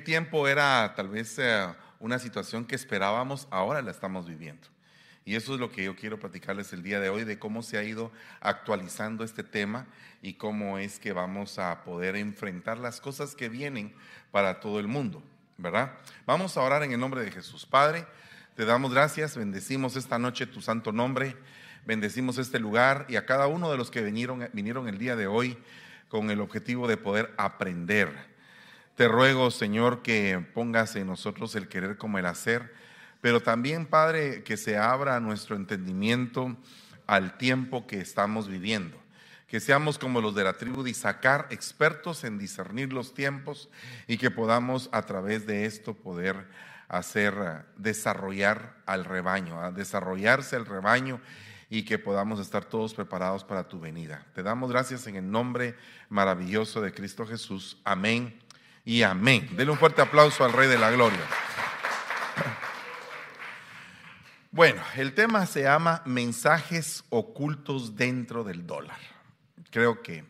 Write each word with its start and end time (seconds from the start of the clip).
tiempo 0.00 0.48
era 0.48 0.94
tal 0.96 1.08
vez 1.08 1.38
eh, 1.38 1.66
una 2.00 2.18
situación 2.18 2.64
que 2.64 2.74
esperábamos, 2.74 3.48
ahora 3.50 3.82
la 3.82 3.90
estamos 3.90 4.26
viviendo. 4.26 4.68
Y 5.24 5.36
eso 5.36 5.52
es 5.52 5.60
lo 5.60 5.70
que 5.70 5.84
yo 5.84 5.94
quiero 5.94 6.18
platicarles 6.18 6.72
el 6.72 6.82
día 6.82 7.00
de 7.00 7.10
hoy, 7.10 7.24
de 7.24 7.38
cómo 7.38 7.62
se 7.62 7.76
ha 7.76 7.84
ido 7.84 8.10
actualizando 8.40 9.24
este 9.24 9.42
tema 9.42 9.86
y 10.22 10.34
cómo 10.34 10.78
es 10.78 10.98
que 10.98 11.12
vamos 11.12 11.58
a 11.58 11.84
poder 11.84 12.16
enfrentar 12.16 12.78
las 12.78 13.00
cosas 13.00 13.34
que 13.34 13.50
vienen 13.50 13.94
para 14.30 14.60
todo 14.60 14.80
el 14.80 14.88
mundo, 14.88 15.22
¿verdad? 15.58 15.92
Vamos 16.24 16.56
a 16.56 16.62
orar 16.62 16.82
en 16.82 16.92
el 16.92 17.00
nombre 17.00 17.22
de 17.22 17.30
Jesús. 17.30 17.66
Padre, 17.66 18.06
te 18.56 18.64
damos 18.64 18.94
gracias, 18.94 19.36
bendecimos 19.36 19.96
esta 19.96 20.18
noche 20.18 20.46
tu 20.46 20.62
santo 20.62 20.92
nombre, 20.92 21.36
bendecimos 21.84 22.38
este 22.38 22.58
lugar 22.58 23.04
y 23.08 23.16
a 23.16 23.26
cada 23.26 23.48
uno 23.48 23.70
de 23.70 23.76
los 23.76 23.90
que 23.90 24.02
vinieron 24.02 24.88
el 24.88 24.98
día 24.98 25.14
de 25.14 25.26
hoy 25.26 25.58
con 26.08 26.30
el 26.30 26.40
objetivo 26.40 26.88
de 26.88 26.96
poder 26.96 27.34
aprender. 27.36 28.27
Te 28.98 29.08
ruego, 29.08 29.50
Señor, 29.50 30.02
que 30.02 30.44
pongas 30.52 30.94
en 30.96 31.06
nosotros 31.06 31.54
el 31.54 31.68
querer 31.68 31.96
como 31.96 32.18
el 32.18 32.26
hacer 32.26 32.76
pero 33.20 33.40
también, 33.40 33.86
Padre, 33.86 34.42
que 34.44 34.56
se 34.56 34.76
abra 34.76 35.18
nuestro 35.20 35.56
entendimiento 35.56 36.56
al 37.06 37.36
tiempo 37.36 37.86
que 37.86 38.00
estamos 38.00 38.48
viviendo. 38.48 38.96
Que 39.48 39.60
seamos 39.60 39.98
como 39.98 40.20
los 40.20 40.34
de 40.34 40.44
la 40.44 40.52
tribu 40.52 40.82
de 40.82 40.90
Isaacar, 40.90 41.46
expertos 41.50 42.22
en 42.24 42.38
discernir 42.38 42.92
los 42.92 43.14
tiempos 43.14 43.70
y 44.06 44.18
que 44.18 44.30
podamos 44.30 44.88
a 44.92 45.02
través 45.02 45.46
de 45.46 45.64
esto 45.64 45.94
poder 45.94 46.46
hacer, 46.86 47.64
desarrollar 47.76 48.76
al 48.84 49.04
rebaño, 49.04 49.72
desarrollarse 49.72 50.54
el 50.56 50.66
rebaño 50.66 51.20
y 51.70 51.84
que 51.84 51.98
podamos 51.98 52.40
estar 52.40 52.66
todos 52.66 52.94
preparados 52.94 53.42
para 53.42 53.68
tu 53.68 53.80
venida. 53.80 54.26
Te 54.34 54.42
damos 54.42 54.70
gracias 54.70 55.06
en 55.06 55.16
el 55.16 55.30
nombre 55.30 55.76
maravilloso 56.10 56.82
de 56.82 56.92
Cristo 56.92 57.26
Jesús. 57.26 57.78
Amén 57.84 58.47
y 58.88 59.02
amén. 59.02 59.46
Denle 59.54 59.72
un 59.72 59.78
fuerte 59.78 60.00
aplauso 60.00 60.46
al 60.46 60.54
Rey 60.54 60.66
de 60.66 60.78
la 60.78 60.90
Gloria. 60.90 61.20
Bueno, 64.50 64.80
el 64.96 65.12
tema 65.12 65.44
se 65.44 65.64
llama 65.64 66.00
mensajes 66.06 67.04
ocultos 67.10 67.96
dentro 67.96 68.44
del 68.44 68.66
dólar. 68.66 68.96
Creo 69.70 70.00
que 70.00 70.24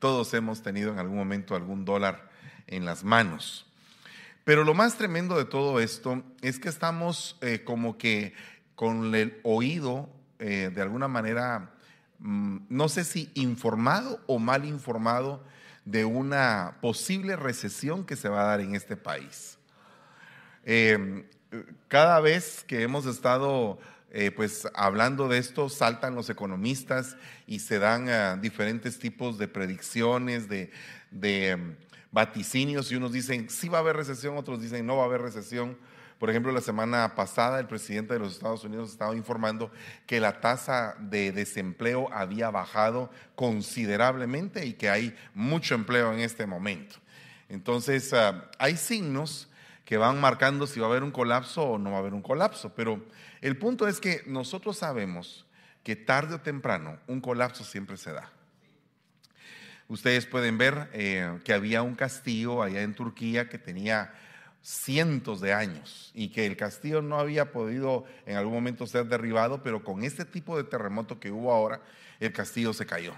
todos 0.00 0.34
hemos 0.34 0.64
tenido 0.64 0.90
en 0.90 0.98
algún 0.98 1.16
momento 1.16 1.54
algún 1.54 1.84
dólar 1.84 2.28
en 2.66 2.84
las 2.84 3.04
manos. 3.04 3.66
Pero 4.42 4.64
lo 4.64 4.74
más 4.74 4.98
tremendo 4.98 5.38
de 5.38 5.44
todo 5.44 5.78
esto 5.78 6.24
es 6.40 6.58
que 6.58 6.70
estamos 6.70 7.38
eh, 7.40 7.62
como 7.62 7.98
que 7.98 8.34
con 8.74 9.14
el 9.14 9.38
oído, 9.44 10.10
eh, 10.40 10.72
de 10.74 10.82
alguna 10.82 11.06
manera, 11.06 11.70
mm, 12.18 12.62
no 12.68 12.88
sé 12.88 13.04
si 13.04 13.30
informado 13.34 14.20
o 14.26 14.40
mal 14.40 14.64
informado 14.64 15.44
de 15.84 16.04
una 16.04 16.78
posible 16.80 17.36
recesión 17.36 18.04
que 18.04 18.16
se 18.16 18.28
va 18.28 18.42
a 18.42 18.44
dar 18.44 18.60
en 18.60 18.74
este 18.74 18.96
país. 18.96 19.58
Eh, 20.64 21.26
cada 21.88 22.20
vez 22.20 22.64
que 22.66 22.82
hemos 22.82 23.06
estado 23.06 23.78
eh, 24.14 24.30
pues 24.30 24.68
hablando 24.74 25.26
de 25.26 25.38
esto, 25.38 25.70
saltan 25.70 26.14
los 26.14 26.28
economistas 26.28 27.16
y 27.46 27.60
se 27.60 27.78
dan 27.78 28.10
eh, 28.10 28.36
diferentes 28.42 28.98
tipos 28.98 29.38
de 29.38 29.48
predicciones, 29.48 30.50
de, 30.50 30.70
em, 31.22 31.76
vaticinios, 32.10 32.92
y 32.92 32.96
unos 32.96 33.12
dicen 33.12 33.48
sí 33.48 33.70
va 33.70 33.78
a 33.78 33.80
haber 33.80 33.96
recesión, 33.96 34.36
otros 34.36 34.60
dicen 34.60 34.84
no 34.84 34.98
va 34.98 35.04
a 35.04 35.06
haber 35.06 35.22
recesión. 35.22 35.78
Por 36.22 36.30
ejemplo, 36.30 36.52
la 36.52 36.60
semana 36.60 37.16
pasada 37.16 37.58
el 37.58 37.66
presidente 37.66 38.14
de 38.14 38.20
los 38.20 38.34
Estados 38.34 38.62
Unidos 38.62 38.92
estaba 38.92 39.16
informando 39.16 39.72
que 40.06 40.20
la 40.20 40.40
tasa 40.40 40.94
de 41.00 41.32
desempleo 41.32 42.08
había 42.12 42.48
bajado 42.48 43.10
considerablemente 43.34 44.64
y 44.64 44.74
que 44.74 44.88
hay 44.88 45.16
mucho 45.34 45.74
empleo 45.74 46.12
en 46.12 46.20
este 46.20 46.46
momento. 46.46 46.94
Entonces, 47.48 48.12
ah, 48.12 48.48
hay 48.60 48.76
signos 48.76 49.48
que 49.84 49.96
van 49.96 50.20
marcando 50.20 50.68
si 50.68 50.78
va 50.78 50.86
a 50.86 50.90
haber 50.90 51.02
un 51.02 51.10
colapso 51.10 51.64
o 51.64 51.76
no 51.76 51.90
va 51.90 51.96
a 51.96 51.98
haber 51.98 52.14
un 52.14 52.22
colapso. 52.22 52.72
Pero 52.72 53.04
el 53.40 53.58
punto 53.58 53.88
es 53.88 53.98
que 53.98 54.22
nosotros 54.24 54.78
sabemos 54.78 55.44
que 55.82 55.96
tarde 55.96 56.36
o 56.36 56.40
temprano 56.40 57.00
un 57.08 57.20
colapso 57.20 57.64
siempre 57.64 57.96
se 57.96 58.12
da. 58.12 58.30
Ustedes 59.88 60.26
pueden 60.26 60.56
ver 60.56 60.88
eh, 60.92 61.40
que 61.42 61.52
había 61.52 61.82
un 61.82 61.96
castillo 61.96 62.62
allá 62.62 62.82
en 62.82 62.94
Turquía 62.94 63.48
que 63.48 63.58
tenía 63.58 64.14
cientos 64.62 65.40
de 65.40 65.52
años 65.52 66.10
y 66.14 66.28
que 66.28 66.46
el 66.46 66.56
castillo 66.56 67.02
no 67.02 67.18
había 67.18 67.52
podido 67.52 68.04
en 68.26 68.36
algún 68.36 68.54
momento 68.54 68.86
ser 68.86 69.06
derribado, 69.06 69.62
pero 69.62 69.82
con 69.84 70.04
este 70.04 70.24
tipo 70.24 70.56
de 70.56 70.64
terremoto 70.64 71.18
que 71.18 71.30
hubo 71.30 71.52
ahora, 71.52 71.82
el 72.20 72.32
castillo 72.32 72.72
se 72.72 72.86
cayó. 72.86 73.14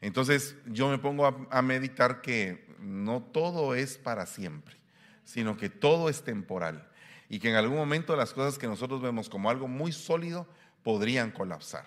Entonces 0.00 0.56
yo 0.66 0.88
me 0.88 0.98
pongo 0.98 1.46
a 1.50 1.62
meditar 1.62 2.22
que 2.22 2.64
no 2.80 3.22
todo 3.22 3.74
es 3.74 3.98
para 3.98 4.26
siempre 4.26 4.82
sino 5.24 5.56
que 5.56 5.68
todo 5.70 6.08
es 6.08 6.22
temporal 6.22 6.86
y 7.28 7.38
que 7.38 7.50
en 7.50 7.56
algún 7.56 7.78
momento 7.78 8.16
las 8.16 8.32
cosas 8.32 8.58
que 8.58 8.66
nosotros 8.66 9.00
vemos 9.00 9.28
como 9.28 9.50
algo 9.50 9.68
muy 9.68 9.92
sólido 9.92 10.46
podrían 10.82 11.30
colapsar. 11.30 11.86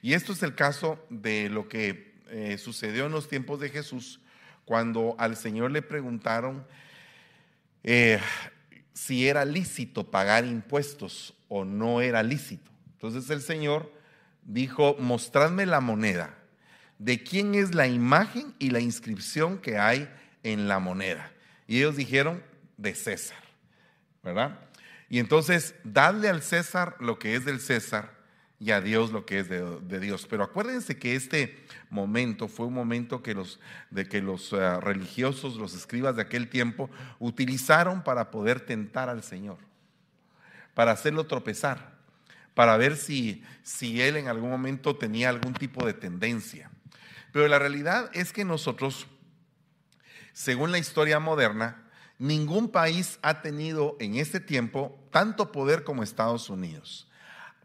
Y 0.00 0.14
esto 0.14 0.32
es 0.32 0.42
el 0.42 0.54
caso 0.54 0.98
de 1.08 1.48
lo 1.48 1.68
que 1.68 2.14
eh, 2.28 2.58
sucedió 2.58 3.06
en 3.06 3.12
los 3.12 3.28
tiempos 3.28 3.60
de 3.60 3.68
Jesús, 3.68 4.20
cuando 4.64 5.14
al 5.18 5.36
Señor 5.36 5.70
le 5.70 5.82
preguntaron 5.82 6.66
eh, 7.84 8.20
si 8.92 9.28
era 9.28 9.44
lícito 9.44 10.10
pagar 10.10 10.44
impuestos 10.44 11.34
o 11.48 11.64
no 11.64 12.00
era 12.00 12.22
lícito. 12.22 12.70
Entonces 12.92 13.28
el 13.30 13.42
Señor 13.42 13.92
dijo, 14.44 14.96
mostradme 14.98 15.66
la 15.66 15.80
moneda, 15.80 16.34
de 16.98 17.22
quién 17.22 17.54
es 17.54 17.74
la 17.74 17.86
imagen 17.86 18.54
y 18.58 18.70
la 18.70 18.80
inscripción 18.80 19.58
que 19.58 19.78
hay 19.78 20.08
en 20.42 20.68
la 20.68 20.78
moneda. 20.78 21.32
Y 21.66 21.78
ellos 21.78 21.96
dijeron, 21.96 22.42
de 22.76 22.94
César, 22.94 23.42
¿verdad? 24.22 24.58
Y 25.08 25.18
entonces, 25.18 25.74
dadle 25.84 26.28
al 26.28 26.42
César 26.42 26.96
lo 27.00 27.18
que 27.18 27.34
es 27.34 27.44
del 27.44 27.60
César 27.60 28.21
y 28.62 28.70
a 28.70 28.80
Dios 28.80 29.10
lo 29.10 29.26
que 29.26 29.40
es 29.40 29.48
de, 29.48 30.00
Dios. 30.00 30.26
Pero 30.30 30.44
acuérdense 30.44 30.96
que 30.96 31.16
este 31.16 31.66
momento 31.90 32.46
fue 32.46 32.66
un 32.66 32.74
momento 32.74 33.20
que 33.20 33.34
los, 33.34 33.58
de 33.90 34.08
que 34.08 34.22
los 34.22 34.52
eh, 34.52 34.80
religiosos, 34.80 35.56
los 35.56 35.74
escribas 35.74 36.14
de 36.14 36.22
aquel 36.22 36.48
tiempo, 36.48 36.88
utilizaron 37.18 38.04
para 38.04 38.30
poder 38.30 38.60
tentar 38.60 39.08
al 39.08 39.24
Señor, 39.24 39.58
para 40.74 40.92
hacerlo 40.92 41.24
tropezar, 41.24 41.98
para 42.54 42.76
ver 42.76 42.96
si, 42.96 43.42
si 43.64 44.00
él 44.00 44.16
en 44.16 44.28
algún 44.28 44.50
momento 44.50 44.94
tenía 44.94 45.28
algún 45.28 45.54
tipo 45.54 45.84
de 45.84 45.94
tendencia. 45.94 46.70
Pero 47.32 47.48
la 47.48 47.58
realidad 47.58 48.10
es 48.12 48.32
que 48.32 48.44
nosotros, 48.44 49.08
según 50.32 50.70
la 50.70 50.78
historia 50.78 51.18
moderna, 51.18 51.82
Ningún 52.22 52.68
país 52.68 53.18
ha 53.22 53.42
tenido 53.42 53.96
en 53.98 54.14
este 54.14 54.38
tiempo 54.38 54.96
tanto 55.10 55.50
poder 55.50 55.82
como 55.82 56.04
Estados 56.04 56.50
Unidos. 56.50 57.08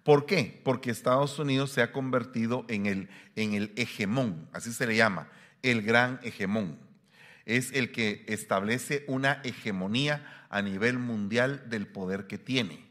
¿Por 0.08 0.26
qué? 0.26 0.62
Porque 0.64 0.90
Estados 0.90 1.38
Unidos 1.38 1.70
se 1.72 1.82
ha 1.82 1.92
convertido 1.92 2.64
en 2.70 2.86
el, 2.86 3.10
en 3.36 3.56
el 3.56 3.74
hegemón, 3.76 4.48
así 4.54 4.72
se 4.72 4.88
le 4.88 4.96
llama, 4.96 5.28
el 5.64 5.82
gran 5.82 6.22
hegemón. 6.24 6.80
Es 7.44 7.74
el 7.74 7.92
que 7.92 8.24
establece 8.30 9.04
una 9.10 9.42
hegemonía 9.44 10.46
a 10.50 10.62
nivel 10.62 10.98
mundial 10.98 11.70
del 11.70 11.88
poder 11.88 12.26
que 12.26 12.38
tiene. 12.38 12.88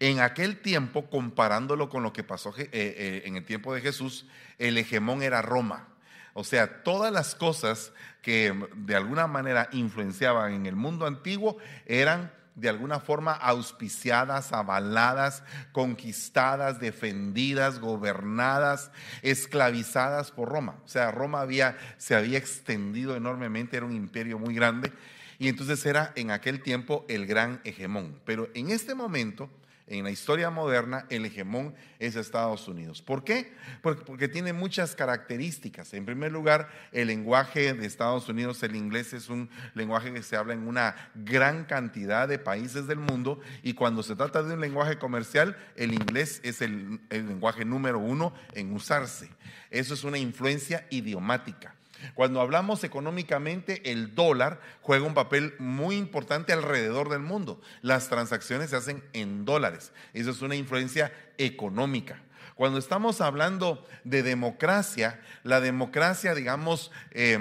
En 0.00 0.20
aquel 0.20 0.62
tiempo, 0.62 1.10
comparándolo 1.10 1.90
con 1.90 2.02
lo 2.02 2.14
que 2.14 2.24
pasó 2.24 2.54
eh, 2.56 2.66
eh, 2.72 3.22
en 3.26 3.36
el 3.36 3.44
tiempo 3.44 3.74
de 3.74 3.82
Jesús, 3.82 4.24
el 4.56 4.78
hegemón 4.78 5.22
era 5.22 5.42
Roma. 5.42 5.88
O 6.32 6.44
sea, 6.44 6.82
todas 6.82 7.12
las 7.12 7.34
cosas 7.34 7.92
que 8.22 8.54
de 8.74 8.96
alguna 8.96 9.26
manera 9.26 9.68
influenciaban 9.72 10.54
en 10.54 10.64
el 10.64 10.76
mundo 10.76 11.04
antiguo 11.04 11.58
eran 11.84 12.32
de 12.58 12.68
alguna 12.68 13.00
forma 13.00 13.32
auspiciadas, 13.32 14.52
avaladas, 14.52 15.42
conquistadas, 15.72 16.80
defendidas, 16.80 17.78
gobernadas, 17.78 18.90
esclavizadas 19.22 20.30
por 20.32 20.48
Roma. 20.48 20.76
O 20.84 20.88
sea, 20.88 21.10
Roma 21.10 21.40
había, 21.40 21.76
se 21.98 22.14
había 22.14 22.38
extendido 22.38 23.16
enormemente, 23.16 23.76
era 23.76 23.86
un 23.86 23.92
imperio 23.92 24.38
muy 24.38 24.54
grande 24.54 24.92
y 25.38 25.48
entonces 25.48 25.84
era 25.86 26.12
en 26.16 26.30
aquel 26.32 26.62
tiempo 26.62 27.04
el 27.08 27.26
gran 27.26 27.60
hegemón. 27.64 28.20
Pero 28.24 28.48
en 28.54 28.70
este 28.70 28.94
momento 28.94 29.48
en 29.88 30.04
la 30.04 30.10
historia 30.10 30.50
moderna 30.50 31.06
el 31.10 31.24
hegemón 31.24 31.74
es 31.98 32.16
Estados 32.16 32.68
Unidos. 32.68 33.02
¿Por 33.02 33.24
qué? 33.24 33.52
Porque, 33.82 34.28
tiene 34.28 34.52
muchas 34.52 34.94
características. 34.94 35.94
En 35.94 36.04
primer 36.04 36.32
lugar, 36.32 36.68
el 36.92 37.08
lenguaje 37.08 37.72
de 37.72 37.86
Estados 37.86 38.28
Unidos, 38.28 38.62
el 38.62 38.76
inglés, 38.76 39.12
es 39.12 39.28
un 39.28 39.48
lenguaje 39.74 40.12
que 40.12 40.22
se 40.22 40.36
habla 40.36 40.54
en 40.54 40.68
una 40.68 41.10
gran 41.14 41.64
cantidad 41.64 42.28
de 42.28 42.38
países 42.38 42.86
del 42.86 42.98
mundo 42.98 43.40
y 43.62 43.74
cuando 43.74 44.02
se 44.02 44.16
trata 44.16 44.42
de 44.42 44.54
un 44.54 44.60
lenguaje 44.60 44.98
comercial, 44.98 45.56
el 45.76 45.94
inglés 45.94 46.40
es 46.44 46.60
el 46.60 47.00
lenguaje 47.10 47.64
número 47.64 47.98
uno 47.98 48.34
en 48.52 48.72
usarse. 48.72 49.30
Eso 49.70 49.94
es 49.94 50.04
una 50.04 50.18
influencia 50.18 50.86
idiomática. 50.90 51.77
Cuando 52.14 52.40
hablamos 52.40 52.84
económicamente, 52.84 53.90
el 53.90 54.14
dólar 54.14 54.60
juega 54.82 55.06
un 55.06 55.14
papel 55.14 55.54
muy 55.58 55.96
importante 55.96 56.52
alrededor 56.52 57.08
del 57.08 57.20
mundo. 57.20 57.60
Las 57.82 58.08
transacciones 58.08 58.70
se 58.70 58.76
hacen 58.76 59.04
en 59.12 59.44
dólares. 59.44 59.92
Eso 60.14 60.30
es 60.30 60.42
una 60.42 60.56
influencia 60.56 61.12
económica. 61.38 62.22
Cuando 62.54 62.78
estamos 62.80 63.20
hablando 63.20 63.86
de 64.02 64.24
democracia, 64.24 65.20
la 65.44 65.60
democracia, 65.60 66.34
digamos, 66.34 66.90
eh, 67.12 67.38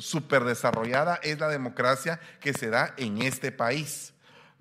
súper 0.00 0.42
desarrollada 0.42 1.20
es 1.22 1.38
la 1.38 1.48
democracia 1.48 2.18
que 2.40 2.52
se 2.52 2.68
da 2.70 2.92
en 2.96 3.22
este 3.22 3.52
país. 3.52 4.12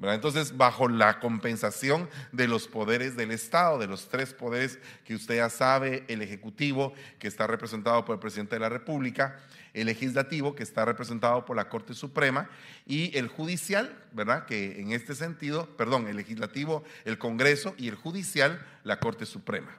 Entonces, 0.02 0.58
bajo 0.58 0.90
la 0.90 1.20
compensación 1.20 2.10
de 2.34 2.48
los 2.48 2.68
poderes 2.68 3.16
del 3.16 3.32
Estado, 3.32 3.80
de 3.80 3.88
los 3.88 4.10
tres 4.10 4.34
poderes 4.34 4.78
que 5.06 5.16
usted 5.16 5.38
ya 5.38 5.50
sabe, 5.50 6.04
el 6.10 6.22
Ejecutivo, 6.22 6.94
que 7.18 7.30
está 7.30 7.48
representado 7.48 8.04
por 8.04 8.16
el 8.16 8.20
Presidente 8.20 8.58
de 8.58 8.60
la 8.60 8.70
República, 8.70 9.40
el 9.74 9.86
Legislativo, 9.88 10.54
que 10.54 10.64
está 10.64 10.84
representado 10.84 11.46
por 11.46 11.56
la 11.56 11.70
Corte 11.70 11.94
Suprema, 11.94 12.50
y 12.86 13.18
el 13.18 13.30
Judicial, 13.30 13.98
¿verdad? 14.12 14.46
Que 14.46 14.82
en 14.82 14.92
este 14.92 15.16
sentido, 15.16 15.66
perdón, 15.78 16.08
el 16.08 16.18
Legislativo, 16.18 16.84
el 17.06 17.18
Congreso, 17.18 17.74
y 17.78 17.88
el 17.88 17.96
Judicial, 17.96 18.66
la 18.84 19.00
Corte 19.00 19.26
Suprema. 19.26 19.78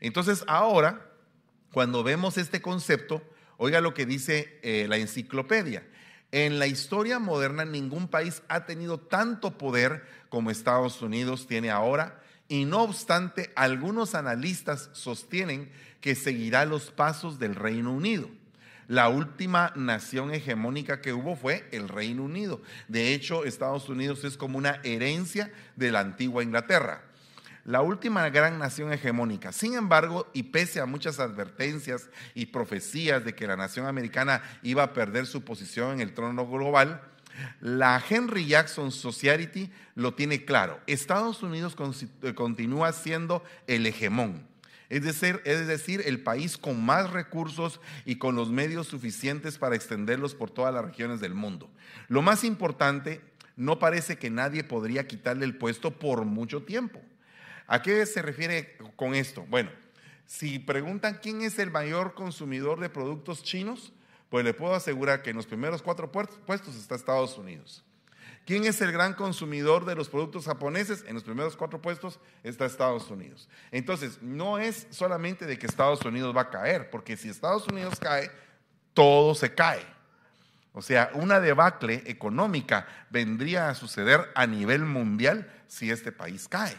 Entonces, 0.00 0.44
ahora, 0.46 1.10
cuando 1.72 2.04
vemos 2.04 2.36
este 2.36 2.60
concepto, 2.60 3.22
oiga 3.56 3.80
lo 3.80 3.94
que 3.94 4.04
dice 4.04 4.58
eh, 4.62 4.86
la 4.88 4.98
enciclopedia. 4.98 5.86
En 6.34 6.58
la 6.58 6.66
historia 6.66 7.20
moderna 7.20 7.64
ningún 7.64 8.08
país 8.08 8.42
ha 8.48 8.66
tenido 8.66 8.98
tanto 8.98 9.56
poder 9.56 10.04
como 10.28 10.50
Estados 10.50 11.00
Unidos 11.00 11.46
tiene 11.46 11.70
ahora 11.70 12.20
y 12.48 12.64
no 12.64 12.82
obstante 12.82 13.52
algunos 13.54 14.16
analistas 14.16 14.90
sostienen 14.94 15.70
que 16.00 16.16
seguirá 16.16 16.64
los 16.64 16.90
pasos 16.90 17.38
del 17.38 17.54
Reino 17.54 17.92
Unido. 17.92 18.28
La 18.88 19.08
última 19.08 19.72
nación 19.76 20.34
hegemónica 20.34 21.00
que 21.00 21.12
hubo 21.12 21.36
fue 21.36 21.68
el 21.70 21.88
Reino 21.88 22.24
Unido. 22.24 22.60
De 22.88 23.14
hecho, 23.14 23.44
Estados 23.44 23.88
Unidos 23.88 24.24
es 24.24 24.36
como 24.36 24.58
una 24.58 24.80
herencia 24.82 25.52
de 25.76 25.92
la 25.92 26.00
antigua 26.00 26.42
Inglaterra 26.42 27.04
la 27.64 27.80
última 27.80 28.28
gran 28.28 28.58
nación 28.58 28.92
hegemónica. 28.92 29.52
Sin 29.52 29.74
embargo, 29.74 30.28
y 30.32 30.44
pese 30.44 30.80
a 30.80 30.86
muchas 30.86 31.18
advertencias 31.18 32.08
y 32.34 32.46
profecías 32.46 33.24
de 33.24 33.34
que 33.34 33.46
la 33.46 33.56
nación 33.56 33.86
americana 33.86 34.42
iba 34.62 34.82
a 34.82 34.92
perder 34.92 35.26
su 35.26 35.42
posición 35.42 35.92
en 35.92 36.00
el 36.00 36.14
trono 36.14 36.46
global, 36.46 37.00
la 37.60 38.02
Henry 38.08 38.46
Jackson 38.46 38.92
Society 38.92 39.70
lo 39.94 40.14
tiene 40.14 40.44
claro. 40.44 40.78
Estados 40.86 41.42
Unidos 41.42 41.76
eh, 42.22 42.34
continúa 42.34 42.92
siendo 42.92 43.42
el 43.66 43.86
hegemón. 43.86 44.46
Es 44.90 45.02
decir, 45.02 45.40
es 45.44 45.66
decir, 45.66 46.02
el 46.04 46.20
país 46.22 46.58
con 46.58 46.84
más 46.84 47.10
recursos 47.10 47.80
y 48.04 48.16
con 48.16 48.36
los 48.36 48.50
medios 48.50 48.86
suficientes 48.86 49.58
para 49.58 49.74
extenderlos 49.74 50.34
por 50.34 50.50
todas 50.50 50.72
las 50.72 50.84
regiones 50.84 51.20
del 51.20 51.34
mundo. 51.34 51.70
Lo 52.08 52.22
más 52.22 52.44
importante, 52.44 53.22
no 53.56 53.78
parece 53.78 54.18
que 54.18 54.30
nadie 54.30 54.62
podría 54.62 55.06
quitarle 55.06 55.44
el 55.46 55.56
puesto 55.56 55.98
por 55.98 56.24
mucho 56.24 56.62
tiempo. 56.62 57.00
¿A 57.66 57.82
qué 57.82 58.04
se 58.06 58.22
refiere 58.22 58.76
con 58.96 59.14
esto? 59.14 59.44
Bueno, 59.48 59.70
si 60.26 60.58
preguntan 60.58 61.18
quién 61.22 61.42
es 61.42 61.58
el 61.58 61.70
mayor 61.70 62.14
consumidor 62.14 62.80
de 62.80 62.88
productos 62.88 63.42
chinos, 63.42 63.92
pues 64.28 64.44
le 64.44 64.54
puedo 64.54 64.74
asegurar 64.74 65.22
que 65.22 65.30
en 65.30 65.36
los 65.36 65.46
primeros 65.46 65.82
cuatro 65.82 66.10
puestos 66.10 66.76
está 66.76 66.94
Estados 66.94 67.38
Unidos. 67.38 67.84
¿Quién 68.46 68.64
es 68.64 68.80
el 68.82 68.92
gran 68.92 69.14
consumidor 69.14 69.86
de 69.86 69.94
los 69.94 70.10
productos 70.10 70.44
japoneses? 70.44 71.04
En 71.06 71.14
los 71.14 71.22
primeros 71.22 71.56
cuatro 71.56 71.80
puestos 71.80 72.20
está 72.42 72.66
Estados 72.66 73.10
Unidos. 73.10 73.48
Entonces, 73.70 74.20
no 74.20 74.58
es 74.58 74.86
solamente 74.90 75.46
de 75.46 75.58
que 75.58 75.66
Estados 75.66 76.04
Unidos 76.04 76.36
va 76.36 76.42
a 76.42 76.50
caer, 76.50 76.90
porque 76.90 77.16
si 77.16 77.30
Estados 77.30 77.66
Unidos 77.68 77.98
cae, 77.98 78.30
todo 78.92 79.34
se 79.34 79.54
cae. 79.54 79.82
O 80.74 80.82
sea, 80.82 81.10
una 81.14 81.40
debacle 81.40 82.02
económica 82.06 82.86
vendría 83.08 83.70
a 83.70 83.74
suceder 83.74 84.30
a 84.34 84.46
nivel 84.46 84.84
mundial 84.84 85.50
si 85.66 85.90
este 85.90 86.12
país 86.12 86.46
cae. 86.46 86.76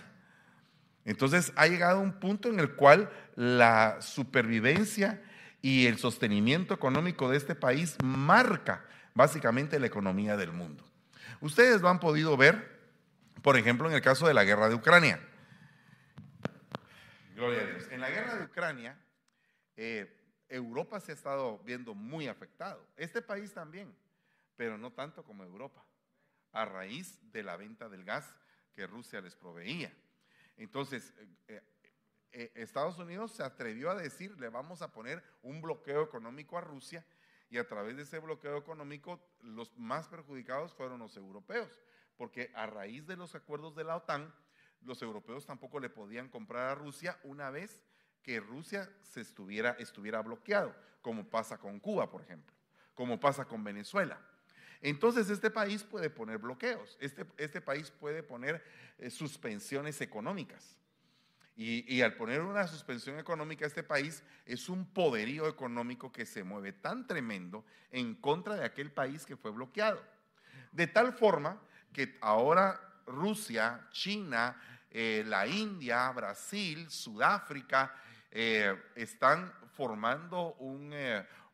Entonces 1.05 1.53
ha 1.55 1.67
llegado 1.67 2.01
un 2.01 2.19
punto 2.19 2.49
en 2.49 2.59
el 2.59 2.75
cual 2.75 3.09
la 3.35 4.01
supervivencia 4.01 5.21
y 5.61 5.85
el 5.85 5.97
sostenimiento 5.97 6.73
económico 6.73 7.29
de 7.29 7.37
este 7.37 7.55
país 7.55 7.95
marca 8.03 8.85
básicamente 9.13 9.79
la 9.79 9.87
economía 9.87 10.35
del 10.35 10.51
mundo. 10.51 10.83
Ustedes 11.41 11.81
lo 11.81 11.89
han 11.89 11.99
podido 11.99 12.35
ver, 12.35 12.79
por 13.41 13.57
ejemplo, 13.57 13.87
en 13.87 13.95
el 13.95 14.01
caso 14.01 14.27
de 14.27 14.33
la 14.33 14.43
guerra 14.43 14.67
de 14.67 14.75
Ucrania. 14.75 15.19
Gloria 17.35 17.61
a 17.61 17.65
Dios. 17.65 17.87
En 17.91 18.01
la 18.01 18.09
guerra 18.09 18.35
de 18.35 18.45
Ucrania, 18.45 18.97
eh, 19.75 20.11
Europa 20.49 20.99
se 20.99 21.11
ha 21.11 21.15
estado 21.15 21.59
viendo 21.59 21.93
muy 21.93 22.27
afectado. 22.27 22.87
Este 22.95 23.21
país 23.21 23.53
también, 23.53 23.93
pero 24.55 24.77
no 24.77 24.91
tanto 24.91 25.23
como 25.23 25.43
Europa, 25.43 25.83
a 26.51 26.65
raíz 26.65 27.19
de 27.31 27.43
la 27.43 27.57
venta 27.57 27.89
del 27.89 28.05
gas 28.05 28.25
que 28.73 28.87
Rusia 28.87 29.21
les 29.21 29.35
proveía. 29.35 29.91
Entonces, 30.57 31.13
eh, 31.19 31.29
eh, 31.47 31.63
eh, 32.31 32.51
Estados 32.55 32.97
Unidos 32.97 33.31
se 33.31 33.43
atrevió 33.43 33.89
a 33.89 33.95
decir, 33.95 34.37
le 34.39 34.49
vamos 34.49 34.81
a 34.81 34.91
poner 34.91 35.23
un 35.41 35.61
bloqueo 35.61 36.03
económico 36.03 36.57
a 36.57 36.61
Rusia 36.61 37.05
y 37.49 37.57
a 37.57 37.67
través 37.67 37.95
de 37.95 38.03
ese 38.03 38.19
bloqueo 38.19 38.57
económico 38.57 39.21
los 39.41 39.77
más 39.77 40.07
perjudicados 40.07 40.73
fueron 40.73 40.99
los 40.99 41.15
europeos, 41.17 41.79
porque 42.17 42.51
a 42.55 42.65
raíz 42.65 43.05
de 43.07 43.15
los 43.15 43.35
acuerdos 43.35 43.75
de 43.75 43.83
la 43.83 43.95
OTAN, 43.97 44.33
los 44.81 45.01
europeos 45.01 45.45
tampoco 45.45 45.79
le 45.79 45.89
podían 45.89 46.29
comprar 46.29 46.69
a 46.69 46.75
Rusia 46.75 47.19
una 47.23 47.49
vez 47.49 47.81
que 48.21 48.39
Rusia 48.39 48.89
se 49.01 49.21
estuviera, 49.21 49.71
estuviera 49.79 50.21
bloqueado, 50.21 50.75
como 51.01 51.29
pasa 51.29 51.57
con 51.57 51.79
Cuba, 51.79 52.09
por 52.09 52.21
ejemplo, 52.21 52.55
como 52.93 53.19
pasa 53.19 53.45
con 53.45 53.63
Venezuela. 53.63 54.19
Entonces 54.85 55.31
este 55.31 55.49
país 55.49 55.83
puede 55.83 56.11
poner 56.11 56.37
bloqueos, 56.37 56.95
este, 56.99 57.25
este 57.37 57.59
país 57.59 57.89
puede 57.89 58.21
poner 58.21 58.63
eh, 58.99 59.09
suspensiones 59.09 59.99
económicas. 59.99 60.77
Y, 61.57 62.01
al 62.01 62.15
poner 62.15 62.41
una 62.41 62.67
suspensión 62.67 63.17
económica, 63.17 63.65
este 63.65 63.81
país 63.81 64.21
es 64.45 64.69
un 64.69 64.85
poderío 64.85 65.47
económico 65.47 66.11
que 66.11 66.25
se 66.25 66.43
mueve 66.43 66.73
tan 66.73 67.07
tremendo 67.07 67.65
en 67.91 68.13
contra 68.13 68.55
de 68.55 68.65
aquel 68.65 68.91
país 68.91 69.25
que 69.25 69.37
fue 69.37 69.49
bloqueado. 69.49 70.03
De 70.71 70.85
tal 70.85 71.13
forma 71.13 71.59
que 71.91 72.17
ahora 72.21 72.79
Rusia, 73.07 73.87
China, 73.89 74.61
eh, 74.91 75.23
la 75.25 75.47
India, 75.47 76.11
Brasil, 76.11 76.91
Sudáfrica, 76.91 77.95
eh, 78.29 78.75
están 78.95 79.51
formando 79.71 80.53
un, 80.55 80.93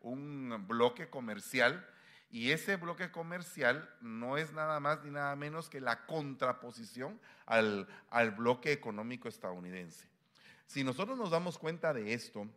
un 0.01 0.65
bloque 0.67 1.09
comercial 1.09 1.87
y 2.31 2.51
ese 2.51 2.77
bloque 2.77 3.11
comercial 3.11 3.89
no 3.99 4.37
es 4.37 4.53
nada 4.53 4.79
más 4.79 5.03
ni 5.03 5.11
nada 5.11 5.35
menos 5.35 5.69
que 5.69 5.81
la 5.81 6.05
contraposición 6.05 7.19
al, 7.45 7.87
al 8.09 8.31
bloque 8.31 8.71
económico 8.71 9.27
estadounidense. 9.27 10.07
Si 10.65 10.83
nosotros 10.83 11.17
nos 11.17 11.31
damos 11.31 11.57
cuenta 11.57 11.93
de 11.93 12.13
esto, 12.13 12.47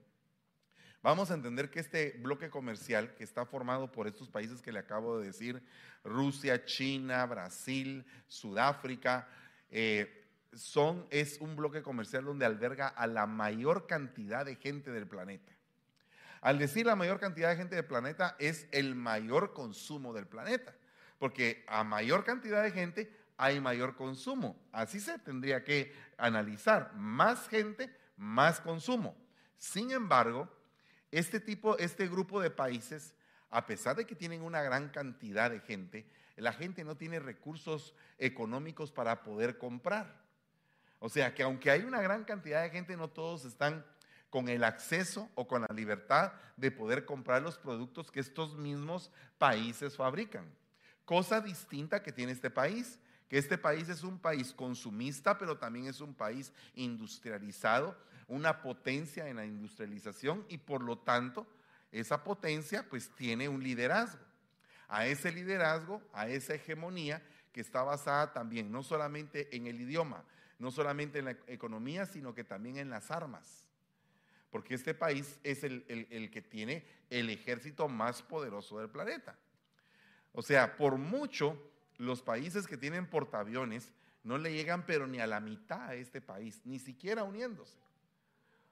vamos 1.03 1.31
a 1.31 1.35
entender 1.35 1.71
que 1.71 1.81
este 1.81 2.13
bloque 2.21 2.51
comercial 2.51 3.15
que 3.17 3.25
está 3.25 3.45
formado 3.45 3.91
por 3.91 4.07
estos 4.07 4.29
países 4.29 4.63
que 4.63 4.71
le 4.71 4.79
acabo 4.79 5.19
de 5.19 5.27
decir, 5.27 5.61
Rusia, 6.05 6.65
China, 6.65 7.27
Brasil, 7.27 8.07
Sudáfrica, 8.29 9.29
eh, 9.71 10.25
son, 10.53 11.05
es 11.11 11.41
un 11.41 11.57
bloque 11.57 11.83
comercial 11.83 12.25
donde 12.25 12.47
alberga 12.47 12.87
a 12.87 13.09
la 13.09 13.27
mayor 13.27 13.89
cantidad 13.89 14.47
de 14.47 14.55
gente 14.55 14.93
del 14.93 15.09
planeta. 15.09 15.54
Al 16.45 16.59
decir 16.59 16.85
la 16.85 16.95
mayor 16.95 17.19
cantidad 17.19 17.49
de 17.49 17.57
gente 17.57 17.75
del 17.75 17.87
planeta 17.87 18.37
es 18.39 18.69
el 18.71 18.95
mayor 18.95 19.55
consumo 19.55 20.13
del 20.13 20.27
planeta, 20.27 20.75
porque 21.19 21.65
a 21.67 21.85
mayor 21.85 22.23
cantidad 22.23 22.63
de 22.63 22.71
gente 22.71 23.11
hay 23.39 23.61
mayor 23.61 23.97
consumo. 23.97 24.55
Así 24.71 25.01
se 25.01 25.19
tendría 25.21 25.65
que 25.65 25.95
analizar. 26.19 26.93
Más 26.97 27.49
gente, 27.49 27.91
más 28.19 28.61
consumo. 28.61 29.17
Sin 29.57 29.91
embargo, 29.91 30.55
este 31.11 31.41
tipo, 31.41 31.79
este 31.79 32.09
grupo 32.09 32.43
de 32.43 32.51
países, 32.51 33.15
a 33.49 33.65
pesar 33.65 33.97
de 33.97 34.05
que 34.05 34.15
tienen 34.15 34.43
una 34.43 34.61
gran 34.61 34.91
cantidad 34.91 35.51
de 35.51 35.61
gente, 35.61 36.07
la 36.37 36.53
gente 36.53 36.85
no 36.85 36.95
tiene 36.95 37.21
recursos 37.21 37.95
económicos 38.19 38.93
para 38.93 39.23
poder 39.23 39.57
comprar. 39.57 40.21
O 40.99 41.09
sea 41.09 41.35
que 41.35 41.43
aunque 41.43 41.71
hay 41.71 41.85
una 41.85 42.03
gran 42.03 42.25
cantidad 42.25 42.63
de 42.63 42.69
gente, 42.69 42.99
no 42.99 43.09
todos 43.09 43.47
están 43.47 43.83
con 44.35 44.49
el 44.49 44.65
acceso 44.65 45.31
o 45.37 45.47
con 45.47 45.63
la 45.63 45.73
libertad 45.73 46.33
de 46.57 46.73
poder 46.73 47.05
comprar 47.05 47.41
los 47.41 47.57
productos 47.57 48.11
que 48.11 48.19
estos 48.19 48.57
mismos 48.57 49.13
países 49.39 49.95
fabrican. 49.95 50.53
Cosa 51.05 51.41
distinta 51.41 52.03
que 52.03 52.11
tiene 52.11 52.33
este 52.33 52.51
país, 52.51 52.99
que 53.29 53.39
este 53.39 53.59
país 53.59 53.89
es 53.89 54.03
un 54.03 54.19
país 54.19 54.53
consumista, 54.53 55.39
pero 55.39 55.57
también 55.57 55.87
es 55.87 56.01
un 56.01 56.15
país 56.15 56.53
industrializado, 56.75 57.97
una 58.27 58.61
potencia 58.61 59.29
en 59.29 59.37
la 59.37 59.47
industrialización 59.47 60.45
y 60.49 60.59
por 60.59 60.83
lo 60.83 60.99
tanto 60.99 61.47
esa 61.93 62.25
potencia 62.25 62.89
pues 62.91 63.15
tiene 63.15 63.49
un 63.49 63.63
liderazgo. 63.63 64.25
A 64.89 65.07
ese 65.07 65.31
liderazgo, 65.31 66.03
a 66.13 66.27
esa 66.27 66.55
hegemonía 66.55 67.23
que 67.53 67.61
está 67.61 67.85
basada 67.85 68.33
también 68.33 68.73
no 68.73 68.83
solamente 68.83 69.57
en 69.57 69.69
el 69.69 69.81
idioma, 69.81 70.25
no 70.59 70.73
solamente 70.73 71.21
en 71.21 71.27
la 71.27 71.37
economía, 71.47 72.05
sino 72.05 72.35
que 72.35 72.43
también 72.43 72.79
en 72.79 72.91
las 72.91 73.13
armas 73.13 73.64
porque 74.55 74.77
este 74.77 74.95
país 74.95 75.41
es 75.43 75.65
el, 75.65 75.83
que 76.33 76.41
tiene 76.41 76.87
el 77.11 77.29
ejército 77.29 77.89
más 77.89 78.23
poderoso 78.23 78.79
del 78.79 78.89
planeta. 78.89 79.37
O 80.31 80.43
sea, 80.43 80.77
por 80.77 80.97
mucho, 80.97 81.61
los 81.97 82.23
países 82.23 82.69
que 82.69 82.77
tienen 82.77 83.11
portaaviones 83.11 83.93
no 84.23 84.39
le 84.39 84.53
llegan 84.53 84.87
pero 84.87 85.09
ni 85.09 85.19
a 85.19 85.27
la 85.27 85.41
mitad 85.41 85.89
a 85.89 85.95
este 85.97 86.21
país, 86.21 86.61
ni 86.65 86.79
siquiera 86.79 87.25
uniéndose. 87.25 87.77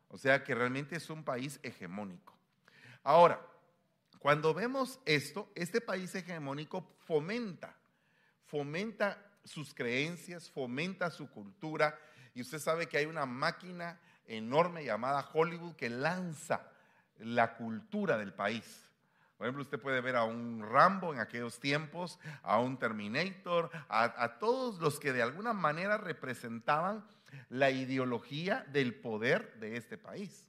O 0.06 0.16
sea 0.16 0.44
que 0.44 0.54
realmente 0.54 0.94
es 0.94 1.10
un 1.10 1.24
país 1.24 1.58
hegemónico. 1.64 2.32
Ahora, 3.02 3.44
cuando 4.20 4.54
vemos 4.54 5.00
esto, 5.04 5.50
este 5.56 5.80
país 5.80 6.14
hegemónico 6.14 6.94
fomenta, 7.00 7.76
fomenta 8.46 9.20
sus 9.42 9.74
creencias, 9.74 10.48
fomenta 10.48 11.10
su 11.10 11.28
cultura. 11.28 11.98
Y 12.36 12.42
usted 12.42 12.60
sabe 12.60 12.86
que 12.86 12.98
hay 12.98 13.06
una 13.06 13.26
máquina 13.26 13.98
enorme 14.36 14.84
llamada 14.84 15.28
Hollywood 15.32 15.74
que 15.76 15.88
lanza 15.88 16.68
la 17.18 17.56
cultura 17.56 18.16
del 18.16 18.32
país. 18.32 18.88
Por 19.36 19.46
ejemplo, 19.46 19.62
usted 19.62 19.80
puede 19.80 20.00
ver 20.00 20.16
a 20.16 20.24
un 20.24 20.62
Rambo 20.62 21.12
en 21.12 21.20
aquellos 21.20 21.58
tiempos, 21.58 22.18
a 22.42 22.60
un 22.60 22.78
Terminator, 22.78 23.70
a, 23.88 24.38
todos 24.38 24.78
los 24.78 25.00
que 25.00 25.12
de 25.12 25.22
alguna 25.22 25.52
manera 25.52 25.96
representaban 25.96 27.04
la 27.48 27.70
ideología 27.70 28.64
del 28.68 28.94
poder 28.94 29.54
de 29.58 29.76
este 29.76 29.98
país. 29.98 30.46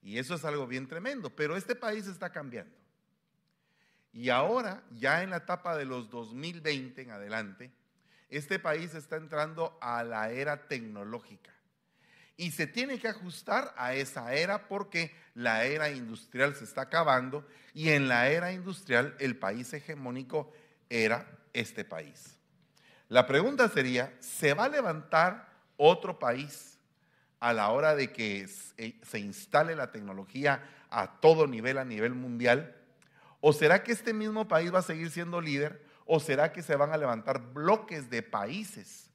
Y 0.00 0.18
eso 0.18 0.34
es 0.34 0.44
algo 0.44 0.66
bien 0.66 0.86
tremendo, 0.86 1.30
pero 1.30 1.56
este 1.56 1.74
país 1.74 2.06
está 2.06 2.30
cambiando. 2.30 2.76
Y 4.12 4.30
ahora, 4.30 4.82
ya 4.92 5.22
en 5.22 5.30
la 5.30 5.38
etapa 5.38 5.76
de 5.76 5.84
los 5.84 6.08
2020 6.08 7.02
en 7.02 7.10
adelante, 7.10 7.72
este 8.28 8.58
país 8.58 8.94
está 8.94 9.16
entrando 9.16 9.76
a 9.80 10.04
la 10.04 10.30
era 10.30 10.68
tecnológica 10.68 11.57
y 12.38 12.52
se 12.52 12.68
tiene 12.68 13.00
que 13.00 13.08
ajustar 13.08 13.74
a 13.76 13.94
esa 13.94 14.32
era 14.32 14.68
porque 14.68 15.12
la 15.34 15.64
era 15.64 15.90
industrial 15.90 16.54
se 16.54 16.64
está 16.64 16.82
acabando 16.82 17.44
y 17.74 17.90
en 17.90 18.06
la 18.06 18.28
era 18.28 18.52
industrial 18.52 19.16
el 19.18 19.36
país 19.36 19.72
hegemónico 19.74 20.52
era 20.88 21.28
este 21.52 21.84
país. 21.84 22.36
La 23.08 23.26
pregunta 23.26 23.68
sería, 23.68 24.16
¿se 24.20 24.54
va 24.54 24.64
a 24.64 24.68
levantar 24.68 25.48
otro 25.76 26.20
país 26.20 26.78
a 27.40 27.52
la 27.52 27.70
hora 27.70 27.96
de 27.96 28.12
que 28.12 28.46
se 28.46 29.18
instale 29.18 29.74
la 29.74 29.90
tecnología 29.90 30.62
a 30.90 31.18
todo 31.20 31.48
nivel, 31.48 31.76
a 31.76 31.84
nivel 31.84 32.14
mundial? 32.14 32.76
¿O 33.40 33.52
será 33.52 33.82
que 33.82 33.90
este 33.90 34.14
mismo 34.14 34.46
país 34.46 34.72
va 34.72 34.78
a 34.78 34.82
seguir 34.82 35.10
siendo 35.10 35.40
líder? 35.40 35.84
¿O 36.06 36.20
será 36.20 36.52
que 36.52 36.62
se 36.62 36.76
van 36.76 36.92
a 36.92 36.96
levantar 36.96 37.52
bloques 37.52 38.08
de 38.10 38.22
países 38.22 39.07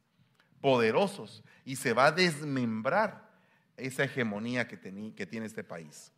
poderosos 0.64 1.44
y 1.66 1.76
se 1.76 1.92
va 1.92 2.06
a 2.06 2.12
desmembrar 2.14 3.30
esa 3.76 4.06
hegemonía 4.06 4.66
que, 4.66 4.80
que 5.14 5.26
tiene 5.26 5.46
este 5.46 5.66
país. 5.66 6.10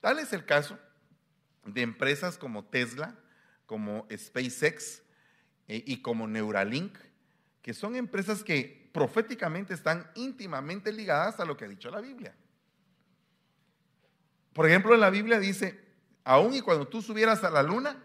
Tal 0.00 0.20
es 0.20 0.32
el 0.32 0.44
caso 0.44 0.78
de 1.64 1.82
empresas 1.82 2.38
como 2.38 2.64
Tesla, 2.64 3.18
como 3.66 4.06
SpaceX 4.16 5.02
eh, 5.66 5.82
y 5.84 6.00
como 6.00 6.28
Neuralink, 6.28 6.96
que 7.60 7.74
son 7.74 7.96
empresas 7.96 8.44
que 8.44 8.88
proféticamente 8.92 9.74
están 9.74 10.08
íntimamente 10.14 10.92
ligadas 10.92 11.40
a 11.40 11.44
lo 11.44 11.56
que 11.56 11.64
ha 11.64 11.68
dicho 11.68 11.90
la 11.90 12.00
Biblia. 12.00 12.36
Por 14.52 14.68
ejemplo, 14.68 14.94
en 14.94 15.00
la 15.00 15.10
Biblia 15.10 15.40
dice, 15.40 15.80
aún 16.22 16.54
y 16.54 16.60
cuando 16.60 16.86
tú 16.86 17.02
subieras 17.02 17.42
a 17.42 17.50
la 17.50 17.64
luna, 17.64 18.00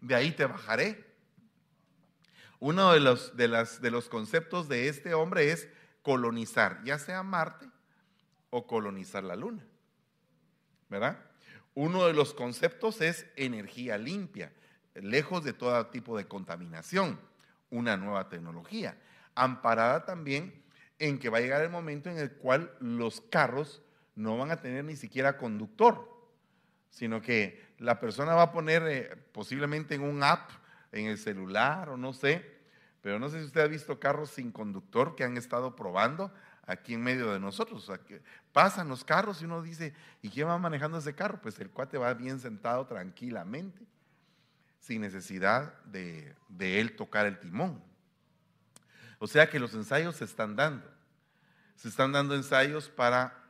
de 0.00 0.14
ahí 0.14 0.30
te 0.30 0.46
bajaré. 0.46 1.04
Uno 2.60 2.92
de 2.92 3.00
los, 3.00 3.36
de, 3.36 3.48
las, 3.48 3.80
de 3.80 3.90
los 3.90 4.08
conceptos 4.08 4.68
de 4.68 4.88
este 4.88 5.14
hombre 5.14 5.52
es 5.52 5.68
colonizar, 6.02 6.82
ya 6.84 6.98
sea 6.98 7.22
Marte 7.22 7.68
o 8.50 8.66
colonizar 8.66 9.24
la 9.24 9.36
luna. 9.36 9.64
¿Verdad? 10.88 11.18
Uno 11.74 12.06
de 12.06 12.14
los 12.14 12.32
conceptos 12.32 13.00
es 13.00 13.26
energía 13.36 13.98
limpia, 13.98 14.52
lejos 14.94 15.44
de 15.44 15.52
todo 15.52 15.86
tipo 15.88 16.16
de 16.16 16.26
contaminación, 16.26 17.20
una 17.70 17.96
nueva 17.96 18.28
tecnología, 18.28 18.96
amparada 19.34 20.04
también 20.04 20.62
en 20.98 21.18
que 21.18 21.28
va 21.28 21.38
a 21.38 21.40
llegar 21.42 21.62
el 21.62 21.70
momento 21.70 22.08
en 22.08 22.18
el 22.18 22.32
cual 22.32 22.74
los 22.80 23.20
carros 23.20 23.82
no 24.14 24.38
van 24.38 24.50
a 24.50 24.60
tener 24.60 24.84
ni 24.84 24.96
siquiera 24.96 25.36
conductor, 25.36 26.08
sino 26.90 27.20
que 27.20 27.62
la 27.78 28.00
persona 28.00 28.34
va 28.34 28.42
a 28.42 28.52
poner 28.52 28.82
eh, 28.86 29.16
posiblemente 29.32 29.94
en 29.94 30.02
un 30.02 30.22
app, 30.22 30.50
en 30.92 31.06
el 31.06 31.18
celular 31.18 31.88
o 31.88 31.96
no 31.96 32.12
sé, 32.12 32.56
pero 33.02 33.18
no 33.18 33.28
sé 33.28 33.40
si 33.40 33.46
usted 33.46 33.60
ha 33.60 33.66
visto 33.66 34.00
carros 34.00 34.30
sin 34.30 34.50
conductor 34.50 35.14
que 35.14 35.24
han 35.24 35.36
estado 35.36 35.76
probando 35.76 36.32
aquí 36.66 36.94
en 36.94 37.02
medio 37.02 37.32
de 37.32 37.38
nosotros. 37.38 37.90
pasan 38.52 38.88
los 38.88 39.04
carros 39.04 39.40
y 39.40 39.44
uno 39.44 39.62
dice, 39.62 39.94
¿y 40.22 40.30
quién 40.30 40.48
va 40.48 40.58
manejando 40.58 40.98
ese 40.98 41.14
carro? 41.14 41.40
Pues 41.40 41.58
el 41.60 41.70
cuate 41.70 41.98
va 41.98 42.12
bien 42.14 42.40
sentado 42.40 42.86
tranquilamente, 42.86 43.86
sin 44.80 45.02
necesidad 45.02 45.80
de, 45.84 46.34
de 46.48 46.80
él 46.80 46.96
tocar 46.96 47.26
el 47.26 47.38
timón. 47.38 47.82
O 49.18 49.26
sea 49.26 49.48
que 49.48 49.60
los 49.60 49.74
ensayos 49.74 50.16
se 50.16 50.24
están 50.24 50.56
dando. 50.56 50.90
Se 51.76 51.88
están 51.88 52.12
dando 52.12 52.34
ensayos 52.34 52.88
para 52.88 53.44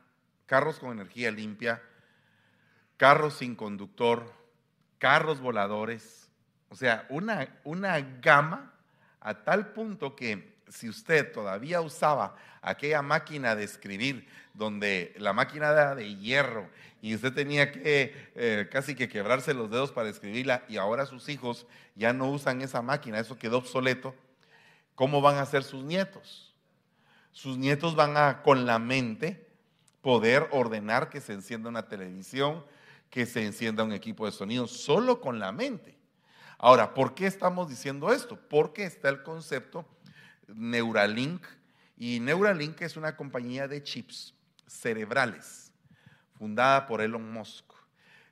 carros 0.45 0.79
con 0.79 0.91
energía 0.91 1.31
limpia, 1.31 1.81
carros 2.97 3.35
sin 3.35 3.55
conductor, 3.55 4.33
carros 4.97 5.39
voladores. 5.39 6.26
O 6.69 6.75
sea, 6.75 7.05
una, 7.09 7.47
una 7.63 7.99
gama 8.21 8.73
a 9.21 9.33
tal 9.33 9.73
punto 9.73 10.15
que 10.15 10.57
si 10.67 10.89
usted 10.89 11.31
todavía 11.31 11.81
usaba 11.81 12.35
aquella 12.61 13.01
máquina 13.01 13.55
de 13.55 13.63
escribir, 13.63 14.27
donde 14.53 15.13
la 15.17 15.33
máquina 15.33 15.71
era 15.71 15.95
de 15.95 16.15
hierro 16.15 16.69
y 17.01 17.13
usted 17.15 17.33
tenía 17.33 17.71
que 17.71 18.31
eh, 18.35 18.67
casi 18.71 18.95
que 18.95 19.07
quebrarse 19.07 19.53
los 19.53 19.69
dedos 19.69 19.91
para 19.91 20.09
escribirla 20.09 20.63
y 20.67 20.77
ahora 20.77 21.05
sus 21.05 21.29
hijos 21.29 21.67
ya 21.95 22.11
no 22.11 22.29
usan 22.29 22.61
esa 22.61 22.81
máquina, 22.81 23.19
eso 23.19 23.37
quedó 23.37 23.59
obsoleto, 23.59 24.15
¿cómo 24.95 25.21
van 25.21 25.37
a 25.37 25.45
ser 25.45 25.63
sus 25.63 25.83
nietos? 25.83 26.53
Sus 27.31 27.57
nietos 27.57 27.95
van 27.95 28.17
a 28.17 28.41
con 28.41 28.65
la 28.65 28.79
mente 28.79 29.47
poder 30.01 30.47
ordenar 30.51 31.09
que 31.09 31.21
se 31.21 31.33
encienda 31.33 31.69
una 31.69 31.87
televisión, 31.87 32.65
que 33.09 33.25
se 33.25 33.45
encienda 33.45 33.83
un 33.83 33.93
equipo 33.93 34.25
de 34.25 34.31
sonido, 34.31 34.67
solo 34.67 35.21
con 35.21 35.37
la 35.37 35.51
mente. 35.51 35.96
Ahora, 36.57 36.93
¿por 36.93 37.13
qué 37.13 37.27
estamos 37.27 37.69
diciendo 37.69 38.11
esto? 38.11 38.39
Porque 38.49 38.83
está 38.85 39.09
el 39.09 39.21
concepto 39.21 39.87
Neuralink. 40.47 41.45
Y 41.97 42.19
Neuralink 42.19 42.81
es 42.81 42.97
una 42.97 43.15
compañía 43.15 43.67
de 43.67 43.83
chips 43.83 44.33
cerebrales, 44.67 45.71
fundada 46.37 46.85
por 46.87 47.01
Elon 47.01 47.31
Musk, 47.31 47.65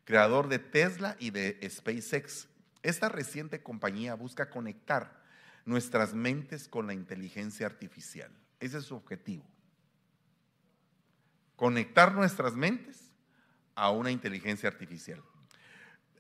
creador 0.04 0.48
de 0.48 0.60
Tesla 0.60 1.16
y 1.20 1.32
de 1.32 1.60
SpaceX. 1.70 2.48
Esta 2.84 3.10
reciente 3.10 3.64
compañía 3.64 4.16
busca 4.16 4.50
conectar 4.50 5.24
nuestras 5.66 6.14
mentes 6.14 6.68
con 6.68 6.88
la 6.88 6.94
inteligencia 6.94 7.66
artificial. 7.66 8.32
Ese 8.60 8.78
es 8.78 8.86
su 8.86 8.96
objetivo. 8.96 9.44
Conectar 11.56 12.14
nuestras 12.14 12.54
mentes 12.54 13.12
a 13.74 13.90
una 13.90 14.12
inteligencia 14.12 14.70
artificial. 14.70 15.24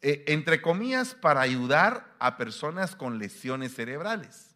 Eh, 0.01 0.23
entre 0.27 0.61
comillas, 0.61 1.15
para 1.15 1.41
ayudar 1.41 2.13
a 2.19 2.37
personas 2.37 2.95
con 2.95 3.17
lesiones 3.17 3.73
cerebrales. 3.73 4.55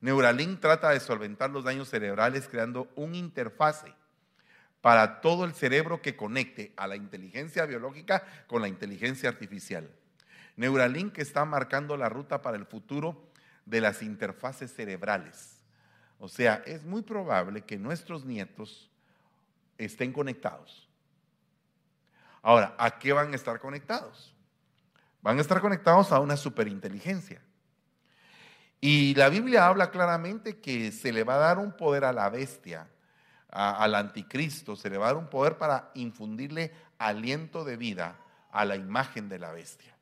Neuralink 0.00 0.60
trata 0.60 0.90
de 0.90 1.00
solventar 1.00 1.50
los 1.50 1.64
daños 1.64 1.88
cerebrales 1.88 2.48
creando 2.48 2.92
un 2.94 3.14
interfase 3.14 3.94
para 4.80 5.22
todo 5.22 5.46
el 5.46 5.54
cerebro 5.54 6.02
que 6.02 6.14
conecte 6.14 6.74
a 6.76 6.86
la 6.86 6.96
inteligencia 6.96 7.64
biológica 7.64 8.22
con 8.46 8.60
la 8.60 8.68
inteligencia 8.68 9.30
artificial. 9.30 9.90
Neuralink 10.56 11.18
está 11.18 11.46
marcando 11.46 11.96
la 11.96 12.10
ruta 12.10 12.42
para 12.42 12.58
el 12.58 12.66
futuro 12.66 13.32
de 13.64 13.80
las 13.80 14.02
interfaces 14.02 14.72
cerebrales. 14.74 15.62
O 16.18 16.28
sea, 16.28 16.62
es 16.66 16.84
muy 16.84 17.02
probable 17.02 17.62
que 17.62 17.78
nuestros 17.78 18.24
nietos 18.24 18.90
estén 19.78 20.12
conectados. 20.12 20.88
Ahora, 22.42 22.74
¿a 22.78 22.98
qué 22.98 23.14
van 23.14 23.32
a 23.32 23.36
estar 23.36 23.58
conectados? 23.58 24.33
Van 25.24 25.38
a 25.38 25.40
estar 25.40 25.62
conectados 25.62 26.12
a 26.12 26.20
una 26.20 26.36
superinteligencia. 26.36 27.40
Y 28.78 29.14
la 29.14 29.30
Biblia 29.30 29.66
habla 29.66 29.90
claramente 29.90 30.60
que 30.60 30.92
se 30.92 31.14
le 31.14 31.24
va 31.24 31.36
a 31.36 31.38
dar 31.38 31.58
un 31.58 31.72
poder 31.72 32.04
a 32.04 32.12
la 32.12 32.28
bestia, 32.28 32.86
al 33.48 33.94
anticristo, 33.94 34.76
se 34.76 34.90
le 34.90 34.98
va 34.98 35.06
a 35.06 35.14
dar 35.14 35.16
un 35.16 35.30
poder 35.30 35.56
para 35.56 35.90
infundirle 35.94 36.74
aliento 36.98 37.64
de 37.64 37.78
vida 37.78 38.18
a 38.52 38.66
la 38.66 38.76
imagen 38.76 39.30
de 39.30 39.38
la 39.38 39.50
bestia. 39.50 39.96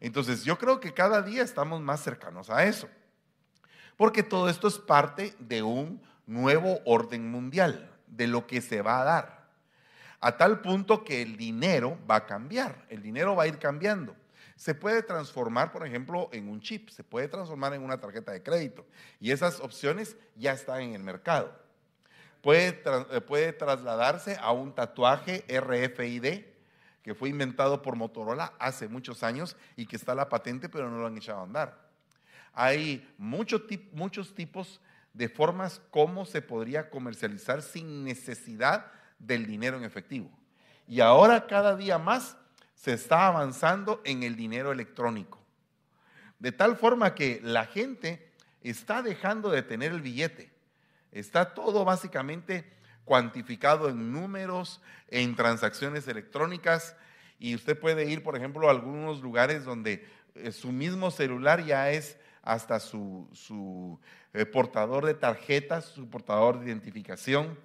Entonces 0.00 0.42
yo 0.42 0.58
creo 0.58 0.80
que 0.80 0.92
cada 0.92 1.22
día 1.22 1.44
estamos 1.44 1.80
más 1.80 2.00
cercanos 2.00 2.50
a 2.50 2.64
eso, 2.64 2.88
porque 3.96 4.24
todo 4.24 4.48
esto 4.48 4.66
es 4.66 4.78
parte 4.78 5.36
de 5.38 5.62
un 5.62 6.02
nuevo 6.26 6.80
orden 6.86 7.30
mundial, 7.30 7.88
de 8.08 8.26
lo 8.26 8.48
que 8.48 8.60
se 8.60 8.82
va 8.82 9.00
a 9.00 9.04
dar, 9.04 9.48
a 10.18 10.36
tal 10.36 10.60
punto 10.60 11.04
que 11.04 11.22
el 11.22 11.36
dinero 11.36 11.96
va 12.10 12.16
a 12.16 12.26
cambiar, 12.26 12.84
el 12.88 13.00
dinero 13.00 13.36
va 13.36 13.44
a 13.44 13.46
ir 13.46 13.60
cambiando 13.60 14.16
se 14.56 14.74
puede 14.74 15.02
transformar, 15.02 15.72
por 15.72 15.86
ejemplo, 15.86 16.28
en 16.32 16.48
un 16.48 16.60
chip, 16.60 16.88
se 16.88 17.02
puede 17.02 17.28
transformar 17.28 17.74
en 17.74 17.82
una 17.82 18.00
tarjeta 18.00 18.32
de 18.32 18.42
crédito. 18.42 18.86
Y 19.20 19.30
esas 19.30 19.60
opciones 19.60 20.16
ya 20.36 20.52
están 20.52 20.82
en 20.82 20.94
el 20.94 21.02
mercado. 21.02 21.52
Puede, 22.40 22.82
eh, 23.10 23.52
trasladarse 23.52 24.36
a 24.40 24.52
un 24.52 24.74
tatuaje 24.74 25.44
RFID 25.48 26.44
que 27.02 27.14
fue 27.14 27.28
inventado 27.28 27.82
por 27.82 27.96
Motorola 27.96 28.54
hace 28.58 28.88
muchos 28.88 29.22
años 29.22 29.56
y 29.76 29.86
que 29.86 29.96
está 29.96 30.14
la 30.14 30.28
patente, 30.28 30.68
pero 30.68 30.90
no 30.90 30.98
lo 30.98 31.06
han 31.06 31.16
echado 31.16 31.40
a 31.40 31.44
andar. 31.44 31.84
Hay 32.52 33.12
muchos 33.18 33.66
tipos 34.34 34.80
de 35.12 35.28
formas 35.28 35.80
cómo 35.90 36.24
se 36.24 36.42
podría 36.42 36.90
comercializar 36.90 37.62
sin 37.62 38.04
necesidad 38.04 38.90
del 39.18 39.46
dinero 39.46 39.76
en 39.76 39.84
efectivo. 39.84 40.30
Y 40.86 41.00
ahora 41.00 41.46
cada 41.46 41.76
día 41.76 41.98
más 41.98 42.36
se 42.74 42.92
está 42.92 43.26
avanzando 43.26 44.00
en 44.04 44.22
el 44.22 44.36
dinero 44.36 44.72
electrónico. 44.72 45.40
De 46.38 46.52
tal 46.52 46.76
forma 46.76 47.14
que 47.14 47.40
la 47.42 47.66
gente 47.66 48.32
está 48.60 49.02
dejando 49.02 49.50
de 49.50 49.62
tener 49.62 49.92
el 49.92 50.00
billete. 50.00 50.52
Está 51.12 51.54
todo 51.54 51.84
básicamente 51.84 52.72
cuantificado 53.04 53.88
en 53.88 54.12
números, 54.12 54.80
en 55.08 55.36
transacciones 55.36 56.08
electrónicas. 56.08 56.96
Y 57.38 57.54
usted 57.54 57.78
puede 57.78 58.10
ir, 58.10 58.22
por 58.22 58.36
ejemplo, 58.36 58.68
a 58.68 58.72
algunos 58.72 59.20
lugares 59.20 59.64
donde 59.64 60.08
eh, 60.34 60.50
su 60.50 60.72
mismo 60.72 61.10
celular 61.10 61.64
ya 61.64 61.90
es 61.90 62.18
hasta 62.42 62.80
su, 62.80 64.00
eh, 64.32 64.46
portador 64.46 65.06
de 65.06 65.14
tarjetas, 65.14 65.86
su 65.86 66.08
portador 66.08 66.58
de 66.58 66.66
identificación. 66.66 67.58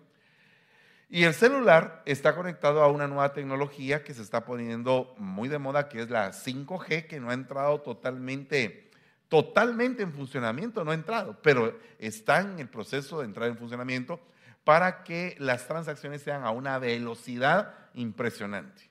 Y 1.11 1.23
el 1.23 1.33
celular 1.33 2.03
está 2.05 2.35
conectado 2.35 2.83
a 2.83 2.87
una 2.87 3.07
nueva 3.07 3.33
tecnología 3.33 4.03
que 4.03 4.13
se 4.13 4.21
está 4.21 4.45
poniendo 4.45 5.15
muy 5.17 5.49
de 5.49 5.57
moda, 5.57 5.89
que 5.89 6.01
es 6.03 6.09
la 6.11 6.31
5G, 6.31 7.07
que 7.07 7.19
no 7.19 7.31
ha 7.31 7.33
entrado 7.33 7.81
totalmente, 7.81 8.91
totalmente 9.27 10.03
en 10.03 10.13
funcionamiento, 10.13 10.85
no 10.85 10.91
ha 10.91 10.93
entrado, 10.93 11.39
pero 11.41 11.79
está 11.97 12.41
en 12.41 12.59
el 12.59 12.69
proceso 12.69 13.19
de 13.19 13.25
entrar 13.25 13.49
en 13.49 13.57
funcionamiento 13.57 14.19
para 14.63 15.03
que 15.03 15.35
las 15.39 15.67
transacciones 15.67 16.21
sean 16.21 16.43
a 16.43 16.51
una 16.51 16.77
velocidad 16.77 17.73
impresionante. 17.95 18.83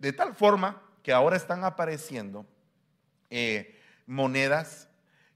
De, 0.00 0.12
tal 0.12 0.34
forma 0.34 0.82
que 1.04 1.12
ahora 1.12 1.36
están 1.36 1.62
apareciendo 1.62 2.44
eh, 3.30 3.80
monedas 4.06 4.88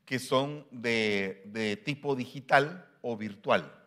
que 0.04 0.18
son 0.18 0.66
de 0.72 1.80
tipo 1.84 2.16
digital 2.16 2.88
o 3.02 3.16
virtual. 3.16 3.83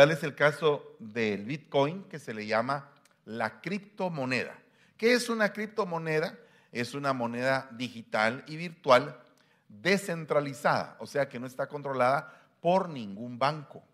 Tal 0.00 0.12
es 0.12 0.22
el 0.22 0.34
caso 0.34 0.96
del 0.98 1.44
Bitcoin, 1.44 2.04
que 2.04 2.18
se 2.18 2.32
le 2.32 2.46
llama 2.46 2.88
la 3.26 3.60
criptomoneda. 3.60 4.56
¿Qué 4.96 5.12
es 5.12 5.28
una 5.28 5.52
criptomoneda? 5.52 6.38
Es 6.72 6.94
una 6.94 7.12
moneda 7.12 7.68
digital 7.72 8.42
y 8.46 8.56
virtual 8.56 9.20
descentralizada, 9.68 10.96
o 11.00 11.06
sea 11.06 11.28
que 11.28 11.38
no 11.38 11.46
está 11.46 11.66
controlada 11.66 12.32
por 12.62 12.88
ningún 12.88 13.38
banco, 13.38 13.84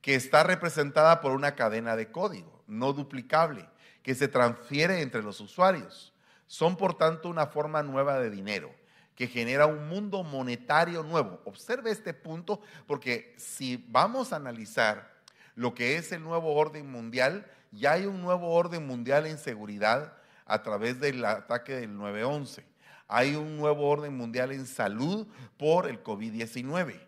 que 0.00 0.14
está 0.14 0.44
representada 0.44 1.20
por 1.20 1.32
una 1.32 1.56
cadena 1.56 1.96
de 1.96 2.12
código 2.12 2.62
no 2.68 2.92
duplicable, 2.92 3.68
que 4.04 4.14
se 4.14 4.28
transfiere 4.28 5.02
entre 5.02 5.24
los 5.24 5.40
usuarios. 5.40 6.14
Son 6.46 6.76
por 6.76 6.96
tanto 6.96 7.28
una 7.28 7.48
forma 7.48 7.82
nueva 7.82 8.20
de 8.20 8.30
dinero 8.30 8.72
que 9.18 9.26
genera 9.26 9.66
un 9.66 9.88
mundo 9.88 10.22
monetario 10.22 11.02
nuevo. 11.02 11.40
Observe 11.44 11.90
este 11.90 12.14
punto 12.14 12.60
porque 12.86 13.34
si 13.36 13.84
vamos 13.88 14.32
a 14.32 14.36
analizar 14.36 15.12
lo 15.56 15.74
que 15.74 15.96
es 15.96 16.12
el 16.12 16.22
nuevo 16.22 16.54
orden 16.54 16.88
mundial, 16.88 17.44
ya 17.72 17.94
hay 17.94 18.06
un 18.06 18.22
nuevo 18.22 18.54
orden 18.54 18.86
mundial 18.86 19.26
en 19.26 19.36
seguridad 19.36 20.12
a 20.46 20.62
través 20.62 21.00
del 21.00 21.24
ataque 21.24 21.74
del 21.80 21.96
9-11. 21.96 22.62
Hay 23.08 23.34
un 23.34 23.56
nuevo 23.56 23.88
orden 23.88 24.16
mundial 24.16 24.52
en 24.52 24.68
salud 24.68 25.26
por 25.56 25.88
el 25.88 26.00
COVID-19. 26.00 27.00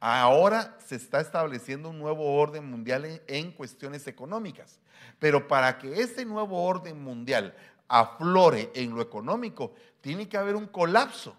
Ahora 0.00 0.74
se 0.82 0.96
está 0.96 1.20
estableciendo 1.20 1.90
un 1.90 1.98
nuevo 1.98 2.34
orden 2.36 2.64
mundial 2.64 3.04
en, 3.04 3.20
en, 3.26 3.52
cuestiones 3.52 4.06
económicas. 4.06 4.78
Pero 5.18 5.46
para 5.46 5.76
que 5.76 6.00
ese 6.00 6.24
nuevo 6.24 6.64
orden 6.64 7.02
mundial 7.02 7.54
aflore 7.88 8.70
en 8.74 8.94
lo 8.94 9.02
económico, 9.02 9.74
tiene 10.00 10.30
que 10.30 10.38
haber 10.38 10.56
un 10.56 10.66
colapso 10.66 11.36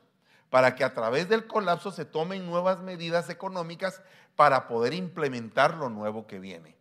para 0.50 0.76
que 0.76 0.84
a 0.84 0.94
través 0.94 1.30
del 1.30 1.48
colapso 1.48 1.92
se 1.92 2.06
tomen 2.06 2.46
nuevas 2.46 2.82
medidas 2.82 3.30
económicas 3.30 4.02
para 4.36 4.68
poder 4.68 4.94
implementar 4.94 5.76
lo 5.76 5.90
nuevo 5.90 6.26
que 6.28 6.40
viene. 6.40 6.76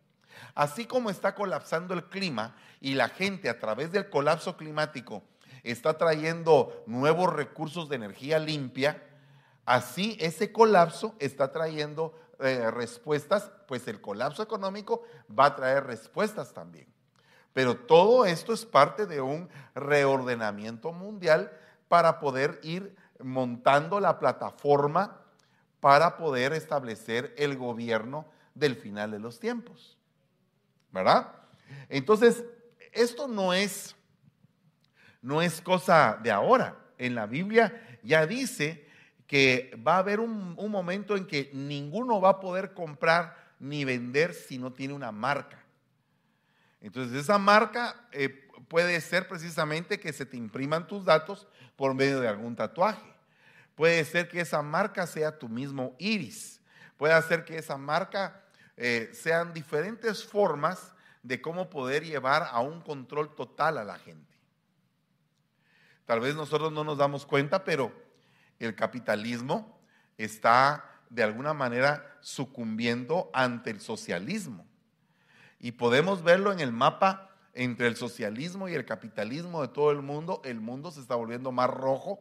Así 0.55 0.85
como 0.85 1.09
está 1.09 1.35
colapsando 1.35 1.93
el 1.93 2.05
clima 2.05 2.55
y 2.81 2.95
la 2.95 3.09
gente 3.09 3.49
a 3.49 3.59
través 3.59 3.91
del 3.91 4.09
colapso 4.09 4.57
climático 4.57 5.23
está 5.63 5.97
trayendo 5.97 6.83
nuevos 6.87 7.31
recursos 7.33 7.89
de 7.89 7.97
energía 7.97 8.39
limpia, 8.39 9.03
así 9.65 10.17
ese 10.19 10.51
colapso 10.51 11.15
está 11.19 11.51
trayendo 11.51 12.17
eh, 12.39 12.71
respuestas, 12.71 13.51
pues 13.67 13.87
el 13.87 14.01
colapso 14.01 14.41
económico 14.41 15.03
va 15.37 15.47
a 15.47 15.55
traer 15.55 15.85
respuestas 15.85 16.53
también. 16.53 16.87
Pero 17.53 17.75
todo 17.75 18.25
esto 18.25 18.53
es 18.53 18.65
parte 18.65 19.05
de 19.05 19.21
un 19.21 19.49
reordenamiento 19.75 20.93
mundial 20.93 21.51
para 21.89 22.19
poder 22.19 22.59
ir 22.63 22.95
montando 23.19 23.99
la 23.99 24.19
plataforma 24.19 25.21
para 25.79 26.17
poder 26.17 26.53
establecer 26.53 27.33
el 27.37 27.57
gobierno 27.57 28.25
del 28.53 28.75
final 28.75 29.11
de 29.11 29.19
los 29.19 29.39
tiempos. 29.39 29.97
¿Verdad? 30.91 31.31
Entonces, 31.87 32.43
esto 32.91 33.27
no 33.27 33.53
es, 33.53 33.95
no 35.21 35.41
es 35.41 35.61
cosa 35.61 36.19
de 36.21 36.31
ahora. 36.31 36.77
En 36.97 37.15
la 37.15 37.27
Biblia 37.27 37.99
ya 38.03 38.25
dice 38.25 38.87
que 39.27 39.77
va 39.87 39.95
a 39.95 39.99
haber 39.99 40.19
un, 40.19 40.55
momento 40.55 41.15
en 41.15 41.27
que 41.27 41.51
ninguno 41.53 42.19
va 42.19 42.29
a 42.29 42.39
poder 42.39 42.73
comprar 42.73 43.37
ni 43.59 43.85
vender 43.85 44.33
si 44.33 44.57
no 44.57 44.73
tiene 44.73 44.93
una 44.93 45.11
marca. 45.11 45.63
Entonces, 46.81 47.21
esa 47.21 47.37
marca 47.37 48.07
eh, 48.11 48.48
puede 48.69 49.01
ser 49.01 49.27
precisamente 49.27 49.99
que 49.99 50.13
se 50.13 50.25
te 50.25 50.37
impriman 50.37 50.87
tus 50.87 51.03
datos 51.03 51.47
por 51.75 51.93
medio 51.93 52.21
de 52.21 52.27
algún 52.27 52.55
tatuaje. 52.55 53.13
Puede 53.75 54.05
ser 54.05 54.29
que 54.29 54.41
esa 54.41 54.61
marca 54.61 55.07
sea 55.07 55.37
tu 55.37 55.49
mismo 55.49 55.95
iris. 55.97 56.61
Puede 56.97 57.19
ser 57.23 57.45
que 57.45 57.57
esa 57.57 57.77
marca 57.77 58.43
eh, 58.77 59.09
sean 59.13 59.53
diferentes 59.53 60.23
formas 60.23 60.93
de 61.23 61.41
cómo 61.41 61.69
poder 61.69 62.05
llevar 62.05 62.47
a 62.51 62.59
un 62.59 62.81
control 62.81 63.35
total 63.35 63.77
a 63.77 63.83
la 63.83 63.97
gente. 63.97 64.33
Tal 66.05 66.19
vez 66.19 66.35
nosotros 66.35 66.71
no 66.71 66.83
nos 66.83 66.97
damos 66.97 67.25
cuenta, 67.25 67.63
pero 67.63 67.91
el 68.59 68.75
capitalismo 68.75 69.79
está 70.17 70.85
de 71.09 71.23
alguna 71.23 71.53
manera 71.53 72.17
sucumbiendo 72.21 73.29
ante 73.33 73.69
el 73.69 73.81
socialismo. 73.81 74.65
Y 75.59 75.73
podemos 75.73 76.23
verlo 76.23 76.51
en 76.51 76.59
el 76.59 76.71
mapa 76.71 77.28
entre 77.53 77.87
el 77.87 77.95
socialismo 77.95 78.69
y 78.69 78.73
el 78.73 78.85
capitalismo 78.85 79.61
de 79.61 79.67
todo 79.69 79.91
el 79.91 80.01
mundo. 80.01 80.41
El 80.43 80.59
mundo 80.59 80.91
se 80.91 81.01
está 81.01 81.15
volviendo 81.15 81.51
más 81.51 81.69
rojo 81.69 82.19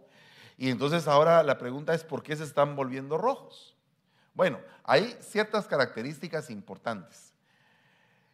y 0.58 0.70
entonces 0.70 1.06
ahora 1.06 1.42
la 1.44 1.56
pregunta 1.56 1.94
es, 1.94 2.02
¿por 2.02 2.22
qué 2.22 2.36
se 2.36 2.42
están 2.42 2.74
volviendo 2.74 3.16
rojos? 3.16 3.76
Bueno, 4.34 4.58
hay 4.82 5.16
ciertas 5.20 5.68
características 5.68 6.50
importantes. 6.50 7.32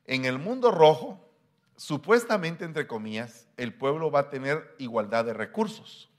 En 0.07 0.24
el 0.24 0.38
mundo 0.38 0.70
rojo, 0.70 1.20
supuestamente, 1.76 2.64
entre 2.64 2.87
comillas, 2.87 3.46
el 3.57 3.74
pueblo 3.74 4.11
va 4.11 4.20
a 4.20 4.30
tener 4.30 4.74
igualdad 4.78 5.26
de 5.26 5.35
recursos. 5.35 6.11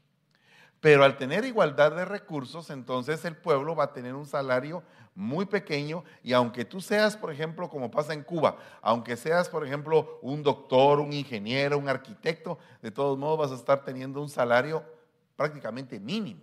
Pero 0.81 1.03
al 1.03 1.17
tener 1.17 1.45
igualdad 1.45 1.95
de 1.95 2.05
recursos, 2.05 2.69
entonces 2.69 3.25
el 3.25 3.35
pueblo 3.35 3.75
va 3.75 3.85
a 3.85 3.93
tener 3.93 4.13
un 4.13 4.25
salario 4.25 4.83
muy 5.15 5.45
pequeño 5.45 6.03
y 6.21 6.33
aunque 6.33 6.65
tú 6.65 6.81
seas, 6.81 7.15
por 7.15 7.31
ejemplo, 7.31 7.69
como 7.69 7.89
pasa 7.89 8.13
en 8.13 8.23
Cuba, 8.23 8.57
aunque 8.81 9.15
seas, 9.15 9.47
por 9.49 9.65
ejemplo, 9.65 10.19
un 10.21 10.43
doctor, 10.43 10.99
un 10.99 11.13
ingeniero, 11.13 11.77
un 11.77 11.87
arquitecto, 11.89 12.59
de 12.81 12.91
todos 12.91 13.17
modos 13.17 13.39
vas 13.39 13.51
a 13.51 13.55
estar 13.55 13.83
teniendo 13.83 14.21
un 14.21 14.29
salario 14.29 14.83
prácticamente 15.35 15.99
mínimo. 15.99 16.41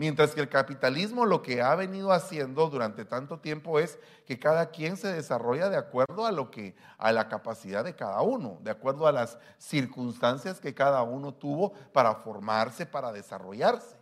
Mientras 0.00 0.30
que 0.30 0.40
el 0.40 0.48
capitalismo 0.48 1.26
lo 1.26 1.42
que 1.42 1.60
ha 1.60 1.74
venido 1.74 2.10
haciendo 2.10 2.70
durante 2.70 3.04
tanto 3.04 3.38
tiempo 3.38 3.78
es 3.78 3.98
que 4.26 4.38
cada 4.38 4.70
quien 4.70 4.96
se 4.96 5.12
desarrolla 5.12 5.68
de 5.68 5.76
acuerdo 5.76 6.24
a 6.24 6.32
lo 6.32 6.50
que 6.50 6.74
a 6.96 7.12
la 7.12 7.28
capacidad 7.28 7.84
de 7.84 7.94
cada 7.94 8.22
uno, 8.22 8.58
de 8.62 8.70
acuerdo 8.70 9.06
a 9.06 9.12
las 9.12 9.36
circunstancias 9.58 10.58
que 10.58 10.72
cada 10.72 11.02
uno 11.02 11.34
tuvo 11.34 11.74
para 11.92 12.14
formarse, 12.14 12.86
para 12.86 13.12
desarrollarse. 13.12 13.94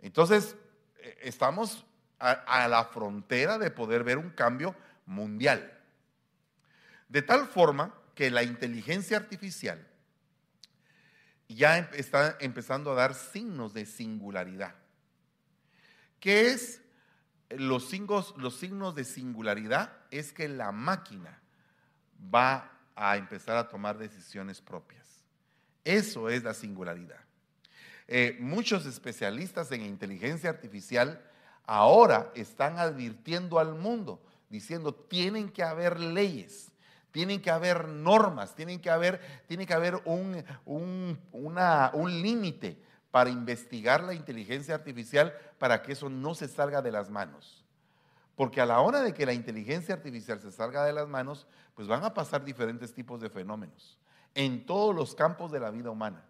Entonces, 0.00 0.56
eh, 0.96 1.18
estamos 1.20 1.84
a, 2.18 2.30
a 2.30 2.66
la 2.66 2.86
frontera 2.86 3.58
de 3.58 3.70
poder 3.70 4.02
ver 4.02 4.16
un 4.16 4.30
cambio 4.30 4.74
mundial. 5.04 5.78
De 7.10 7.20
tal 7.20 7.48
forma 7.48 7.92
que 8.14 8.30
la 8.30 8.42
inteligencia 8.42 9.18
artificial 9.18 9.86
ya 11.48 11.78
está 11.78 12.36
empezando 12.40 12.92
a 12.92 12.94
dar 12.94 13.14
signos 13.14 13.74
de 13.74 13.86
singularidad. 13.86 14.74
¿Qué 16.20 16.52
es 16.52 16.80
los 17.50 17.88
signos, 17.88 18.34
los 18.38 18.56
signos 18.56 18.94
de 18.94 19.04
singularidad? 19.04 19.92
Es 20.10 20.32
que 20.32 20.48
la 20.48 20.72
máquina 20.72 21.40
va 22.34 22.70
a 22.96 23.16
empezar 23.16 23.56
a 23.56 23.68
tomar 23.68 23.98
decisiones 23.98 24.60
propias. 24.60 25.04
Eso 25.84 26.28
es 26.30 26.42
la 26.42 26.54
singularidad. 26.54 27.20
Eh, 28.06 28.36
muchos 28.40 28.86
especialistas 28.86 29.70
en 29.72 29.82
inteligencia 29.82 30.50
artificial 30.50 31.22
ahora 31.66 32.30
están 32.34 32.78
advirtiendo 32.78 33.58
al 33.58 33.74
mundo, 33.74 34.22
diciendo, 34.48 34.94
tienen 34.94 35.50
que 35.50 35.62
haber 35.62 36.00
leyes 36.00 36.70
tienen 37.14 37.40
que 37.40 37.52
haber 37.52 37.86
normas, 37.86 38.56
tienen 38.56 38.80
que 38.80 38.90
haber, 38.90 39.20
tiene 39.46 39.68
que 39.68 39.72
haber 39.72 40.02
un, 40.04 40.44
un, 40.64 41.16
un 41.30 42.22
límite 42.22 42.76
para 43.12 43.30
investigar 43.30 44.02
la 44.02 44.14
inteligencia 44.14 44.74
artificial 44.74 45.32
para 45.60 45.80
que 45.80 45.92
eso 45.92 46.10
no 46.10 46.34
se 46.34 46.48
salga 46.48 46.82
de 46.82 46.90
las 46.90 47.10
manos. 47.10 47.64
Porque 48.34 48.60
a 48.60 48.66
la 48.66 48.80
hora 48.80 49.00
de 49.00 49.14
que 49.14 49.26
la 49.26 49.32
inteligencia 49.32 49.94
artificial 49.94 50.40
se 50.40 50.50
salga 50.50 50.84
de 50.84 50.92
las 50.92 51.06
manos, 51.06 51.46
pues 51.76 51.86
van 51.86 52.02
a 52.02 52.12
pasar 52.12 52.44
diferentes 52.44 52.92
tipos 52.92 53.20
de 53.20 53.30
fenómenos 53.30 53.96
en 54.34 54.66
todos 54.66 54.92
los 54.92 55.14
campos 55.14 55.52
de 55.52 55.60
la 55.60 55.70
vida 55.70 55.90
humana. 55.90 56.24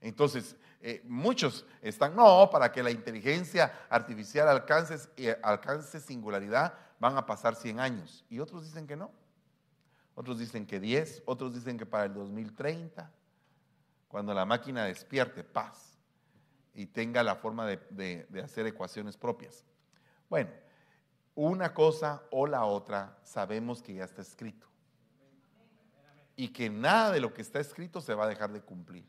Entonces, 0.00 0.54
eh, 0.82 1.02
muchos 1.08 1.66
están, 1.82 2.14
no, 2.14 2.48
para 2.48 2.70
que 2.70 2.80
la 2.80 2.92
inteligencia 2.92 3.72
artificial 3.90 4.48
alcance, 4.48 5.08
eh, 5.16 5.36
alcance 5.42 5.98
singularidad 5.98 6.74
van 7.00 7.16
a 7.16 7.26
pasar 7.26 7.56
100 7.56 7.80
años. 7.80 8.24
Y 8.30 8.38
otros 8.38 8.62
dicen 8.62 8.86
que 8.86 8.94
no. 8.94 9.10
Otros 10.16 10.40
dicen 10.40 10.66
que 10.66 10.80
10, 10.80 11.22
otros 11.26 11.54
dicen 11.54 11.78
que 11.78 11.86
para 11.86 12.06
el 12.06 12.14
2030, 12.14 13.12
cuando 14.08 14.34
la 14.34 14.44
máquina 14.44 14.84
despierte 14.84 15.44
paz 15.44 15.96
y 16.74 16.86
tenga 16.86 17.22
la 17.22 17.36
forma 17.36 17.66
de 17.66 18.42
hacer 18.42 18.66
ecuaciones 18.66 19.16
propias. 19.16 19.64
Bueno, 20.28 20.50
una 21.36 21.74
cosa 21.74 22.22
o 22.30 22.46
la 22.46 22.64
otra 22.64 23.18
sabemos 23.22 23.82
que 23.82 23.94
ya 23.94 24.04
está 24.04 24.22
escrito. 24.22 24.66
Y 26.34 26.48
que 26.48 26.70
nada 26.70 27.12
de 27.12 27.20
lo 27.20 27.32
que 27.32 27.42
está 27.42 27.60
escrito 27.60 28.00
se 28.00 28.14
va 28.14 28.24
a 28.24 28.28
dejar 28.28 28.52
de 28.52 28.62
cumplir. 28.62 29.06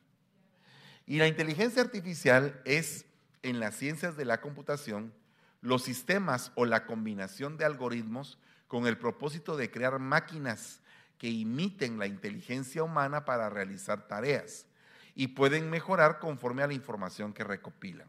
Y 1.05 1.17
la 1.17 1.27
inteligencia 1.27 1.81
artificial 1.81 2.61
es, 2.65 3.05
en 3.43 3.61
las 3.61 3.75
ciencias 3.75 4.17
de 4.17 4.25
la 4.25 4.41
computación, 4.41 5.13
los 5.61 5.83
sistemas 5.83 6.51
o 6.55 6.65
la 6.65 6.85
combinación 6.85 7.57
de 7.57 7.63
algoritmos 7.63 8.37
con 8.67 8.87
el 8.87 8.97
propósito 8.97 9.55
de 9.55 9.71
crear 9.71 9.97
máquinas 9.99 10.81
que 11.17 11.30
imiten 11.30 11.99
la 11.99 12.08
inteligencia 12.08 12.84
humana 12.84 13.25
para 13.25 13.49
realizar 13.49 14.08
tareas 14.08 14.65
y 15.15 15.30
pueden 15.30 15.69
mejorar 15.69 16.19
conforme 16.19 16.63
a 16.63 16.67
la 16.67 16.73
información 16.73 17.34
que 17.34 17.43
recopilan. 17.43 18.08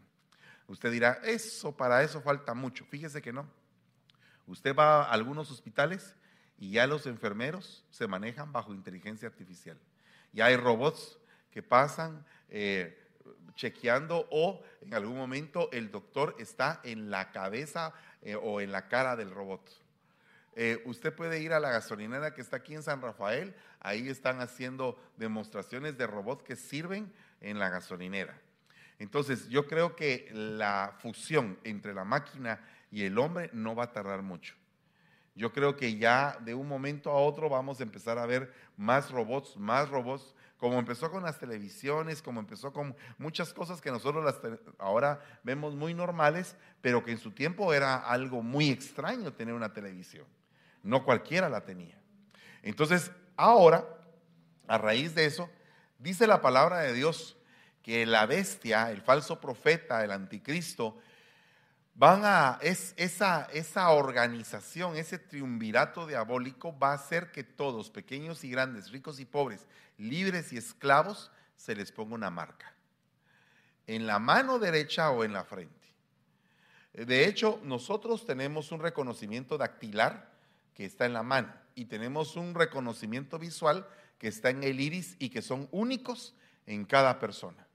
Usted 0.66 0.92
dirá, 0.92 1.20
eso, 1.24 1.74
para 1.74 2.02
eso 2.02 2.20
falta 2.20 2.52
mucho. 2.52 2.84
Fíjese 2.84 3.22
que 3.22 3.32
no. 3.32 3.48
Usted 4.46 4.74
va 4.74 5.02
a 5.04 5.12
algunos 5.12 5.50
hospitales 5.50 6.14
y 6.58 6.72
ya 6.72 6.86
los 6.86 7.06
enfermeros 7.06 7.84
se 7.90 8.06
manejan 8.06 8.52
bajo 8.52 8.74
inteligencia 8.74 9.28
artificial. 9.28 9.78
Ya 10.32 10.46
hay 10.46 10.56
robots 10.56 11.18
que 11.50 11.62
pasan 11.62 12.26
eh, 12.50 13.08
chequeando 13.54 14.28
o 14.30 14.62
en 14.82 14.92
algún 14.92 15.16
momento 15.16 15.70
el 15.72 15.90
doctor 15.90 16.36
está 16.38 16.80
en 16.84 17.10
la 17.10 17.30
cabeza 17.30 17.94
eh, 18.22 18.34
o 18.34 18.60
en 18.60 18.70
la 18.70 18.88
cara 18.88 19.16
del 19.16 19.30
robot. 19.30 19.70
Eh, 20.60 20.82
usted 20.86 21.14
puede 21.14 21.40
ir 21.40 21.52
a 21.52 21.60
la 21.60 21.70
gasolinera 21.70 22.34
que 22.34 22.40
está 22.40 22.56
aquí 22.56 22.74
en 22.74 22.82
San 22.82 23.00
Rafael, 23.00 23.54
ahí 23.78 24.08
están 24.08 24.40
haciendo 24.40 25.00
demostraciones 25.16 25.96
de 25.96 26.08
robots 26.08 26.42
que 26.42 26.56
sirven 26.56 27.12
en 27.40 27.60
la 27.60 27.68
gasolinera. 27.68 28.36
Entonces, 28.98 29.48
yo 29.48 29.68
creo 29.68 29.94
que 29.94 30.28
la 30.32 30.96
fusión 30.98 31.60
entre 31.62 31.94
la 31.94 32.04
máquina 32.04 32.58
y 32.90 33.04
el 33.04 33.18
hombre 33.18 33.50
no 33.52 33.76
va 33.76 33.84
a 33.84 33.92
tardar 33.92 34.22
mucho. 34.22 34.56
Yo 35.36 35.52
creo 35.52 35.76
que 35.76 35.96
ya 35.96 36.36
de 36.40 36.54
un 36.54 36.66
momento 36.66 37.12
a 37.12 37.20
otro 37.20 37.48
vamos 37.48 37.78
a 37.78 37.84
empezar 37.84 38.18
a 38.18 38.26
ver 38.26 38.52
más 38.76 39.12
robots, 39.12 39.56
más 39.56 39.88
robots, 39.88 40.34
como 40.56 40.80
empezó 40.80 41.08
con 41.08 41.22
las 41.22 41.38
televisiones, 41.38 42.20
como 42.20 42.40
empezó 42.40 42.72
con 42.72 42.96
muchas 43.16 43.54
cosas 43.54 43.80
que 43.80 43.92
nosotros 43.92 44.34
ahora 44.78 45.20
vemos 45.44 45.76
muy 45.76 45.94
normales, 45.94 46.56
pero 46.80 47.04
que 47.04 47.12
en 47.12 47.18
su 47.18 47.30
tiempo 47.30 47.72
era 47.72 47.98
algo 47.98 48.42
muy 48.42 48.70
extraño 48.70 49.32
tener 49.32 49.54
una 49.54 49.72
televisión. 49.72 50.26
No 50.88 51.04
cualquiera 51.04 51.50
la 51.50 51.66
tenía. 51.66 52.00
Entonces, 52.62 53.10
ahora, 53.36 53.86
a 54.66 54.78
raíz 54.78 55.14
de 55.14 55.26
eso, 55.26 55.50
dice 55.98 56.26
la 56.26 56.40
palabra 56.40 56.78
de 56.78 56.94
Dios 56.94 57.36
que 57.82 58.06
la 58.06 58.24
bestia, 58.24 58.90
el 58.90 59.02
falso 59.02 59.38
profeta, 59.38 60.02
el 60.02 60.10
anticristo, 60.12 60.98
van 61.94 62.22
a, 62.24 62.58
es, 62.62 62.94
esa, 62.96 63.48
esa 63.52 63.90
organización, 63.90 64.96
ese 64.96 65.18
triunvirato 65.18 66.06
diabólico 66.06 66.78
va 66.78 66.92
a 66.92 66.94
hacer 66.94 67.32
que 67.32 67.44
todos, 67.44 67.90
pequeños 67.90 68.42
y 68.42 68.50
grandes, 68.50 68.90
ricos 68.90 69.20
y 69.20 69.26
pobres, 69.26 69.66
libres 69.98 70.54
y 70.54 70.56
esclavos, 70.56 71.30
se 71.54 71.76
les 71.76 71.92
ponga 71.92 72.14
una 72.14 72.30
marca. 72.30 72.72
En 73.86 74.06
la 74.06 74.18
mano 74.18 74.58
derecha 74.58 75.10
o 75.10 75.22
en 75.22 75.34
la 75.34 75.44
frente. 75.44 75.74
De 76.94 77.26
hecho, 77.26 77.60
nosotros 77.62 78.24
tenemos 78.24 78.72
un 78.72 78.80
reconocimiento 78.80 79.58
dactilar 79.58 80.37
que 80.78 80.86
está 80.86 81.04
en 81.04 81.12
la 81.12 81.22
mano 81.22 81.52
y 81.74 81.84
tenemos 81.84 82.36
un 82.36 82.54
reconocimiento 82.54 83.38
visual 83.38 83.86
que 84.16 84.28
está 84.28 84.48
en 84.48 84.64
el 84.64 84.80
iris 84.80 85.14
y 85.18 85.28
que 85.28 85.42
son 85.42 85.68
únicos 85.72 86.34
en 86.64 86.86
cada 86.86 87.18
persona. 87.18 87.66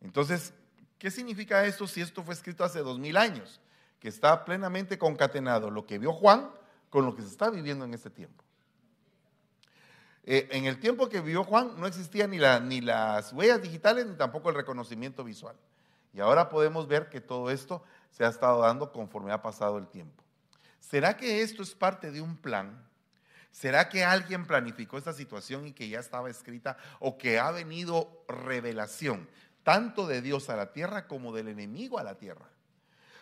Entonces, 0.00 0.54
¿Qué 1.00 1.10
significa 1.10 1.64
esto 1.64 1.86
si 1.86 2.02
esto 2.02 2.22
fue 2.22 2.34
escrito 2.34 2.62
hace 2.62 2.80
dos 2.80 2.98
mil 2.98 3.16
años? 3.16 3.58
Que 4.00 4.08
está 4.08 4.44
plenamente 4.44 4.98
concatenado 4.98 5.70
lo 5.70 5.86
que 5.86 5.98
vio 5.98 6.12
Juan 6.12 6.50
con 6.90 7.06
lo 7.06 7.16
que 7.16 7.22
se 7.22 7.28
está 7.28 7.48
viviendo 7.48 7.86
en 7.86 7.94
este 7.94 8.10
tiempo. 8.10 8.44
Eh, 10.24 10.46
en 10.50 10.66
el 10.66 10.78
tiempo 10.78 11.08
que 11.08 11.22
vivió 11.22 11.42
Juan 11.42 11.80
no 11.80 11.86
existían 11.86 12.30
ni, 12.30 12.38
ni 12.68 12.82
las 12.82 13.32
huellas 13.32 13.62
digitales 13.62 14.06
ni 14.06 14.14
tampoco 14.16 14.50
el 14.50 14.56
reconocimiento 14.56 15.24
visual. 15.24 15.56
Y 16.12 16.20
ahora 16.20 16.50
podemos 16.50 16.86
ver 16.86 17.08
que 17.08 17.22
todo 17.22 17.50
esto 17.50 17.82
se 18.10 18.26
ha 18.26 18.28
estado 18.28 18.60
dando 18.60 18.92
conforme 18.92 19.32
ha 19.32 19.40
pasado 19.40 19.78
el 19.78 19.88
tiempo. 19.88 20.22
¿Será 20.80 21.16
que 21.16 21.42
esto 21.42 21.62
es 21.62 21.74
parte 21.74 22.10
de 22.10 22.20
un 22.20 22.36
plan? 22.36 22.86
¿Será 23.52 23.88
que 23.88 24.04
alguien 24.04 24.46
planificó 24.46 24.98
esta 24.98 25.12
situación 25.12 25.66
y 25.66 25.72
que 25.72 25.88
ya 25.88 26.00
estaba 26.00 26.30
escrita 26.30 26.76
o 26.98 27.18
que 27.18 27.38
ha 27.38 27.50
venido 27.50 28.24
revelación? 28.28 29.28
tanto 29.62 30.06
de 30.06 30.22
Dios 30.22 30.48
a 30.50 30.56
la 30.56 30.72
tierra 30.72 31.06
como 31.06 31.32
del 31.32 31.48
enemigo 31.48 31.98
a 31.98 32.04
la 32.04 32.16
tierra. 32.16 32.48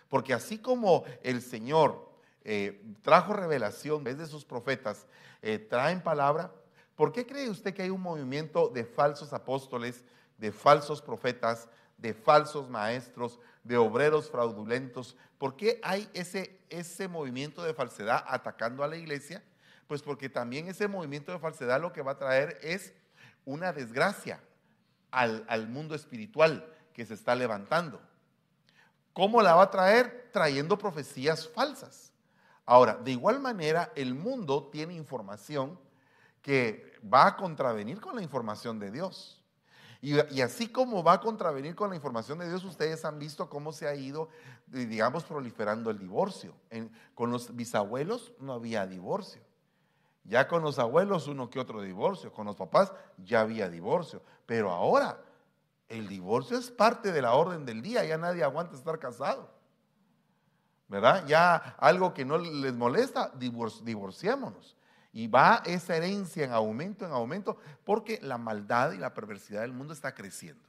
Porque 0.09 0.33
así 0.33 0.59
como 0.59 1.05
el 1.23 1.43
Señor 1.43 2.11
eh, 2.45 2.83
trajo 3.03 3.33
revelación 3.33 4.05
desde 4.05 4.27
sus 4.27 4.45
profetas, 4.45 5.07
eh, 5.43 5.59
traen 5.59 6.01
palabra, 6.01 6.53
¿por 6.97 7.13
qué 7.13 7.27
cree 7.27 7.51
usted 7.51 7.75
que 7.75 7.83
hay 7.83 7.91
un 7.91 8.01
movimiento 8.01 8.69
de 8.69 8.85
falsos 8.85 9.33
apóstoles, 9.33 10.05
de 10.39 10.53
falsos 10.53 11.03
profetas, 11.03 11.69
de 11.99 12.15
falsos 12.15 12.71
maestros, 12.71 13.39
de 13.65 13.77
obreros 13.77 14.31
fraudulentos? 14.31 15.17
¿Por 15.39 15.57
qué 15.57 15.81
hay 15.83 16.09
ese, 16.15 16.61
ese 16.69 17.09
movimiento 17.09 17.63
de 17.63 17.75
falsedad 17.75 18.25
atacando 18.27 18.83
a 18.83 18.89
la 18.89 18.97
iglesia? 18.97 19.43
Pues 19.87 20.03
porque 20.03 20.29
también 20.29 20.69
ese 20.69 20.89
movimiento 20.89 21.33
de 21.33 21.39
falsedad 21.39 21.81
lo 21.81 21.93
que 21.93 22.03
va 22.03 22.13
a 22.13 22.19
traer 22.19 22.59
es 22.63 22.93
una 23.45 23.73
desgracia, 23.73 24.41
al, 25.11 25.69
mundo 25.69 25.95
espiritual 25.95 26.67
que 26.93 27.07
se 27.07 27.15
está 27.15 27.35
levantando. 27.35 28.01
¿Cómo 29.13 29.43
la 29.43 29.55
va 29.55 29.65
a 29.65 29.71
traer? 29.71 30.31
Trayendo 30.33 30.79
profecías 30.79 31.49
falsas. 31.49 32.13
Ahora, 32.67 32.95
de 32.97 33.13
igual 33.13 33.41
manera, 33.41 33.93
el 33.97 34.15
mundo 34.15 34.69
tiene 34.71 34.95
información 34.95 35.79
que 36.43 36.93
va 37.03 37.27
a 37.27 37.37
contravenir 37.37 38.01
con 38.01 38.15
la 38.15 38.23
información 38.23 38.79
de 38.79 38.91
Dios. 38.91 39.43
Y, 40.01 40.41
así 40.41 40.69
como 40.69 41.03
va 41.03 41.15
a 41.15 41.21
contravenir 41.21 41.75
con 41.75 41.91
la 41.91 41.97
información 41.97 42.39
de 42.39 42.49
Dios, 42.49 42.65
ustedes 42.65 43.05
han 43.05 43.19
visto 43.19 43.49
cómo 43.49 43.73
se 43.73 43.89
ha 43.89 43.95
ido, 43.95 44.29
digamos, 44.67 45.25
proliferando 45.25 45.91
el 45.91 45.99
divorcio. 45.99 46.55
con 47.15 47.33
los 47.33 47.55
bisabuelos 47.57 48.33
no 48.39 48.53
había 48.53 48.87
divorcio. 48.87 49.43
Ya 50.23 50.47
con 50.47 50.63
los 50.63 50.79
abuelos 50.79 51.27
uno 51.27 51.51
que 51.51 51.59
otro 51.59 51.81
divorcio, 51.81 52.33
con 52.33 52.47
los 52.47 52.55
papás 52.55 52.93
ya 53.17 53.41
había 53.41 53.69
divorcio, 53.69 54.23
pero 54.47 54.71
ahora 54.71 55.19
el 55.89 56.07
divorcio 56.07 56.59
es 56.59 56.71
parte 56.71 57.13
de 57.13 57.23
la 57.23 57.33
orden 57.33 57.65
del 57.65 57.81
día, 57.83 58.05
ya 58.05 58.19
nadie 58.19 58.45
aguanta 58.45 58.77
estar 58.77 58.99
casado. 58.99 59.49
¿Verdad? 60.87 61.27
Ya 61.27 61.57
algo 61.79 62.15
que 62.15 62.25
no 62.25 62.39
les 62.39 62.75
molesta, 62.75 63.33
divorciémonos. 63.35 64.78
Y 65.19 65.27
va 65.27 65.65
esa 65.67 65.97
herencia 65.97 66.45
en 66.45 66.53
aumento, 66.53 67.05
en 67.05 67.11
aumento, 67.11 67.59
porque 67.85 68.21
la 68.23 68.39
maldad 68.39 68.93
y 68.93 68.99
la 68.99 69.15
perversidad 69.15 69.63
del 69.63 69.73
mundo 69.73 69.93
está 69.93 70.15
creciendo. 70.15 70.63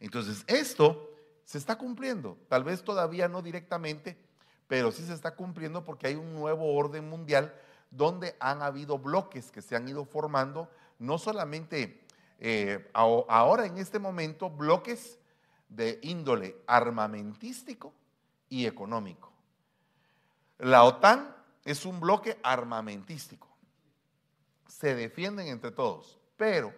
Entonces, 0.00 0.42
esto 0.48 1.08
se 1.44 1.58
está 1.58 1.78
cumpliendo, 1.78 2.36
tal 2.48 2.64
vez 2.64 2.82
todavía 2.82 3.28
no 3.28 3.40
directamente, 3.40 4.18
pero 4.66 4.90
sí 4.90 5.06
se 5.06 5.14
está 5.14 5.36
cumpliendo 5.36 5.84
porque 5.84 6.08
hay 6.08 6.16
un 6.16 6.34
nuevo 6.34 6.74
orden 6.74 7.08
mundial 7.08 7.54
donde 7.88 8.34
han 8.40 8.62
habido 8.62 8.98
bloques 8.98 9.52
que 9.52 9.62
se 9.62 9.76
han 9.76 9.86
ido 9.86 10.04
formando, 10.04 10.68
no 10.98 11.16
solamente 11.16 12.04
eh, 12.40 12.90
ahora 12.92 13.66
en 13.66 13.78
este 13.78 14.00
momento, 14.00 14.50
bloques 14.50 15.20
de 15.68 16.00
índole 16.02 16.56
armamentístico 16.66 17.94
y 18.48 18.66
económico. 18.66 19.30
La 20.58 20.82
OTAN 20.82 21.32
es 21.64 21.86
un 21.86 22.00
bloque 22.00 22.40
armamentístico. 22.42 23.51
Se 24.72 24.94
defienden 24.94 25.48
entre 25.48 25.70
todos, 25.70 26.18
pero 26.36 26.72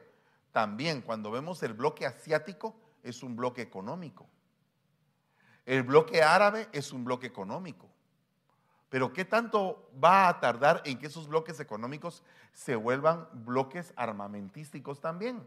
también 0.50 1.00
cuando 1.00 1.30
vemos 1.30 1.62
el 1.62 1.74
bloque 1.74 2.04
asiático 2.04 2.74
es 3.04 3.22
un 3.22 3.36
bloque 3.36 3.62
económico. 3.62 4.28
El 5.64 5.84
bloque 5.84 6.22
árabe 6.22 6.68
es 6.72 6.92
un 6.92 7.04
bloque 7.04 7.28
económico. 7.28 7.88
Pero 8.90 9.12
¿qué 9.12 9.24
tanto 9.24 9.90
va 10.02 10.28
a 10.28 10.40
tardar 10.40 10.82
en 10.84 10.98
que 10.98 11.06
esos 11.06 11.28
bloques 11.28 11.60
económicos 11.60 12.24
se 12.52 12.74
vuelvan 12.74 13.28
bloques 13.32 13.94
armamentísticos 13.96 15.00
también? 15.00 15.42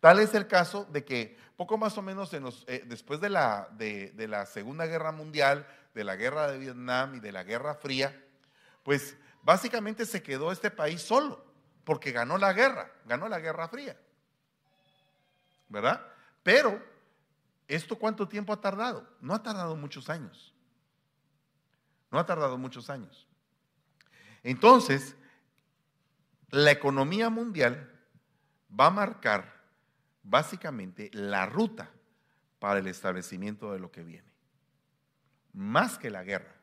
Tal 0.00 0.20
es 0.20 0.34
el 0.34 0.48
caso 0.48 0.86
de 0.86 1.04
que 1.04 1.36
poco 1.56 1.76
más 1.76 1.96
o 1.98 2.02
menos 2.02 2.32
eh, 2.32 2.84
después 2.86 3.20
de 3.20 3.28
la, 3.28 3.68
de 3.70 4.26
la 4.28 4.46
Segunda 4.46 4.86
Guerra 4.86 5.12
Mundial, 5.12 5.66
de 5.94 6.04
la 6.04 6.16
Guerra 6.16 6.50
de 6.50 6.58
Vietnam 6.58 7.14
y 7.14 7.20
de 7.20 7.32
la 7.32 7.44
Guerra 7.44 7.74
Fría, 7.74 8.18
pues 8.82 9.16
básicamente 9.44 10.06
se 10.06 10.22
quedó 10.22 10.50
este 10.50 10.70
país 10.70 11.02
solo, 11.02 11.44
porque 11.84 12.10
ganó 12.12 12.38
la 12.38 12.52
guerra, 12.52 12.90
ganó 13.04 13.28
la 13.28 13.38
Guerra 13.38 13.68
Fría. 13.68 13.96
¿Verdad? 15.68 16.06
Pero, 16.42 16.82
¿esto 17.68 17.96
cuánto 17.96 18.26
tiempo 18.26 18.52
ha 18.52 18.60
tardado? 18.60 19.06
No 19.20 19.34
ha 19.34 19.42
tardado 19.42 19.76
muchos 19.76 20.08
años. 20.08 20.54
No 22.10 22.18
ha 22.18 22.26
tardado 22.26 22.58
muchos 22.58 22.90
años. 22.90 23.26
Entonces, 24.42 25.16
la 26.50 26.70
economía 26.70 27.30
mundial 27.30 27.90
va 28.78 28.86
a 28.86 28.90
marcar 28.90 29.62
básicamente 30.22 31.10
la 31.12 31.46
ruta 31.46 31.90
para 32.58 32.78
el 32.78 32.86
establecimiento 32.86 33.72
de 33.72 33.78
lo 33.78 33.90
que 33.90 34.02
viene. 34.02 34.32
Más 35.52 35.98
que 35.98 36.10
la 36.10 36.22
guerra. 36.22 36.53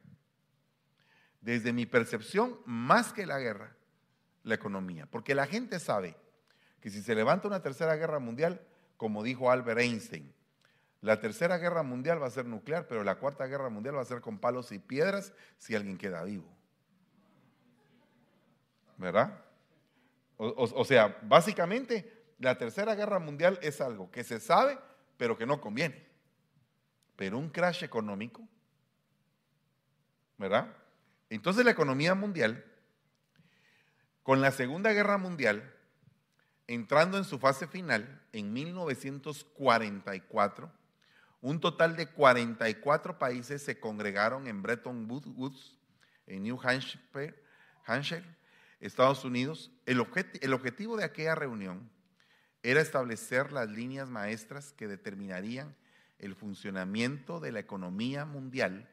Desde 1.41 1.73
mi 1.73 1.85
percepción, 1.85 2.59
más 2.65 3.13
que 3.13 3.25
la 3.25 3.39
guerra, 3.39 3.75
la 4.43 4.55
economía. 4.55 5.05
Porque 5.07 5.35
la 5.35 5.47
gente 5.47 5.79
sabe 5.79 6.15
que 6.79 6.89
si 6.89 7.01
se 7.01 7.15
levanta 7.15 7.47
una 7.47 7.61
tercera 7.61 7.95
guerra 7.95 8.19
mundial, 8.19 8.61
como 8.97 9.23
dijo 9.23 9.51
Albert 9.51 9.79
Einstein, 9.79 10.31
la 11.01 11.19
tercera 11.19 11.57
guerra 11.57 11.81
mundial 11.81 12.21
va 12.21 12.27
a 12.27 12.31
ser 12.31 12.45
nuclear, 12.45 12.87
pero 12.87 13.03
la 13.03 13.15
cuarta 13.15 13.47
guerra 13.47 13.69
mundial 13.69 13.97
va 13.97 14.01
a 14.01 14.05
ser 14.05 14.21
con 14.21 14.37
palos 14.37 14.71
y 14.71 14.77
piedras 14.77 15.33
si 15.57 15.75
alguien 15.75 15.97
queda 15.97 16.23
vivo. 16.23 16.47
¿Verdad? 18.97 19.43
O, 20.37 20.85
sea, 20.85 21.19
básicamente 21.23 22.33
la 22.39 22.57
tercera 22.57 22.93
guerra 22.95 23.19
mundial 23.19 23.59
es 23.63 23.81
algo 23.81 24.11
que 24.11 24.23
se 24.23 24.39
sabe, 24.39 24.77
pero 25.17 25.37
que 25.37 25.45
no 25.47 25.59
conviene. 25.59 26.07
Pero 27.15 27.37
un 27.37 27.49
crash 27.49 27.83
económico, 27.83 28.47
¿verdad? 30.37 30.75
Entonces 31.31 31.63
la 31.63 31.71
economía 31.71 32.13
mundial, 32.13 32.65
con 34.21 34.41
la 34.41 34.51
Segunda 34.51 34.91
Guerra 34.91 35.17
Mundial, 35.17 35.73
entrando 36.67 37.17
en 37.17 37.23
su 37.23 37.39
fase 37.39 37.67
final 37.67 38.21
en 38.33 38.51
1944, 38.51 40.69
un 41.39 41.61
total 41.61 41.95
de 41.95 42.07
44 42.07 43.17
países 43.17 43.63
se 43.63 43.79
congregaron 43.79 44.47
en 44.47 44.61
Bretton 44.61 45.09
Woods, 45.09 45.79
en 46.27 46.43
New 46.43 46.59
Hampshire, 46.61 47.41
Hampshire 47.85 48.25
Estados 48.81 49.23
Unidos. 49.23 49.71
El, 49.85 50.01
objetivo 50.01 50.97
de 50.97 51.05
aquella 51.05 51.35
reunión 51.35 51.89
era 52.61 52.81
establecer 52.81 53.53
las 53.53 53.69
líneas 53.69 54.09
maestras 54.09 54.73
que 54.73 54.89
determinarían 54.89 55.77
el 56.19 56.35
funcionamiento 56.35 57.39
de 57.39 57.53
la 57.53 57.61
economía 57.61 58.25
mundial 58.25 58.89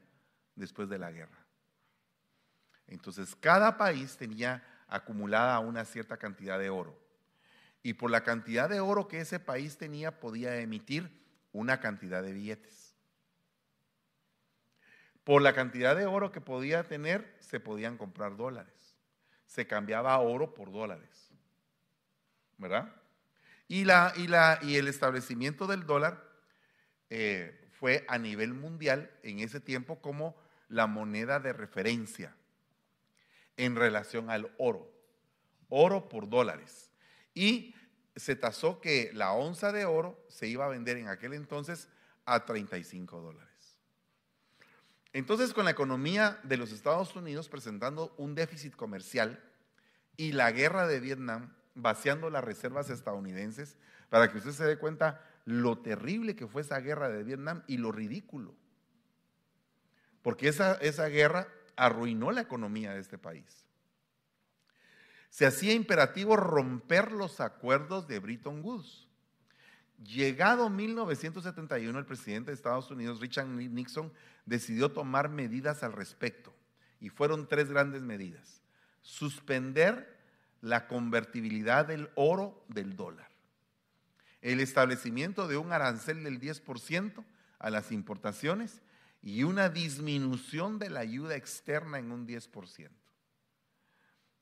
después 0.54 0.88
de 0.88 0.98
la 0.98 1.10
guerra. 1.10 1.37
Entonces, 2.88 3.36
cada 3.36 3.76
país 3.76 4.16
tenía 4.16 4.62
acumulada 4.88 5.58
una 5.60 5.84
cierta 5.84 6.16
cantidad 6.16 6.58
de 6.58 6.70
oro. 6.70 6.98
Y 7.82 7.94
por 7.94 8.10
la 8.10 8.22
cantidad 8.22 8.68
de 8.68 8.80
oro 8.80 9.08
que 9.08 9.20
ese 9.20 9.38
país 9.38 9.78
tenía, 9.78 10.18
podía 10.18 10.56
emitir 10.60 11.10
una 11.52 11.80
cantidad 11.80 12.22
de 12.22 12.32
billetes. 12.32 12.96
Por 15.24 15.42
la 15.42 15.54
cantidad 15.54 15.94
de 15.94 16.06
oro 16.06 16.32
que 16.32 16.40
podía 16.40 16.88
tener, 16.88 17.36
se 17.40 17.60
podían 17.60 17.96
comprar 17.98 18.36
dólares 18.36 18.78
se 19.48 19.66
cambiaba 19.66 20.16
oro 20.18 20.54
por 20.54 20.70
dólares. 20.70 21.30
¿Verdad? 22.58 22.94
Y, 23.66 23.84
la, 23.84 24.12
y, 24.16 24.28
la, 24.28 24.58
y 24.62 24.76
el 24.76 24.88
establecimiento 24.88 25.66
del 25.66 25.86
dólar 25.86 26.22
eh, 27.10 27.68
fue 27.72 28.04
a 28.08 28.18
nivel 28.18 28.54
mundial 28.54 29.10
en 29.22 29.40
ese 29.40 29.60
tiempo 29.60 30.00
como 30.00 30.36
la 30.68 30.86
moneda 30.86 31.40
de 31.40 31.52
referencia 31.52 32.34
en 33.58 33.76
relación 33.76 34.30
al 34.30 34.50
oro. 34.56 34.90
Oro 35.68 36.08
por 36.08 36.30
dólares. 36.30 36.90
Y 37.34 37.74
se 38.16 38.34
tasó 38.34 38.80
que 38.80 39.10
la 39.12 39.32
onza 39.32 39.70
de 39.70 39.84
oro 39.84 40.24
se 40.28 40.46
iba 40.46 40.64
a 40.64 40.68
vender 40.68 40.96
en 40.96 41.08
aquel 41.08 41.34
entonces 41.34 41.88
a 42.24 42.46
35 42.46 43.20
dólares. 43.20 43.48
Entonces, 45.12 45.52
con 45.52 45.64
la 45.64 45.70
economía 45.70 46.38
de 46.42 46.56
los 46.56 46.72
Estados 46.72 47.14
Unidos 47.16 47.48
presentando 47.48 48.14
un 48.16 48.34
déficit 48.34 48.74
comercial 48.74 49.42
y 50.16 50.32
la 50.32 50.50
guerra 50.52 50.86
de 50.86 51.00
Vietnam 51.00 51.54
vaciando 51.74 52.28
las 52.28 52.44
reservas 52.44 52.90
estadounidenses, 52.90 53.76
para 54.08 54.30
que 54.30 54.38
usted 54.38 54.52
se 54.52 54.64
dé 54.64 54.78
cuenta 54.78 55.22
lo 55.44 55.78
terrible 55.78 56.34
que 56.34 56.46
fue 56.46 56.62
esa 56.62 56.80
guerra 56.80 57.08
de 57.08 57.22
Vietnam 57.22 57.62
y 57.66 57.78
lo 57.78 57.92
ridículo. 57.92 58.54
Porque 60.22 60.48
esa, 60.48 60.74
esa 60.74 61.06
guerra 61.06 61.48
arruinó 61.78 62.32
la 62.32 62.42
economía 62.42 62.92
de 62.92 63.00
este 63.00 63.16
país. 63.16 63.64
Se 65.30 65.46
hacía 65.46 65.72
imperativo 65.72 66.36
romper 66.36 67.12
los 67.12 67.40
acuerdos 67.40 68.08
de 68.08 68.18
Bretton 68.18 68.62
Woods. 68.62 69.06
Llegado 70.02 70.70
1971, 70.70 71.98
el 71.98 72.06
presidente 72.06 72.50
de 72.50 72.54
Estados 72.54 72.90
Unidos, 72.90 73.20
Richard 73.20 73.46
Nixon, 73.46 74.12
decidió 74.46 74.90
tomar 74.90 75.28
medidas 75.28 75.82
al 75.82 75.92
respecto. 75.92 76.52
Y 77.00 77.10
fueron 77.10 77.46
tres 77.46 77.70
grandes 77.70 78.02
medidas. 78.02 78.62
Suspender 79.00 80.18
la 80.60 80.88
convertibilidad 80.88 81.86
del 81.86 82.10
oro 82.16 82.64
del 82.68 82.96
dólar. 82.96 83.28
El 84.40 84.60
establecimiento 84.60 85.46
de 85.46 85.56
un 85.56 85.72
arancel 85.72 86.24
del 86.24 86.40
10% 86.40 87.24
a 87.58 87.70
las 87.70 87.92
importaciones 87.92 88.82
y 89.20 89.42
una 89.42 89.68
disminución 89.68 90.78
de 90.78 90.90
la 90.90 91.00
ayuda 91.00 91.36
externa 91.36 91.98
en 91.98 92.12
un 92.12 92.26
10%. 92.26 92.90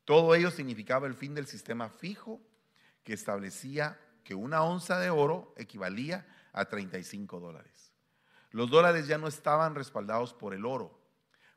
Todo 0.05 0.35
ello 0.35 0.51
significaba 0.51 1.07
el 1.07 1.15
fin 1.15 1.35
del 1.35 1.47
sistema 1.47 1.89
fijo 1.89 2.41
que 3.03 3.13
establecía 3.13 3.99
que 4.23 4.35
una 4.35 4.63
onza 4.63 4.99
de 4.99 5.11
oro 5.11 5.55
equivalía 5.57 6.27
a 6.53 6.65
35 6.67 7.41
dólares. 7.41 7.93
Los 8.51 8.71
dólares 8.71 9.07
ya 9.07 9.19
no 9.19 9.29
estaban 9.29 9.75
respaldados 9.75 10.33
por 10.33 10.55
el 10.55 10.65
oro, 10.65 10.99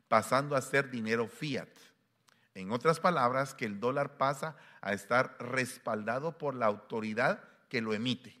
pasando 0.08 0.56
a 0.56 0.62
ser 0.62 0.90
dinero 0.90 1.28
fiat. 1.28 1.68
En 2.54 2.72
otras 2.72 3.00
palabras, 3.00 3.54
que 3.54 3.64
el 3.64 3.80
dólar 3.80 4.16
pasa 4.18 4.56
a 4.80 4.92
estar 4.92 5.36
respaldado 5.38 6.36
por 6.36 6.54
la 6.54 6.66
autoridad 6.66 7.42
que 7.68 7.80
lo 7.80 7.94
emite. 7.94 8.40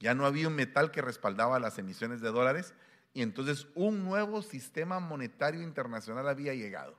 Ya 0.00 0.14
no 0.14 0.26
había 0.26 0.48
un 0.48 0.54
metal 0.54 0.90
que 0.90 1.02
respaldaba 1.02 1.60
las 1.60 1.78
emisiones 1.78 2.20
de 2.20 2.30
dólares 2.30 2.74
y 3.14 3.22
entonces 3.22 3.68
un 3.74 4.04
nuevo 4.04 4.42
sistema 4.42 5.00
monetario 5.00 5.62
internacional 5.62 6.28
había 6.28 6.52
llegado. 6.52 6.98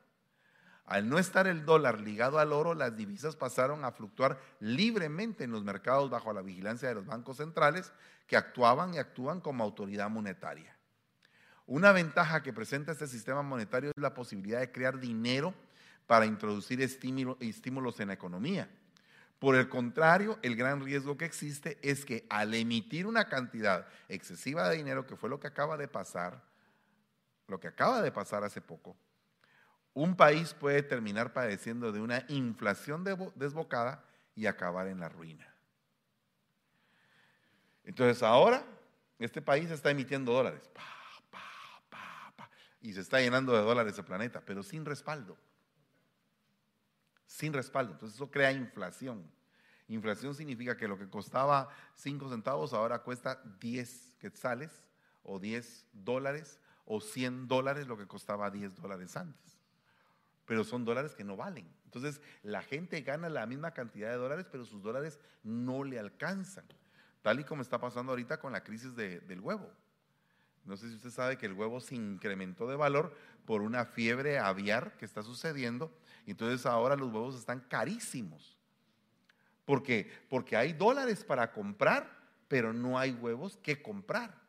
Al 0.85 1.09
no 1.09 1.19
estar 1.19 1.45
el 1.47 1.65
dólar 1.65 1.99
ligado 1.99 2.39
al 2.39 2.53
oro, 2.53 2.73
las 2.73 2.95
divisas 2.95 3.35
pasaron 3.35 3.83
a 3.83 3.91
fluctuar 3.91 4.39
libremente 4.59 5.43
en 5.43 5.51
los 5.51 5.63
mercados 5.63 6.09
bajo 6.09 6.31
la 6.31 6.41
vigilancia 6.41 6.87
de 6.87 6.95
los 6.95 7.05
bancos 7.05 7.37
centrales 7.37 7.91
que 8.27 8.37
actuaban 8.37 8.93
y 8.93 8.97
actúan 8.97 9.41
como 9.41 9.63
autoridad 9.63 10.09
monetaria. 10.09 10.75
Una 11.67 11.91
ventaja 11.91 12.43
que 12.43 12.53
presenta 12.53 12.91
este 12.91 13.07
sistema 13.07 13.41
monetario 13.41 13.89
es 13.89 14.01
la 14.01 14.13
posibilidad 14.13 14.59
de 14.59 14.71
crear 14.71 14.99
dinero 14.99 15.53
para 16.05 16.27
introducir 16.27 16.79
estímulos 16.81 17.99
en 17.99 18.07
la 18.07 18.13
economía. 18.13 18.69
Por 19.45 19.55
el 19.55 19.69
contrario, 19.69 20.39
el 20.41 20.55
gran 20.55 20.83
riesgo 20.83 21.19
que 21.19 21.25
existe 21.25 21.77
es 21.83 22.03
que 22.03 22.25
al 22.31 22.55
emitir 22.55 23.05
una 23.05 23.29
cantidad 23.29 23.87
excesiva 24.09 24.67
de 24.67 24.77
dinero, 24.77 25.05
que 25.05 25.15
fue 25.15 25.29
lo 25.29 25.39
que 25.39 25.45
acaba 25.45 25.77
de 25.77 25.87
pasar, 25.87 26.41
lo 27.45 27.59
que 27.59 27.67
acaba 27.67 28.01
de 28.01 28.11
pasar 28.11 28.43
hace 28.43 28.59
poco, 28.59 28.97
un 29.93 30.15
país 30.17 30.55
puede 30.55 30.81
terminar 30.81 31.31
padeciendo 31.31 31.91
de 31.91 32.01
una 32.01 32.25
inflación 32.27 33.03
desbocada 33.35 34.03
y 34.33 34.47
acabar 34.47 34.87
en 34.87 34.99
la 34.99 35.09
ruina. 35.09 35.47
Entonces 37.83 38.23
ahora 38.23 38.65
este 39.19 39.43
país 39.43 39.69
está 39.69 39.91
emitiendo 39.91 40.33
dólares 40.33 40.67
y 42.81 42.93
se 42.93 43.01
está 43.01 43.19
llenando 43.19 43.53
de 43.53 43.61
dólares 43.61 43.95
el 43.95 44.05
planeta, 44.05 44.41
pero 44.43 44.63
sin 44.63 44.85
respaldo. 44.85 45.37
Sin 47.27 47.53
respaldo. 47.53 47.91
Entonces 47.91 48.15
eso 48.15 48.31
crea 48.31 48.51
inflación. 48.51 49.34
Inflación 49.87 50.33
significa 50.33 50.77
que 50.77 50.87
lo 50.87 50.97
que 50.97 51.09
costaba 51.09 51.69
5 51.95 52.29
centavos 52.29 52.73
ahora 52.73 52.99
cuesta 52.99 53.41
10 53.59 54.15
quetzales 54.19 54.71
o 55.23 55.39
10 55.39 55.87
dólares 55.93 56.59
o 56.85 57.01
100 57.01 57.47
dólares 57.47 57.87
lo 57.87 57.97
que 57.97 58.07
costaba 58.07 58.49
10 58.49 58.75
dólares 58.75 59.15
antes 59.15 59.55
pero 60.45 60.63
son 60.63 60.85
dólares 60.85 61.15
que 61.15 61.23
no 61.23 61.35
valen. 61.35 61.67
Entonces, 61.85 62.21
la 62.43 62.61
gente 62.61 63.01
gana 63.01 63.29
la 63.29 63.45
misma 63.45 63.71
cantidad 63.71 64.09
de 64.09 64.17
dólares, 64.17 64.45
pero 64.51 64.65
sus 64.65 64.81
dólares 64.81 65.19
no 65.43 65.83
le 65.83 65.99
alcanzan, 65.99 66.65
tal 67.21 67.39
y 67.39 67.43
como 67.43 67.61
está 67.61 67.79
pasando 67.79 68.11
ahorita 68.11 68.39
con 68.39 68.51
la 68.51 68.63
crisis 68.63 68.95
del 68.95 69.39
huevo. 69.39 69.71
No 70.65 70.77
sé 70.77 70.89
si 70.89 70.95
usted 70.95 71.11
sabe 71.11 71.37
que 71.37 71.45
el 71.45 71.53
huevo 71.53 71.79
se 71.79 71.95
incrementó 71.95 72.67
de 72.67 72.75
valor 72.75 73.15
por 73.45 73.61
una 73.61 73.85
fiebre 73.85 74.39
aviar 74.39 74.97
que 74.97 75.05
está 75.05 75.21
sucediendo, 75.21 75.95
entonces 76.25 76.65
ahora 76.65 76.95
los 76.95 77.11
huevos 77.13 77.35
están 77.35 77.59
carísimos, 77.61 78.57
Porque, 79.65 80.11
porque 80.29 80.55
hay 80.55 80.73
dólares 80.73 81.23
para 81.23 81.51
comprar, 81.51 82.09
pero 82.47 82.71
no 82.71 82.97
hay 82.97 83.11
huevos 83.11 83.57
que 83.57 83.81
comprar. 83.81 84.45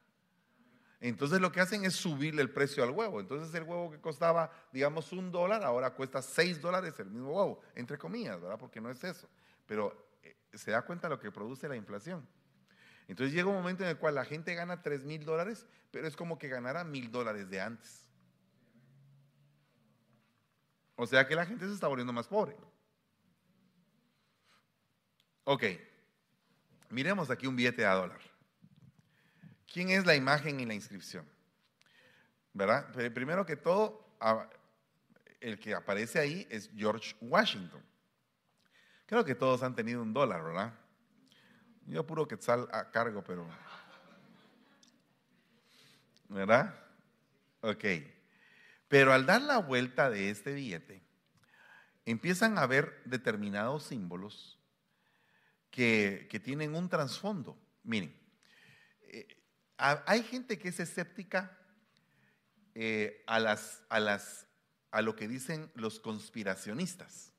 Entonces 1.00 1.40
lo 1.40 1.52
que 1.52 1.60
hacen 1.60 1.84
es 1.84 1.94
subirle 1.94 2.42
el 2.42 2.50
precio 2.50 2.82
al 2.82 2.90
huevo. 2.90 3.20
Entonces 3.20 3.54
el 3.54 3.64
huevo 3.64 3.90
que 3.90 4.00
costaba, 4.00 4.50
digamos, 4.72 5.12
un 5.12 5.30
dólar, 5.30 5.62
ahora 5.62 5.90
cuesta 5.90 6.22
seis 6.22 6.60
dólares 6.60 6.98
el 6.98 7.10
mismo 7.10 7.32
huevo, 7.32 7.60
entre 7.74 7.98
comillas, 7.98 8.40
¿verdad? 8.40 8.58
Porque 8.58 8.80
no 8.80 8.90
es 8.90 9.02
eso. 9.04 9.28
Pero 9.66 10.08
eh, 10.22 10.36
se 10.54 10.70
da 10.70 10.82
cuenta 10.82 11.08
lo 11.08 11.18
que 11.18 11.30
produce 11.30 11.68
la 11.68 11.76
inflación. 11.76 12.26
Entonces 13.08 13.34
llega 13.34 13.48
un 13.48 13.54
momento 13.54 13.84
en 13.84 13.90
el 13.90 13.98
cual 13.98 14.14
la 14.14 14.24
gente 14.24 14.54
gana 14.54 14.82
tres 14.82 15.04
mil 15.04 15.24
dólares, 15.24 15.66
pero 15.90 16.06
es 16.08 16.16
como 16.16 16.38
que 16.38 16.48
ganara 16.48 16.82
mil 16.82 17.10
dólares 17.10 17.48
de 17.50 17.60
antes. 17.60 18.08
O 20.96 21.06
sea 21.06 21.26
que 21.28 21.36
la 21.36 21.46
gente 21.46 21.66
se 21.66 21.74
está 21.74 21.88
volviendo 21.88 22.12
más 22.12 22.26
pobre. 22.26 22.56
Ok, 25.48 25.62
miremos 26.90 27.30
aquí 27.30 27.46
un 27.46 27.54
billete 27.54 27.86
a 27.86 27.94
dólar. 27.94 28.18
¿Quién 29.72 29.90
es 29.90 30.04
la 30.04 30.16
imagen 30.16 30.58
y 30.58 30.66
la 30.66 30.74
inscripción? 30.74 31.24
¿Verdad? 32.52 32.92
Primero 33.14 33.46
que 33.46 33.54
todo, 33.54 34.18
el 35.38 35.60
que 35.60 35.72
aparece 35.72 36.18
ahí 36.18 36.48
es 36.50 36.68
George 36.74 37.14
Washington. 37.20 37.80
Creo 39.06 39.24
que 39.24 39.36
todos 39.36 39.62
han 39.62 39.76
tenido 39.76 40.02
un 40.02 40.12
dólar, 40.12 40.42
¿verdad? 40.42 40.74
Yo 41.86 42.04
puro 42.04 42.26
quetzal 42.26 42.68
a 42.72 42.90
cargo, 42.90 43.22
pero... 43.22 43.48
¿Verdad? 46.28 46.74
Ok. 47.60 47.84
Pero 48.88 49.12
al 49.12 49.26
dar 49.26 49.42
la 49.42 49.58
vuelta 49.58 50.10
de 50.10 50.28
este 50.28 50.54
billete, 50.54 51.04
empiezan 52.04 52.58
a 52.58 52.66
ver 52.66 53.00
determinados 53.04 53.84
símbolos 53.84 54.55
que, 55.76 56.40
tienen 56.42 56.74
un 56.74 56.88
trasfondo. 56.88 57.54
Miren, 57.82 58.18
eh, 59.02 59.26
hay 59.76 60.22
gente 60.22 60.58
que 60.58 60.68
es 60.68 60.80
escéptica 60.80 61.54
eh, 62.74 63.22
a, 63.26 63.58
a 64.90 65.02
lo 65.02 65.14
que 65.14 65.28
dicen 65.28 65.70
los 65.74 66.00
conspiracionistas. 66.00 67.34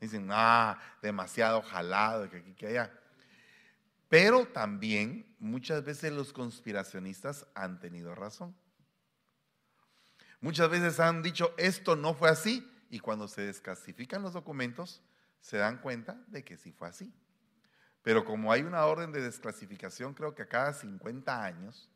Dicen, 0.00 0.28
ah, 0.30 0.80
demasiado 1.02 1.62
jalado, 1.62 2.30
que 2.30 2.36
aquí, 2.36 2.54
que 2.54 2.68
allá. 2.68 2.92
Pero 4.08 4.46
también 4.46 5.34
muchas 5.40 5.82
veces 5.82 6.12
los 6.12 6.32
conspiracionistas 6.32 7.44
han 7.56 7.80
tenido 7.80 8.14
razón. 8.14 8.56
Muchas 10.40 10.70
veces 10.70 11.00
han 11.00 11.24
dicho, 11.24 11.52
esto 11.56 11.96
no 11.96 12.14
fue 12.14 12.30
así, 12.30 12.70
y 12.88 13.00
cuando 13.00 13.26
se 13.26 13.42
desclasifican 13.42 14.22
los 14.22 14.34
documentos, 14.34 15.02
se 15.40 15.56
dan 15.56 15.78
cuenta 15.78 16.22
de 16.28 16.44
que 16.44 16.56
sí 16.56 16.70
fue 16.70 16.86
así. 16.86 17.12
Pero 18.04 18.24
como 18.24 18.52
hay 18.52 18.60
una 18.60 18.84
orden 18.84 19.12
de 19.12 19.22
desclasificación, 19.22 20.12
creo 20.12 20.34
que 20.34 20.42
a 20.42 20.46
cada 20.46 20.74
50 20.74 21.42
años, 21.42 21.90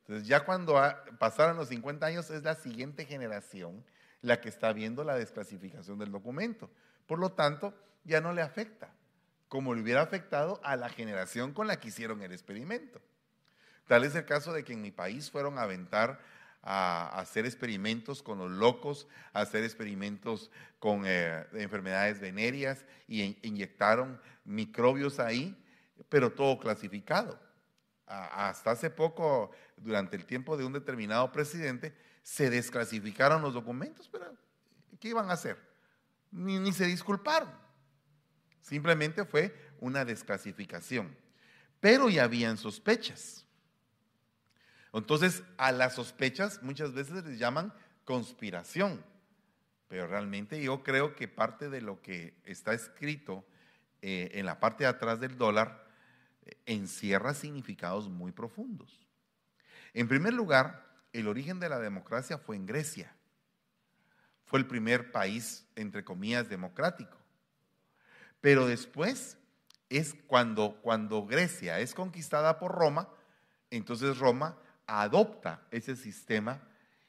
entonces 0.00 0.28
ya 0.28 0.44
cuando 0.44 0.80
pasaron 1.18 1.56
los 1.56 1.68
50 1.68 2.06
años 2.06 2.30
es 2.30 2.44
la 2.44 2.54
siguiente 2.54 3.06
generación 3.06 3.82
la 4.20 4.40
que 4.40 4.50
está 4.50 4.72
viendo 4.74 5.02
la 5.02 5.16
desclasificación 5.16 5.98
del 5.98 6.12
documento. 6.12 6.70
Por 7.06 7.18
lo 7.18 7.32
tanto, 7.32 7.74
ya 8.04 8.20
no 8.20 8.34
le 8.34 8.42
afecta, 8.42 8.90
como 9.48 9.74
le 9.74 9.80
hubiera 9.80 10.02
afectado 10.02 10.60
a 10.62 10.76
la 10.76 10.90
generación 10.90 11.54
con 11.54 11.66
la 11.66 11.80
que 11.80 11.88
hicieron 11.88 12.22
el 12.22 12.32
experimento. 12.32 13.00
Tal 13.86 14.04
es 14.04 14.14
el 14.14 14.26
caso 14.26 14.52
de 14.52 14.62
que 14.62 14.74
en 14.74 14.82
mi 14.82 14.90
país 14.90 15.30
fueron 15.30 15.58
a 15.58 15.62
aventar 15.62 16.20
a, 16.66 17.08
hacer 17.18 17.46
experimentos 17.46 18.22
con 18.22 18.38
los 18.38 18.50
locos, 18.50 19.06
a 19.32 19.40
hacer 19.40 19.62
experimentos 19.62 20.50
con 20.80 21.04
eh, 21.06 21.46
enfermedades 21.54 22.20
venéreas 22.20 22.84
y 23.06 23.38
inyectaron 23.46 24.20
microbios 24.44 25.20
ahí, 25.20 25.56
pero 26.08 26.32
todo 26.32 26.58
clasificado. 26.58 27.38
hasta 28.06 28.72
hace 28.72 28.90
poco, 28.90 29.52
durante 29.76 30.16
el 30.16 30.26
tiempo 30.26 30.56
de 30.56 30.64
un 30.64 30.72
determinado 30.72 31.30
presidente, 31.32 31.96
se 32.22 32.50
desclasificaron 32.50 33.40
los 33.42 33.54
documentos, 33.54 34.08
pero 34.10 34.36
¿qué 35.00 35.08
iban 35.08 35.30
a 35.30 35.34
hacer? 35.34 35.56
Ni, 36.32 36.58
ni 36.58 36.72
se 36.72 36.86
disculparon. 36.86 37.50
Simplemente 38.60 39.24
fue 39.24 39.54
una 39.80 40.04
desclasificación. 40.04 41.16
Pero 41.78 42.08
ya 42.08 42.24
habían 42.24 42.58
sospechas. 42.58 43.45
Entonces, 44.96 45.42
a 45.58 45.72
las 45.72 45.94
sospechas 45.94 46.62
muchas 46.62 46.94
veces 46.94 47.22
les 47.22 47.38
llaman 47.38 47.72
conspiración, 48.04 49.04
pero 49.88 50.06
realmente 50.06 50.62
yo 50.62 50.82
creo 50.82 51.14
que 51.14 51.28
parte 51.28 51.68
de 51.68 51.82
lo 51.82 52.00
que 52.00 52.34
está 52.44 52.72
escrito 52.72 53.44
eh, 54.00 54.30
en 54.34 54.46
la 54.46 54.58
parte 54.58 54.84
de 54.84 54.88
atrás 54.88 55.20
del 55.20 55.36
dólar 55.36 55.86
eh, 56.46 56.56
encierra 56.64 57.34
significados 57.34 58.08
muy 58.08 58.32
profundos. 58.32 59.06
En 59.92 60.08
primer 60.08 60.32
lugar, 60.32 60.86
el 61.12 61.28
origen 61.28 61.60
de 61.60 61.68
la 61.68 61.78
democracia 61.78 62.38
fue 62.38 62.56
en 62.56 62.64
Grecia. 62.64 63.14
Fue 64.46 64.58
el 64.58 64.66
primer 64.66 65.12
país, 65.12 65.66
entre 65.76 66.04
comillas, 66.04 66.48
democrático. 66.48 67.18
Pero 68.40 68.66
después 68.66 69.36
es 69.90 70.14
cuando, 70.26 70.78
cuando 70.80 71.26
Grecia 71.26 71.80
es 71.80 71.94
conquistada 71.94 72.58
por 72.58 72.72
Roma, 72.72 73.10
entonces 73.70 74.18
Roma 74.18 74.56
adopta 74.86 75.66
ese 75.70 75.96
sistema 75.96 76.60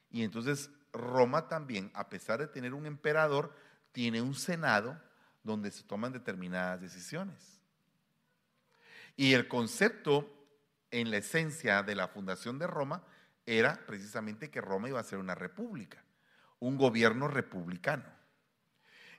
y 0.09 0.23
entonces 0.23 0.69
Roma 0.93 1.47
también, 1.47 1.91
a 1.93 2.09
pesar 2.09 2.39
de 2.39 2.47
tener 2.47 2.73
un 2.73 2.85
emperador, 2.85 3.53
tiene 3.91 4.21
un 4.21 4.35
senado 4.35 4.99
donde 5.43 5.71
se 5.71 5.83
toman 5.83 6.11
determinadas 6.11 6.81
decisiones. 6.81 7.59
Y 9.15 9.33
el 9.33 9.47
concepto 9.47 10.31
en 10.91 11.11
la 11.11 11.17
esencia 11.17 11.83
de 11.83 11.95
la 11.95 12.07
fundación 12.07 12.59
de 12.59 12.67
Roma 12.67 13.03
era 13.45 13.85
precisamente 13.85 14.49
que 14.49 14.61
Roma 14.61 14.89
iba 14.89 14.99
a 14.99 15.03
ser 15.03 15.19
una 15.19 15.35
república, 15.35 16.03
un 16.59 16.77
gobierno 16.77 17.27
republicano. 17.27 18.05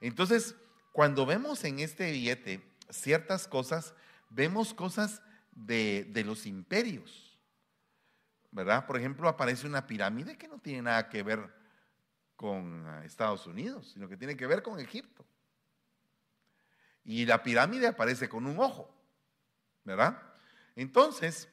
Entonces, 0.01 0.55
cuando 0.92 1.27
vemos 1.27 1.64
en 1.64 1.81
este 1.81 2.12
billete 2.12 2.62
ciertas 2.90 3.49
cosas, 3.49 3.94
vemos 4.31 4.75
cosas 4.75 5.23
de, 5.53 6.11
los 6.25 6.47
imperios 6.47 7.28
¿verdad? 8.51 8.87
Por 8.87 8.97
ejemplo, 8.97 9.29
aparece 9.29 9.67
una 9.67 9.87
pirámide 9.87 10.37
que 10.37 10.49
no 10.49 10.59
tiene 10.59 10.83
nada 10.83 11.09
que 11.09 11.23
ver 11.23 11.53
con 12.37 12.87
ah, 12.87 13.05
Estados 13.05 13.47
Unidos, 13.47 13.91
sino 13.93 14.09
que 14.09 14.17
tiene 14.17 14.37
que 14.37 14.47
ver 14.47 14.63
con 14.63 14.79
Egipto. 14.79 15.25
Y 17.05 17.27
la 17.27 17.43
pirámide 17.43 17.87
aparece 17.87 18.29
con 18.29 18.47
un 18.47 18.59
ojo, 18.59 18.95
¿verdad? 19.85 20.23
Entonces, 20.77 21.49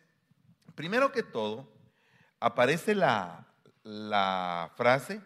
primero 0.76 1.12
que 1.12 1.24
todo, 1.24 1.72
aparece 2.40 2.94
la, 2.94 3.48
la 3.84 4.72
frase, 4.76 5.22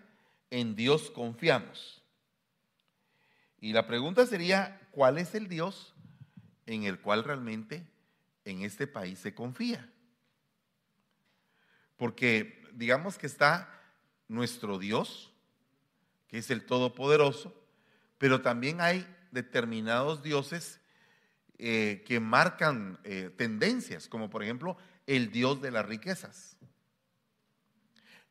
en 0.49 0.75
Dios 0.75 1.11
confiamos. 1.11 2.03
Y 3.59 3.73
la 3.73 3.87
pregunta 3.87 4.25
sería, 4.25 4.87
¿cuál 4.91 5.17
es 5.17 5.35
el 5.35 5.47
Dios 5.47 5.93
en 6.65 6.83
el 6.83 7.01
cual 7.01 7.23
realmente 7.23 7.85
en 8.45 8.61
este 8.61 8.87
país 8.87 9.19
se 9.19 9.33
confía? 9.33 9.89
Porque 11.99 12.63
digamos 12.71 13.17
que 13.17 13.27
está 13.27 13.69
nuestro 14.29 14.79
Dios, 14.79 15.33
que 16.29 16.37
es 16.37 16.49
el 16.49 16.65
Todopoderoso, 16.65 17.53
pero 18.17 18.41
también 18.41 18.79
hay 18.79 19.05
determinados 19.31 20.23
dioses 20.23 20.79
eh, 21.57 22.01
que 22.07 22.21
marcan 22.21 22.97
eh, 23.03 23.29
tendencias, 23.35 24.07
como 24.07 24.29
por 24.29 24.43
ejemplo 24.43 24.77
el 25.07 25.29
Dios 25.29 25.61
de 25.61 25.71
las 25.71 25.85
riquezas, 25.85 26.55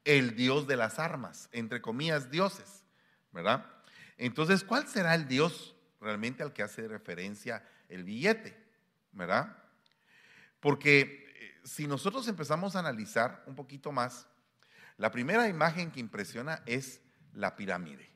el 0.06 0.34
Dios 0.34 0.66
de 0.66 0.76
las 0.76 0.98
armas, 0.98 1.50
entre 1.52 1.82
comillas, 1.82 2.30
dioses, 2.30 2.84
¿verdad? 3.32 3.66
Entonces, 4.16 4.64
¿cuál 4.64 4.88
será 4.88 5.14
el 5.14 5.28
Dios 5.28 5.76
realmente 6.00 6.42
al 6.42 6.54
que 6.54 6.62
hace 6.62 6.88
referencia 6.88 7.62
el 7.90 8.04
billete? 8.04 8.56
¿Verdad? 9.12 9.58
Porque 10.58 11.27
si 11.64 11.86
nosotros 11.86 12.28
empezamos 12.28 12.76
a 12.76 12.80
analizar 12.80 13.42
un 13.46 13.54
poquito 13.54 13.92
más, 13.92 14.26
la 14.96 15.10
primera 15.10 15.48
imagen 15.48 15.90
que 15.90 16.00
impresiona 16.00 16.62
es 16.66 17.00
la 17.32 17.56
pirámide. 17.56 18.10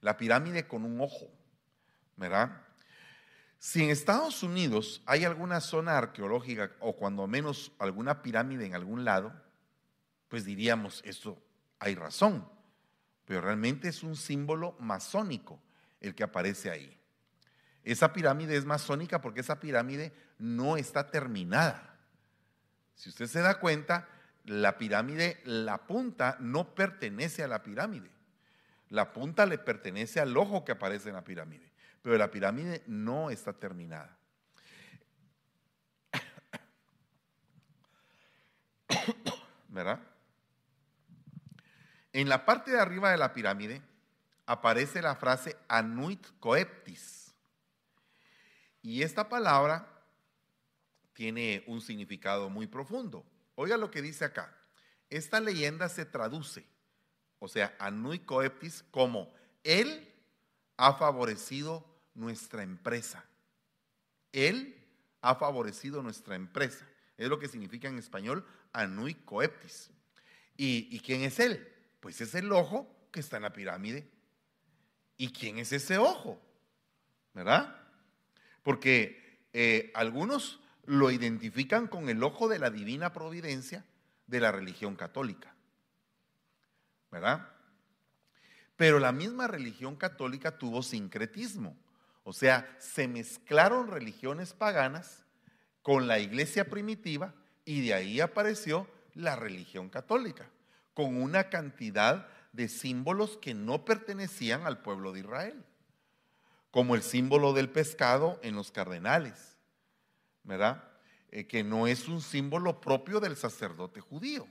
La 0.00 0.16
pirámide 0.16 0.66
con 0.66 0.84
un 0.84 1.00
ojo, 1.00 1.30
¿verdad? 2.16 2.60
Si 3.58 3.82
en 3.82 3.90
Estados 3.90 4.42
Unidos 4.42 5.02
hay 5.06 5.24
alguna 5.24 5.60
zona 5.60 5.96
arqueológica 5.96 6.72
o 6.80 6.96
cuando 6.96 7.26
menos 7.26 7.72
alguna 7.78 8.20
pirámide 8.20 8.66
en 8.66 8.74
algún 8.74 9.04
lado, 9.04 9.32
pues 10.28 10.44
diríamos, 10.44 11.00
esto 11.04 11.42
hay 11.78 11.94
razón, 11.94 12.46
pero 13.24 13.40
realmente 13.40 13.88
es 13.88 14.02
un 14.02 14.16
símbolo 14.16 14.76
masónico 14.80 15.62
el 16.00 16.14
que 16.14 16.24
aparece 16.24 16.70
ahí. 16.70 17.00
Esa 17.84 18.12
pirámide 18.12 18.56
es 18.56 18.64
masónica 18.64 19.20
porque 19.20 19.40
esa 19.40 19.60
pirámide 19.60 20.12
no 20.38 20.76
está 20.76 21.10
terminada. 21.10 21.93
Si 22.94 23.08
usted 23.08 23.26
se 23.26 23.40
da 23.40 23.58
cuenta, 23.58 24.08
la 24.44 24.78
pirámide, 24.78 25.40
la 25.44 25.86
punta 25.86 26.36
no 26.40 26.74
pertenece 26.74 27.42
a 27.42 27.48
la 27.48 27.62
pirámide. 27.62 28.10
La 28.90 29.12
punta 29.12 29.46
le 29.46 29.58
pertenece 29.58 30.20
al 30.20 30.36
ojo 30.36 30.64
que 30.64 30.72
aparece 30.72 31.08
en 31.08 31.14
la 31.16 31.24
pirámide, 31.24 31.72
pero 32.02 32.16
la 32.16 32.30
pirámide 32.30 32.82
no 32.86 33.30
está 33.30 33.52
terminada. 33.52 34.16
¿Verdad? 39.68 40.00
En 42.12 42.28
la 42.28 42.44
parte 42.44 42.70
de 42.70 42.78
arriba 42.78 43.10
de 43.10 43.16
la 43.16 43.32
pirámide 43.32 43.82
aparece 44.46 45.02
la 45.02 45.16
frase 45.16 45.56
anuit 45.66 46.24
coeptis. 46.38 47.34
Y 48.82 49.02
esta 49.02 49.28
palabra 49.28 49.88
tiene 51.14 51.64
un 51.66 51.80
significado 51.80 52.50
muy 52.50 52.66
profundo. 52.66 53.24
Oiga 53.54 53.76
lo 53.76 53.90
que 53.90 54.02
dice 54.02 54.24
acá. 54.24 54.54
Esta 55.08 55.40
leyenda 55.40 55.88
se 55.88 56.04
traduce, 56.04 56.66
o 57.38 57.48
sea, 57.48 57.74
anuit 57.78 58.24
coeptis, 58.24 58.84
como 58.90 59.32
Él 59.62 60.12
ha 60.76 60.94
favorecido 60.94 61.86
nuestra 62.14 62.62
empresa. 62.62 63.24
Él 64.32 64.76
ha 65.20 65.36
favorecido 65.36 66.02
nuestra 66.02 66.34
empresa. 66.34 66.86
Es 67.16 67.28
lo 67.28 67.38
que 67.38 67.48
significa 67.48 67.88
en 67.88 67.98
español 67.98 68.44
anui 68.72 69.14
coeptis. 69.14 69.90
¿Y, 70.56 70.98
quién 71.00 71.22
es 71.22 71.40
él? 71.40 71.66
Pues 72.00 72.20
es 72.20 72.34
el 72.34 72.52
ojo 72.52 73.08
que 73.10 73.20
está 73.20 73.36
en 73.36 73.44
la 73.44 73.52
pirámide. 73.52 74.08
¿Y 75.16 75.32
quién 75.32 75.58
es 75.58 75.72
ese 75.72 75.98
ojo? 75.98 76.40
¿Verdad? 77.32 77.74
Porque 78.62 79.48
eh, 79.52 79.90
algunos 79.94 80.60
lo 80.86 81.10
identifican 81.10 81.86
con 81.86 82.08
el 82.08 82.22
ojo 82.22 82.48
de 82.48 82.58
la 82.58 82.70
divina 82.70 83.12
providencia 83.12 83.84
de 84.26 84.40
la 84.40 84.52
religión 84.52 84.96
católica. 84.96 85.54
¿Verdad? 87.10 87.48
Pero 88.76 88.98
la 88.98 89.12
misma 89.12 89.46
religión 89.46 89.96
católica 89.96 90.58
tuvo 90.58 90.82
sincretismo. 90.82 91.76
O 92.24 92.32
sea, 92.32 92.76
se 92.80 93.06
mezclaron 93.06 93.88
religiones 93.88 94.52
paganas 94.52 95.24
con 95.82 96.08
la 96.08 96.18
iglesia 96.18 96.64
primitiva 96.64 97.34
y 97.64 97.86
de 97.86 97.94
ahí 97.94 98.20
apareció 98.20 98.88
la 99.14 99.36
religión 99.36 99.90
católica, 99.90 100.48
con 100.92 101.20
una 101.22 101.50
cantidad 101.50 102.26
de 102.52 102.68
símbolos 102.68 103.36
que 103.36 103.54
no 103.54 103.84
pertenecían 103.84 104.66
al 104.66 104.80
pueblo 104.80 105.12
de 105.12 105.20
Israel, 105.20 105.64
como 106.70 106.94
el 106.94 107.02
símbolo 107.02 107.52
del 107.52 107.68
pescado 107.68 108.40
en 108.42 108.56
los 108.56 108.72
cardenales, 108.72 109.53
¿verdad? 110.44 110.84
Eh, 111.30 111.46
que 111.46 111.64
no 111.64 111.86
es 111.86 112.06
un 112.06 112.20
símbolo 112.20 112.80
propio 112.80 113.18
del 113.18 113.36
sacerdote 113.36 114.00
judío, 114.00 114.46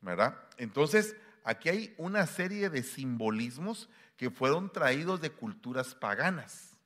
¿verdad? 0.00 0.38
Entonces, 0.56 1.14
aquí 1.44 1.68
hay 1.68 1.94
una 1.98 2.26
serie 2.26 2.70
de 2.70 2.82
simbolismos 2.82 3.90
que 4.16 4.30
fueron 4.30 4.72
traídos 4.72 5.20
de 5.20 5.30
culturas 5.30 5.94
paganas. 5.94 6.78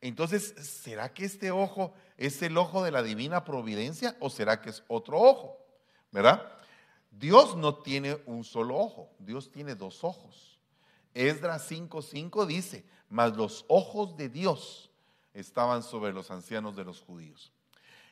Entonces, 0.00 0.54
¿será 0.58 1.14
que 1.14 1.24
este 1.24 1.50
ojo 1.50 1.94
es 2.18 2.42
el 2.42 2.58
ojo 2.58 2.84
de 2.84 2.90
la 2.90 3.02
divina 3.02 3.44
providencia 3.44 4.16
o 4.20 4.28
será 4.28 4.60
que 4.60 4.68
es 4.68 4.84
otro 4.88 5.18
ojo? 5.18 5.58
¿Verdad? 6.12 6.46
Dios 7.10 7.56
no 7.56 7.76
tiene 7.76 8.20
un 8.26 8.44
solo 8.44 8.76
ojo, 8.76 9.10
Dios 9.18 9.50
tiene 9.50 9.74
dos 9.74 10.04
ojos. 10.04 10.60
Esdras 11.14 11.70
5:5 11.70 12.44
dice, 12.44 12.84
mas 13.08 13.36
los 13.36 13.64
ojos 13.68 14.16
de 14.16 14.28
Dios 14.28 14.90
estaban 15.34 15.82
sobre 15.82 16.12
los 16.12 16.30
ancianos 16.30 16.76
de 16.76 16.84
los 16.84 17.00
judíos. 17.00 17.52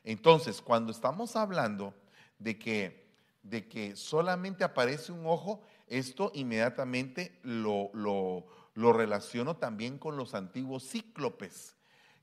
Entonces, 0.05 0.61
cuando 0.61 0.93
estamos 0.93 1.37
hablando 1.37 1.95
de 2.39 2.59
que, 2.59 3.07
de 3.43 3.68
que 3.68 3.97
solamente 3.97 4.64
aparece 4.64 5.12
un 5.12 5.27
ojo, 5.27 5.62
esto 5.87 6.33
inmediatamente 6.35 7.39
lo, 7.43 7.91
lo, 7.95 8.47
lo 8.75 8.93
relaciono 8.93 9.57
también 9.57 9.99
con 9.99 10.16
los 10.16 10.35
antiguos 10.35 10.89
cíclopes, 10.89 11.77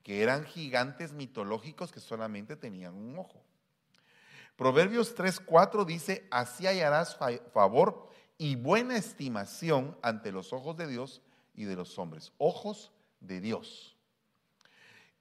que 0.04 0.22
eran 0.22 0.46
gigantes 0.46 1.14
mitológicos 1.14 1.92
que 1.92 2.00
solamente 2.00 2.56
tenían 2.56 2.96
un 2.96 3.18
ojo. 3.18 3.42
Proverbios 4.56 5.16
3:4 5.16 5.86
dice, 5.86 6.28
así 6.32 6.68
hallarás 6.68 7.18
favor 7.54 8.10
y 8.38 8.56
buena 8.56 8.98
estimación 8.98 9.98
ante 10.02 10.34
los 10.34 10.52
ojos 10.52 10.76
de 10.76 10.88
Dios 10.88 11.22
y 11.54 11.64
de 11.64 11.78
los 11.78 11.98
hombres. 11.98 12.34
Ojos 12.38 12.92
de 13.22 13.40
Dios. 13.40 13.96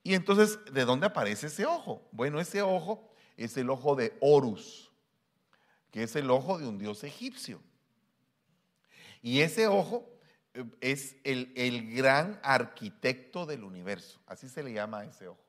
Y 0.08 0.14
entonces, 0.14 0.58
¿de 0.72 0.86
dónde 0.86 1.04
aparece 1.04 1.48
ese 1.48 1.66
ojo? 1.66 2.08
Bueno, 2.12 2.40
ese 2.40 2.62
ojo 2.62 3.12
es 3.36 3.58
el 3.58 3.68
ojo 3.68 3.94
de 3.94 4.16
Horus, 4.22 4.90
que 5.90 6.02
es 6.02 6.16
el 6.16 6.30
ojo 6.30 6.56
de 6.58 6.66
un 6.66 6.78
dios 6.78 7.04
egipcio. 7.04 7.60
Y 9.20 9.42
ese 9.42 9.66
ojo 9.66 10.08
es 10.80 11.14
el, 11.24 11.94
gran 11.94 12.40
arquitecto 12.42 13.44
del 13.44 13.64
universo. 13.64 14.18
Así 14.26 14.48
se 14.48 14.62
le 14.62 14.72
llama 14.72 15.04
ese 15.04 15.28
ojo. 15.28 15.44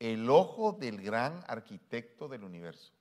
El 0.00 0.28
ojo 0.30 0.72
del 0.72 1.00
gran 1.00 1.44
arquitecto 1.46 2.26
del 2.26 2.42
universo. 2.42 2.92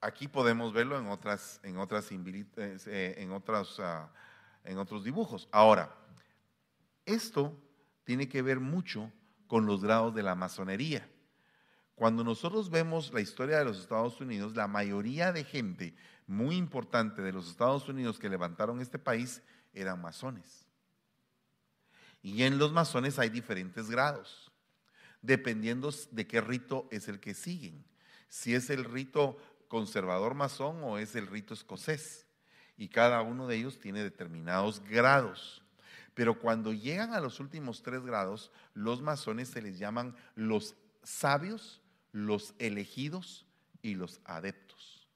Aquí 0.00 0.28
podemos 0.28 0.72
verlo 0.72 0.96
en 0.96 1.08
otras, 1.08 1.58
en 1.64 1.76
otras, 1.76 2.08
eh, 2.12 3.14
en 3.18 3.32
otras, 3.32 3.80
ah, 3.80 4.12
en 4.62 4.78
otros 4.78 5.02
dibujos. 5.02 5.48
Ahora, 5.50 5.92
esto 7.06 7.60
tiene 8.04 8.28
que 8.28 8.42
ver 8.42 8.60
mucho 8.60 9.12
con 9.46 9.66
los 9.66 9.82
grados 9.82 10.14
de 10.14 10.22
la 10.22 10.34
masonería. 10.34 11.08
Cuando 11.94 12.24
nosotros 12.24 12.70
vemos 12.70 13.12
la 13.12 13.20
historia 13.20 13.58
de 13.58 13.64
los 13.64 13.78
Estados 13.78 14.20
Unidos, 14.20 14.56
la 14.56 14.66
mayoría 14.66 15.32
de 15.32 15.44
gente 15.44 15.94
muy 16.26 16.56
importante 16.56 17.22
de 17.22 17.32
los 17.32 17.48
Estados 17.48 17.88
Unidos 17.88 18.18
que 18.18 18.28
levantaron 18.28 18.80
este 18.80 18.98
país 18.98 19.42
eran 19.72 20.00
masones. 20.00 20.66
Y 22.22 22.42
en 22.44 22.58
los 22.58 22.72
masones 22.72 23.18
hay 23.18 23.28
diferentes 23.28 23.90
grados, 23.90 24.50
dependiendo 25.20 25.90
de 26.10 26.26
qué 26.26 26.40
rito 26.40 26.88
es 26.90 27.06
el 27.08 27.20
que 27.20 27.34
siguen. 27.34 27.84
Si 28.28 28.54
es 28.54 28.70
el 28.70 28.84
rito 28.84 29.36
conservador 29.68 30.34
masón 30.34 30.82
o 30.82 30.98
es 30.98 31.14
el 31.14 31.26
rito 31.26 31.54
escocés. 31.54 32.26
Y 32.76 32.88
cada 32.88 33.22
uno 33.22 33.46
de 33.46 33.56
ellos 33.56 33.78
tiene 33.78 34.02
determinados 34.02 34.80
grados. 34.80 35.63
Pero 36.14 36.38
cuando 36.38 36.72
llegan 36.72 37.12
a 37.12 37.20
los 37.20 37.40
últimos 37.40 37.82
tres 37.82 38.04
grados, 38.04 38.52
los 38.72 39.02
masones 39.02 39.48
se 39.48 39.60
les 39.60 39.78
llaman 39.78 40.16
los 40.36 40.76
sabios, 41.02 41.82
los 42.12 42.54
elegidos 42.58 43.46
y 43.82 43.94
los 43.94 44.20
adeptos. 44.24 45.08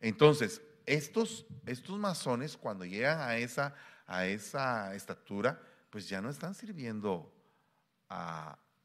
Entonces, 0.00 0.60
estos, 0.86 1.46
estos 1.66 1.98
masones 1.98 2.56
cuando 2.56 2.84
llegan 2.84 3.20
a 3.20 3.36
esa, 3.36 3.74
a 4.06 4.26
esa 4.26 4.94
estatura, 4.94 5.60
pues 5.90 6.08
ya 6.08 6.20
no 6.20 6.30
están 6.30 6.54
sirviendo 6.54 7.32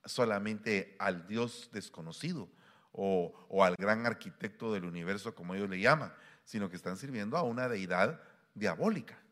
solamente 0.06 0.96
al 1.00 1.28
Dios 1.28 1.70
desconocido 1.72 2.50
o, 2.92 3.34
o 3.50 3.64
al 3.64 3.76
gran 3.76 4.06
arquitecto 4.06 4.74
del 4.74 4.86
universo, 4.86 5.34
como 5.34 5.56
ellos 5.56 5.70
le 5.70 5.80
llaman, 5.80 6.14
sino 6.44 6.70
que 6.70 6.76
están 6.76 6.98
sirviendo 6.98 7.38
a 7.38 7.44
una 7.44 7.68
deidad 7.68 8.22
diabólica. 8.54 9.23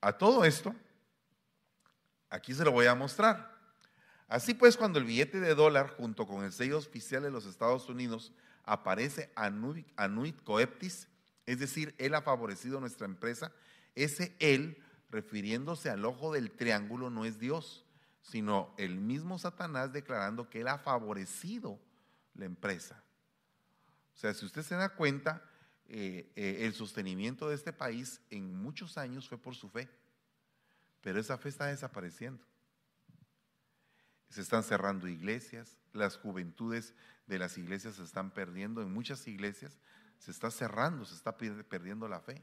A 0.00 0.12
todo 0.16 0.44
esto, 0.44 0.74
aquí 2.28 2.54
se 2.54 2.64
lo 2.64 2.72
voy 2.72 2.86
a 2.86 2.94
mostrar. 2.94 3.56
Así 4.28 4.54
pues, 4.54 4.76
cuando 4.76 4.98
el 4.98 5.04
billete 5.04 5.40
de 5.40 5.54
dólar 5.54 5.88
junto 5.96 6.26
con 6.26 6.44
el 6.44 6.52
sello 6.52 6.78
oficial 6.78 7.22
de 7.22 7.30
los 7.30 7.46
Estados 7.46 7.88
Unidos 7.88 8.32
aparece 8.64 9.32
Anuit 9.36 10.42
Coeptis, 10.42 11.08
es 11.46 11.60
decir, 11.60 11.94
Él 11.98 12.14
ha 12.14 12.22
favorecido 12.22 12.80
nuestra 12.80 13.06
empresa. 13.06 13.52
Ese 13.94 14.36
Él, 14.40 14.82
refiriéndose 15.10 15.90
al 15.90 16.04
ojo 16.04 16.32
del 16.32 16.50
triángulo, 16.50 17.08
no 17.08 17.24
es 17.24 17.38
Dios, 17.38 17.84
sino 18.20 18.74
el 18.76 18.98
mismo 18.98 19.38
Satanás 19.38 19.92
declarando 19.92 20.50
que 20.50 20.60
Él 20.62 20.68
ha 20.68 20.78
favorecido 20.78 21.78
la 22.34 22.46
empresa. 22.46 23.00
O 24.14 24.18
sea, 24.18 24.34
si 24.34 24.44
usted 24.44 24.62
se 24.62 24.74
da 24.74 24.88
cuenta, 24.88 25.42
eh, 25.88 26.32
eh, 26.34 26.66
el 26.66 26.74
sostenimiento 26.74 27.48
de 27.48 27.54
este 27.54 27.72
país 27.72 28.20
en 28.30 28.56
muchos 28.56 28.98
años 28.98 29.28
fue 29.28 29.38
por 29.38 29.54
su 29.54 29.68
fe, 29.68 29.88
pero 31.00 31.20
esa 31.20 31.38
fe 31.38 31.48
está 31.48 31.66
desapareciendo. 31.66 32.44
Se 34.28 34.40
están 34.40 34.64
cerrando 34.64 35.06
iglesias, 35.06 35.78
las 35.92 36.16
juventudes 36.16 36.94
de 37.26 37.38
las 37.38 37.56
iglesias 37.58 37.94
se 37.94 38.02
están 38.02 38.32
perdiendo, 38.32 38.82
en 38.82 38.92
muchas 38.92 39.26
iglesias 39.28 39.78
se 40.18 40.30
está 40.30 40.50
cerrando, 40.50 41.04
se 41.04 41.14
está 41.14 41.36
perdiendo 41.36 42.08
la 42.08 42.20
fe. 42.20 42.42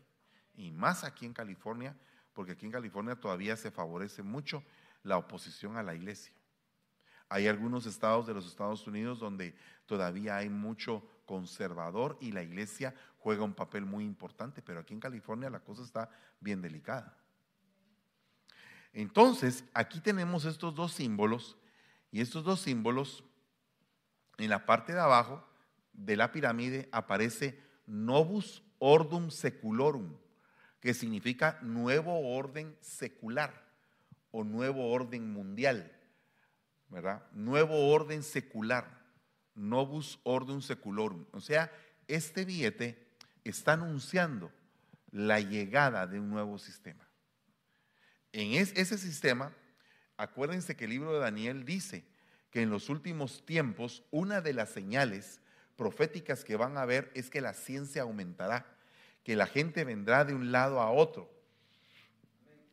Y 0.56 0.72
más 0.72 1.04
aquí 1.04 1.26
en 1.26 1.34
California, 1.34 1.98
porque 2.34 2.54
aquí 2.54 2.66
en 2.66 2.72
California 2.72 3.16
todavía 3.16 3.58
se 3.58 3.72
favorece 3.72 4.24
mucho 4.24 4.64
la 5.04 5.18
oposición 5.18 5.78
a 5.78 5.84
la 5.84 5.96
iglesia. 5.96 6.34
Hay 7.30 7.48
algunos 7.48 7.86
estados 7.86 8.28
de 8.28 8.34
los 8.34 8.46
Estados 8.46 8.86
Unidos 8.88 9.20
donde 9.20 9.56
todavía 9.86 10.38
hay 10.38 10.50
mucho 10.50 11.04
conservador 11.26 12.18
y 12.22 12.32
la 12.32 12.44
iglesia 12.44 12.94
juega 13.20 13.44
un 13.44 13.54
papel 13.54 13.86
muy 13.86 14.04
importante, 14.04 14.62
pero 14.62 14.80
aquí 14.80 14.94
en 14.94 15.00
California 15.00 15.50
la 15.50 15.62
cosa 15.62 15.84
está 15.84 16.10
bien 16.40 16.62
delicada. 16.62 17.18
Entonces, 18.94 19.64
aquí 19.74 20.00
tenemos 20.00 20.46
estos 20.46 20.76
dos 20.76 20.94
símbolos 20.94 21.58
y 22.12 22.22
estos 22.22 22.44
dos 22.44 22.62
símbolos 22.62 23.24
en 24.38 24.50
la 24.50 24.66
parte 24.66 24.94
de 24.94 25.00
abajo 25.00 25.44
de 25.94 26.16
la 26.16 26.32
pirámide 26.32 26.90
aparece 26.92 27.60
Novus 27.88 28.64
Ordum 28.80 29.30
Seculorum, 29.32 30.16
que 30.80 30.94
significa 30.94 31.60
nuevo 31.62 32.36
orden 32.36 32.78
secular 32.82 33.64
o 34.32 34.44
nuevo 34.44 34.92
orden 34.92 35.32
mundial. 35.32 35.92
¿verdad? 36.94 37.24
Nuevo 37.34 37.90
orden 37.90 38.22
secular, 38.22 38.86
novus 39.56 40.20
ordum 40.24 40.62
seculorum. 40.62 41.26
O 41.32 41.42
sea, 41.42 41.72
este 42.08 42.46
billete 42.46 43.08
está 43.44 43.74
anunciando 43.74 44.52
la 45.12 45.40
llegada 45.40 46.08
de 46.08 46.20
un 46.20 46.30
nuevo 46.30 46.58
sistema. 46.58 47.08
En 48.32 48.54
ese 48.54 48.98
sistema, 48.98 49.54
acuérdense 50.18 50.76
que 50.76 50.86
el 50.86 50.92
libro 50.92 51.14
de 51.14 51.20
Daniel 51.20 51.66
dice 51.66 52.04
que 52.50 52.62
en 52.62 52.70
los 52.70 52.90
últimos 52.90 53.46
tiempos 53.46 54.04
una 54.12 54.42
de 54.42 54.54
las 54.54 54.70
señales 54.70 55.40
proféticas 55.76 56.44
que 56.44 56.56
van 56.56 56.78
a 56.78 56.86
ver 56.86 57.12
es 57.14 57.30
que 57.30 57.42
la 57.42 57.54
ciencia 57.54 58.04
aumentará, 58.04 58.66
que 59.24 59.36
la 59.36 59.48
gente 59.48 59.84
vendrá 59.84 60.26
de 60.26 60.34
un 60.34 60.52
lado 60.52 60.82
a 60.82 60.92
otro. 60.92 61.32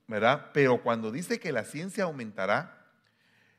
¿Verdad? 0.07 0.51
Pero 0.53 0.83
cuando 0.83 1.12
dice 1.12 1.39
que 1.39 1.53
la 1.53 1.64
ciencia 1.64 2.05
aumentará, 2.05 2.87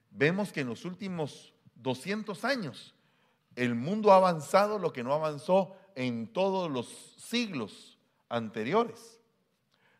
vemos 0.10 0.52
que 0.52 0.62
en 0.62 0.68
los 0.68 0.86
últimos 0.86 1.54
200 1.76 2.44
años 2.44 2.94
el 3.56 3.76
mundo 3.76 4.12
ha 4.12 4.18
avanzado 4.18 4.80
lo 4.80 4.94
que 4.94 5.04
no 5.04 5.14
avanzó 5.14 5.76
en 5.96 6.32
todos 6.32 6.70
los 6.72 6.88
siglos 7.18 7.98
anteriores. 8.30 9.20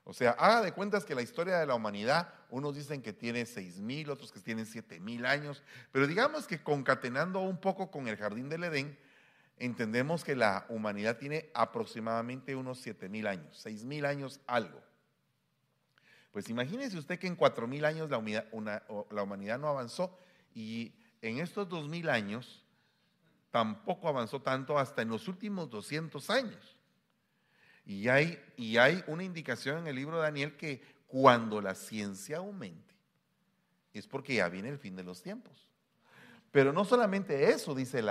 O 0.04 0.14
sea, 0.14 0.32
haga 0.32 0.62
de 0.62 0.72
cuentas 0.72 1.06
que 1.06 1.16
la 1.16 1.22
historia 1.22 1.60
de 1.60 1.66
la 1.66 1.76
humanidad, 1.76 2.34
unos 2.50 2.76
dicen 2.76 3.02
que 3.02 3.14
tiene 3.14 3.46
seis 3.46 3.80
mil, 3.80 4.10
otros 4.10 4.32
que 4.32 4.40
tienen 4.40 4.66
siete 4.66 5.00
mil 5.00 5.26
años, 5.26 5.64
pero 5.92 6.08
digamos 6.08 6.48
que 6.48 6.64
concatenando 6.64 7.40
un 7.40 7.58
poco 7.58 7.92
con 7.92 8.08
el 8.08 8.18
jardín 8.18 8.50
del 8.50 8.64
Edén, 8.64 8.98
entendemos 9.58 10.24
que 10.24 10.36
la 10.36 10.66
humanidad 10.70 11.18
tiene 11.18 11.50
aproximadamente 11.54 12.56
unos 12.56 12.80
siete 12.80 13.10
mil 13.10 13.28
años, 13.28 13.58
seis 13.58 13.86
mil 13.86 14.06
años 14.06 14.40
algo. 14.48 14.82
Pues 16.32 16.50
imagínese 16.50 16.98
usted 16.98 17.20
que 17.20 17.28
en 17.28 17.36
cuatro 17.36 17.68
mil 17.68 17.86
años 17.86 18.10
la 18.10 18.18
humanidad, 18.18 18.48
la 19.12 19.24
humanidad 19.24 19.60
no 19.60 19.68
avanzó 19.68 20.18
y 20.56 20.94
en 21.22 21.40
estos 21.40 21.70
dos 21.70 21.88
mil 21.88 22.10
años 22.10 22.61
tampoco 23.52 24.08
avanzó 24.08 24.42
tanto 24.42 24.80
hasta 24.80 25.02
en 25.02 25.10
los 25.10 25.28
últimos 25.28 25.70
200 25.70 26.30
años. 26.30 26.78
Y 27.86 28.08
hay, 28.08 28.42
y 28.58 28.78
hay 28.78 29.04
una 29.08 29.24
indicación 29.24 29.80
en 29.80 29.88
el 29.88 29.96
libro 29.96 30.18
de 30.18 30.24
Daniel 30.24 30.56
que 30.56 30.82
cuando 31.08 31.62
la 31.62 31.76
ciencia 31.76 32.38
aumente, 32.38 32.96
es 33.94 34.08
porque 34.08 34.36
ya 34.36 34.48
viene 34.48 34.70
el 34.70 34.80
fin 34.80 34.96
de 34.96 35.04
los 35.04 35.22
tiempos. 35.22 35.68
Pero 36.52 36.72
no 36.72 36.86
solamente 36.86 37.50
eso, 37.50 37.76
dice 37.76 38.02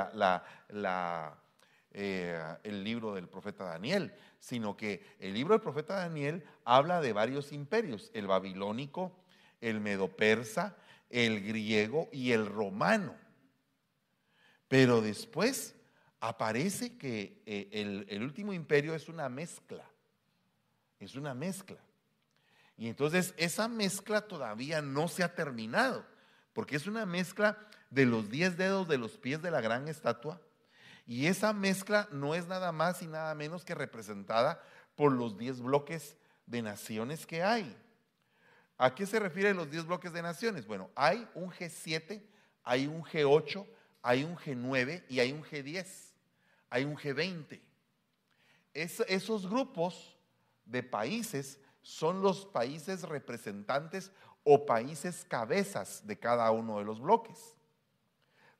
eh, 1.93 2.57
el 2.63 2.85
libro 2.85 3.15
del 3.15 3.29
profeta 3.29 3.65
Daniel, 3.65 4.13
sino 4.39 4.77
que 4.77 5.17
el 5.19 5.35
libro 5.35 5.55
del 5.55 5.63
profeta 5.63 5.97
Daniel 5.97 6.45
habla 6.65 7.01
de 7.01 7.13
varios 7.13 7.53
imperios, 7.53 8.11
el 8.15 8.27
babilónico, 8.27 9.13
el 9.61 9.81
medo-persa, 9.81 10.77
el 11.11 11.43
griego 11.43 12.09
y 12.13 12.33
el 12.33 12.47
romano. 12.47 13.15
Pero 14.71 15.01
después 15.01 15.75
aparece 16.21 16.97
que 16.97 17.43
eh, 17.45 18.07
el, 18.09 18.23
último 18.23 18.53
imperio 18.53 18.95
es 18.95 19.09
una 19.09 19.29
mezcla, 19.29 19.85
es 21.01 21.17
una 21.17 21.35
mezcla. 21.35 21.79
Y 22.77 22.87
entonces 22.87 23.35
esa 23.37 23.67
mezcla 23.67 24.21
todavía 24.21 24.81
no 24.81 25.09
se 25.09 25.25
ha 25.25 25.35
terminado, 25.35 26.07
porque 26.53 26.77
es 26.77 26.87
una 26.87 27.05
mezcla 27.05 27.59
de 27.91 28.07
los 28.07 28.31
diez 28.31 28.57
dedos 28.57 28.87
de 28.87 28.99
los 28.99 29.19
pies 29.19 29.43
de 29.43 29.51
la 29.51 29.61
gran 29.61 29.89
estatua. 29.89 30.41
Y 31.05 31.27
esa 31.27 31.53
mezcla 31.53 32.09
no 32.13 32.37
es 32.37 32.47
nada 32.47 32.71
más 32.71 33.03
y 33.03 33.09
nada 33.09 33.35
menos 33.35 33.65
que 33.65 33.75
representada 33.75 34.63
por 34.95 35.11
los 35.11 35.37
diez 35.37 35.61
bloques 35.61 36.17
de 36.47 36.63
naciones 36.63 37.27
que 37.27 37.43
hay. 37.43 37.77
¿A 38.79 38.95
qué 38.95 39.05
se 39.05 39.19
refieren 39.19 39.57
los 39.57 39.69
diez 39.69 39.85
bloques 39.85 40.13
de 40.13 40.23
naciones? 40.23 40.65
Bueno, 40.65 40.91
hay 40.95 41.29
un 41.35 41.51
G7, 41.51 42.23
hay 42.63 42.87
un 42.87 43.03
G8, 43.03 43.67
hay 44.03 44.25
un 44.25 44.37
G9 44.37 45.05
y 45.09 45.21
hay 45.21 45.33
un 45.33 45.43
G10, 45.43 45.87
hay 46.71 46.85
un 46.85 46.97
G20. 46.97 47.61
esos 48.73 49.49
grupos 49.49 50.17
de 50.65 50.83
países 50.83 51.59
son 51.83 52.23
los 52.23 52.47
países 52.47 53.03
representantes 53.03 54.13
o 54.45 54.65
países 54.65 55.25
cabezas 55.25 56.07
de 56.07 56.19
cada 56.19 56.51
uno 56.51 56.79
de 56.79 56.85
los 56.85 57.01
bloques. 57.01 57.57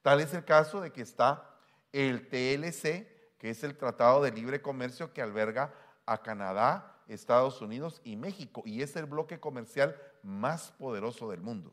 Tal 0.03 0.21
es 0.21 0.33
el 0.35 0.45
caso 0.45 0.81
de 0.81 0.93
que 0.93 1.03
está 1.03 1.51
el 1.93 2.29
TLC, 2.29 3.39
que 3.39 3.51
es 3.51 3.65
el 3.65 3.77
Tratado 3.77 4.23
de 4.23 4.33
Libre 4.33 4.63
Comercio 4.63 5.13
que 5.13 5.23
alberga 5.23 5.75
a 6.07 6.23
Canadá, 6.23 7.03
Estados 7.09 7.61
Unidos 7.61 8.01
y 8.05 8.17
México, 8.17 8.63
y 8.65 8.83
es 8.83 8.97
el 8.97 9.07
bloque 9.07 9.41
comercial 9.41 9.97
más 10.23 10.73
poderoso 10.73 11.31
del 11.31 11.41
mundo. 11.41 11.73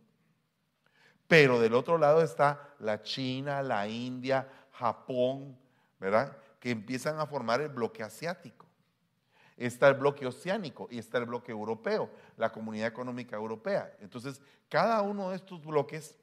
Pero 1.28 1.60
del 1.60 1.74
otro 1.74 1.98
lado 1.98 2.22
está 2.22 2.74
la 2.80 3.02
China, 3.02 3.62
la 3.62 3.88
India, 3.88 4.48
Japón, 4.72 5.58
¿verdad? 6.00 6.38
Que 6.60 6.72
empiezan 6.72 7.20
a 7.20 7.26
formar 7.26 7.62
el 7.62 7.70
bloque 7.70 8.02
asiático. 8.02 8.66
Está 9.58 9.88
el 9.90 9.96
bloque 9.96 10.26
oceánico 10.26 10.88
y 10.90 11.00
está 11.00 11.18
el 11.18 11.26
bloque 11.26 11.52
europeo, 11.52 12.10
la 12.38 12.52
Comunidad 12.52 12.88
Económica 12.88 13.36
Europea. 13.36 13.92
Entonces, 14.00 14.40
cada 14.70 15.02
uno 15.02 15.32
de 15.32 15.36
estos 15.36 15.66
bloques 15.66 16.16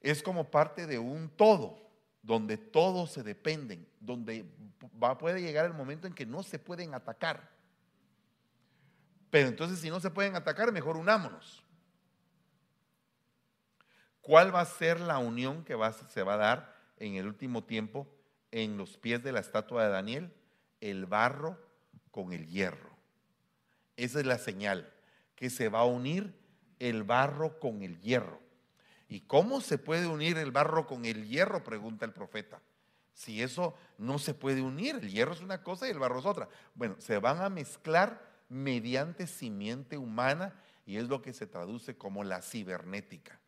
es 0.00 0.22
como 0.22 0.50
parte 0.50 0.86
de 0.86 0.98
un 0.98 1.30
todo, 1.30 1.78
donde 2.22 2.58
todos 2.58 3.12
se 3.12 3.22
dependen, 3.22 3.88
donde 4.00 4.44
va, 5.02 5.16
puede 5.16 5.40
llegar 5.40 5.64
el 5.64 5.74
momento 5.74 6.06
en 6.06 6.14
que 6.14 6.26
no 6.26 6.42
se 6.42 6.58
pueden 6.58 6.92
atacar. 6.92 7.50
Pero 9.30 9.48
entonces, 9.48 9.78
si 9.78 9.88
no 9.88 9.98
se 10.00 10.10
pueden 10.10 10.36
atacar, 10.36 10.70
mejor 10.72 10.96
unámonos. 10.96 11.63
¿Cuál 14.24 14.54
va 14.54 14.62
a 14.62 14.64
ser 14.64 15.00
la 15.00 15.18
unión 15.18 15.64
que 15.64 15.76
se 16.08 16.22
va 16.22 16.34
a 16.34 16.38
dar 16.38 16.74
en 16.96 17.16
el 17.16 17.26
último 17.26 17.62
tiempo 17.62 18.08
en 18.52 18.78
los 18.78 18.96
pies 18.96 19.22
de 19.22 19.32
la 19.32 19.40
estatua 19.40 19.84
de 19.84 19.90
Daniel? 19.90 20.32
El 20.80 21.04
barro 21.04 21.60
con 22.10 22.32
el 22.32 22.46
hierro. 22.46 22.88
Esa 23.98 24.20
es 24.20 24.24
la 24.24 24.38
señal, 24.38 24.90
que 25.36 25.50
se 25.50 25.68
va 25.68 25.80
a 25.80 25.84
unir 25.84 26.34
el 26.78 27.02
barro 27.02 27.60
con 27.60 27.82
el 27.82 28.00
hierro. 28.00 28.40
¿Y 29.10 29.20
cómo 29.20 29.60
se 29.60 29.76
puede 29.76 30.06
unir 30.06 30.38
el 30.38 30.52
barro 30.52 30.86
con 30.86 31.04
el 31.04 31.28
hierro? 31.28 31.62
Pregunta 31.62 32.06
el 32.06 32.14
profeta. 32.14 32.62
Si 33.12 33.42
eso 33.42 33.74
no 33.98 34.18
se 34.18 34.32
puede 34.32 34.62
unir, 34.62 34.94
el 35.02 35.10
hierro 35.10 35.34
es 35.34 35.42
una 35.42 35.62
cosa 35.62 35.86
y 35.86 35.90
el 35.90 35.98
barro 35.98 36.20
es 36.20 36.24
otra. 36.24 36.48
Bueno, 36.74 36.96
se 36.98 37.18
van 37.18 37.42
a 37.42 37.50
mezclar 37.50 38.26
mediante 38.48 39.26
simiente 39.26 39.98
humana 39.98 40.54
y 40.86 40.96
es 40.96 41.08
lo 41.08 41.20
que 41.20 41.34
se 41.34 41.46
traduce 41.46 41.98
como 41.98 42.24
la 42.24 42.40
cibernética. 42.40 43.38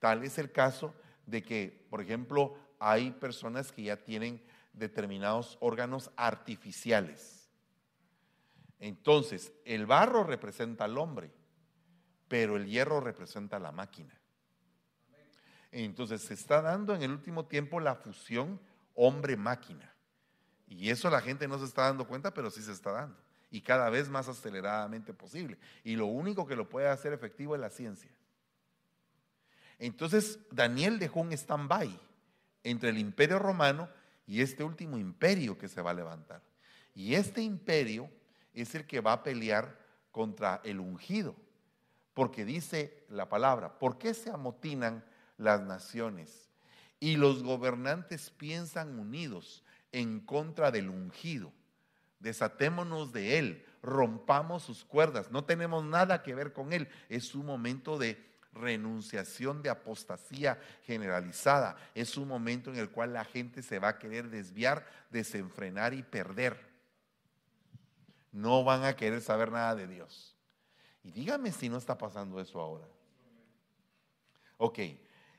Tal 0.00 0.24
es 0.24 0.38
el 0.38 0.50
caso 0.50 0.94
de 1.26 1.42
que, 1.42 1.86
por 1.88 2.00
ejemplo, 2.00 2.56
hay 2.80 3.12
personas 3.12 3.70
que 3.70 3.84
ya 3.84 3.96
tienen 3.96 4.42
determinados 4.72 5.58
órganos 5.60 6.10
artificiales. 6.16 7.48
Entonces, 8.78 9.52
el 9.64 9.86
barro 9.86 10.24
representa 10.24 10.84
al 10.84 10.96
hombre, 10.96 11.30
pero 12.26 12.56
el 12.56 12.66
hierro 12.66 13.00
representa 13.00 13.58
a 13.58 13.60
la 13.60 13.72
máquina. 13.72 14.18
Entonces, 15.70 16.22
se 16.22 16.34
está 16.34 16.62
dando 16.62 16.94
en 16.94 17.02
el 17.02 17.10
último 17.10 17.44
tiempo 17.44 17.78
la 17.78 17.94
fusión 17.94 18.58
hombre-máquina. 18.94 19.94
Y 20.66 20.88
eso 20.88 21.10
la 21.10 21.20
gente 21.20 21.46
no 21.46 21.58
se 21.58 21.66
está 21.66 21.82
dando 21.82 22.06
cuenta, 22.06 22.32
pero 22.32 22.50
sí 22.50 22.62
se 22.62 22.72
está 22.72 22.92
dando. 22.92 23.16
Y 23.50 23.60
cada 23.60 23.90
vez 23.90 24.08
más 24.08 24.28
aceleradamente 24.28 25.12
posible. 25.12 25.58
Y 25.84 25.96
lo 25.96 26.06
único 26.06 26.46
que 26.46 26.56
lo 26.56 26.68
puede 26.68 26.88
hacer 26.88 27.12
efectivo 27.12 27.54
es 27.54 27.60
la 27.60 27.70
ciencia. 27.70 28.10
Entonces 29.80 30.38
Daniel 30.52 30.98
dejó 30.98 31.20
un 31.20 31.32
stand-by 31.32 31.98
entre 32.62 32.90
el 32.90 32.98
imperio 32.98 33.38
romano 33.38 33.88
y 34.26 34.42
este 34.42 34.62
último 34.62 34.98
imperio 34.98 35.58
que 35.58 35.68
se 35.68 35.80
va 35.82 35.90
a 35.90 35.94
levantar. 35.94 36.42
Y 36.94 37.14
este 37.14 37.42
imperio 37.42 38.08
es 38.54 38.74
el 38.74 38.86
que 38.86 39.00
va 39.00 39.14
a 39.14 39.22
pelear 39.22 39.80
contra 40.12 40.60
el 40.64 40.80
ungido. 40.80 41.34
Porque 42.14 42.44
dice 42.44 43.04
la 43.08 43.28
palabra, 43.28 43.78
¿por 43.78 43.96
qué 43.96 44.12
se 44.12 44.30
amotinan 44.30 45.02
las 45.38 45.62
naciones? 45.62 46.50
Y 47.00 47.16
los 47.16 47.42
gobernantes 47.42 48.30
piensan 48.30 48.98
unidos 48.98 49.64
en 49.92 50.20
contra 50.20 50.70
del 50.70 50.90
ungido. 50.90 51.52
Desatémonos 52.18 53.12
de 53.12 53.38
él, 53.38 53.64
rompamos 53.82 54.62
sus 54.62 54.84
cuerdas, 54.84 55.30
no 55.30 55.44
tenemos 55.44 55.82
nada 55.84 56.22
que 56.22 56.34
ver 56.34 56.52
con 56.52 56.74
él. 56.74 56.88
Es 57.08 57.34
un 57.34 57.46
momento 57.46 57.96
de 57.96 58.29
renunciación 58.52 59.62
de 59.62 59.70
apostasía 59.70 60.60
generalizada. 60.84 61.76
Es 61.94 62.16
un 62.16 62.28
momento 62.28 62.70
en 62.70 62.78
el 62.78 62.90
cual 62.90 63.12
la 63.12 63.24
gente 63.24 63.62
se 63.62 63.78
va 63.78 63.88
a 63.88 63.98
querer 63.98 64.28
desviar, 64.28 64.86
desenfrenar 65.10 65.94
y 65.94 66.02
perder. 66.02 66.68
No 68.32 68.64
van 68.64 68.84
a 68.84 68.96
querer 68.96 69.20
saber 69.20 69.50
nada 69.50 69.74
de 69.74 69.86
Dios. 69.86 70.36
Y 71.02 71.12
dígame 71.12 71.52
si 71.52 71.68
no 71.68 71.78
está 71.78 71.96
pasando 71.96 72.40
eso 72.40 72.60
ahora. 72.60 72.86
Ok, 74.58 74.78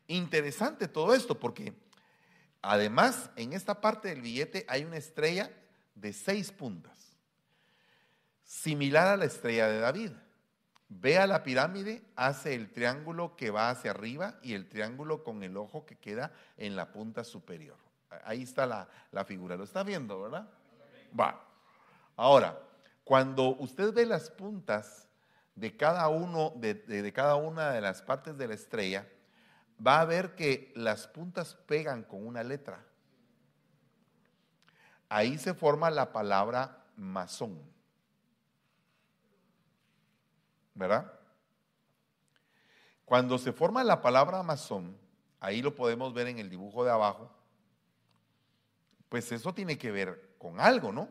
interesante 0.08 0.88
todo 0.88 1.14
esto 1.14 1.40
porque 1.40 1.74
además 2.62 3.30
en 3.36 3.54
esta 3.54 3.80
parte 3.80 4.10
del 4.10 4.22
billete 4.22 4.66
hay 4.68 4.84
una 4.84 4.98
estrella 4.98 5.52
de 5.94 6.14
seis 6.14 6.52
puntas, 6.52 6.98
similar 8.44 9.08
a 9.08 9.18
la 9.18 9.26
estrella 9.26 9.68
de 9.68 9.80
David. 9.80 10.12
Ve 11.00 11.18
a 11.18 11.26
la 11.26 11.42
pirámide, 11.42 12.04
hace 12.18 12.54
el 12.54 12.72
triángulo 12.72 13.36
que 13.38 13.50
va 13.50 13.70
hacia 13.70 13.92
arriba 13.92 14.36
y 14.42 14.54
el 14.54 14.68
triángulo 14.68 15.24
con 15.24 15.42
el 15.42 15.56
ojo 15.56 15.86
que 15.86 15.98
queda 15.98 16.34
en 16.58 16.76
la 16.76 16.92
punta 16.92 17.24
superior. 17.24 17.78
Ahí 18.26 18.44
está 18.44 18.66
la, 18.66 19.26
figura, 19.26 19.56
lo 19.56 19.64
está 19.64 19.84
viendo, 19.84 20.22
¿verdad? 20.22 20.50
Va. 21.18 21.42
Ahora, 22.18 22.60
cuando 23.06 23.56
usted 23.56 23.94
ve 23.94 24.06
las 24.06 24.30
puntas 24.30 25.08
de 25.56 25.78
cada 25.78 26.10
uno, 26.10 26.52
de 26.58 27.14
cada 27.16 27.36
una 27.36 27.72
de 27.72 27.80
las 27.80 28.02
partes 28.02 28.38
de 28.38 28.50
la 28.50 28.56
estrella, 28.56 29.08
va 29.86 30.02
a 30.02 30.06
ver 30.06 30.36
que 30.36 30.74
las 30.76 31.08
puntas 31.08 31.56
pegan 31.68 32.04
con 32.04 32.28
una 32.28 32.44
letra. 32.44 32.84
Ahí 35.08 35.38
se 35.38 35.54
forma 35.54 35.90
la 35.90 36.12
palabra 36.12 36.84
masón. 36.98 37.62
¿Verdad? 40.74 41.12
Cuando 43.06 43.38
se 43.38 43.52
forma 43.52 43.84
la 43.84 44.02
palabra 44.02 44.42
masón, 44.42 44.98
ahí 45.40 45.62
lo 45.62 45.76
podemos 45.76 46.14
ver 46.14 46.28
en 46.28 46.40
el 46.40 46.50
dibujo 46.50 46.86
de 46.86 46.92
abajo, 46.92 47.30
pues 49.10 49.32
eso 49.34 49.54
tiene 49.54 49.78
que 49.78 49.92
ver 49.92 50.36
con 50.38 50.62
algo, 50.62 50.94
¿no? 50.94 51.10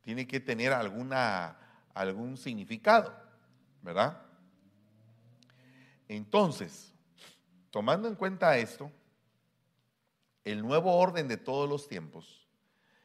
Tiene 0.00 0.26
que 0.26 0.40
tener 0.40 0.72
alguna, 0.72 1.58
algún 1.92 2.38
significado, 2.38 3.14
¿verdad? 3.82 4.22
Entonces, 6.08 6.94
tomando 7.70 8.08
en 8.08 8.14
cuenta 8.14 8.56
esto, 8.56 8.90
el 10.44 10.62
nuevo 10.62 10.96
orden 10.96 11.28
de 11.28 11.36
todos 11.36 11.68
los 11.68 11.88
tiempos 11.88 12.46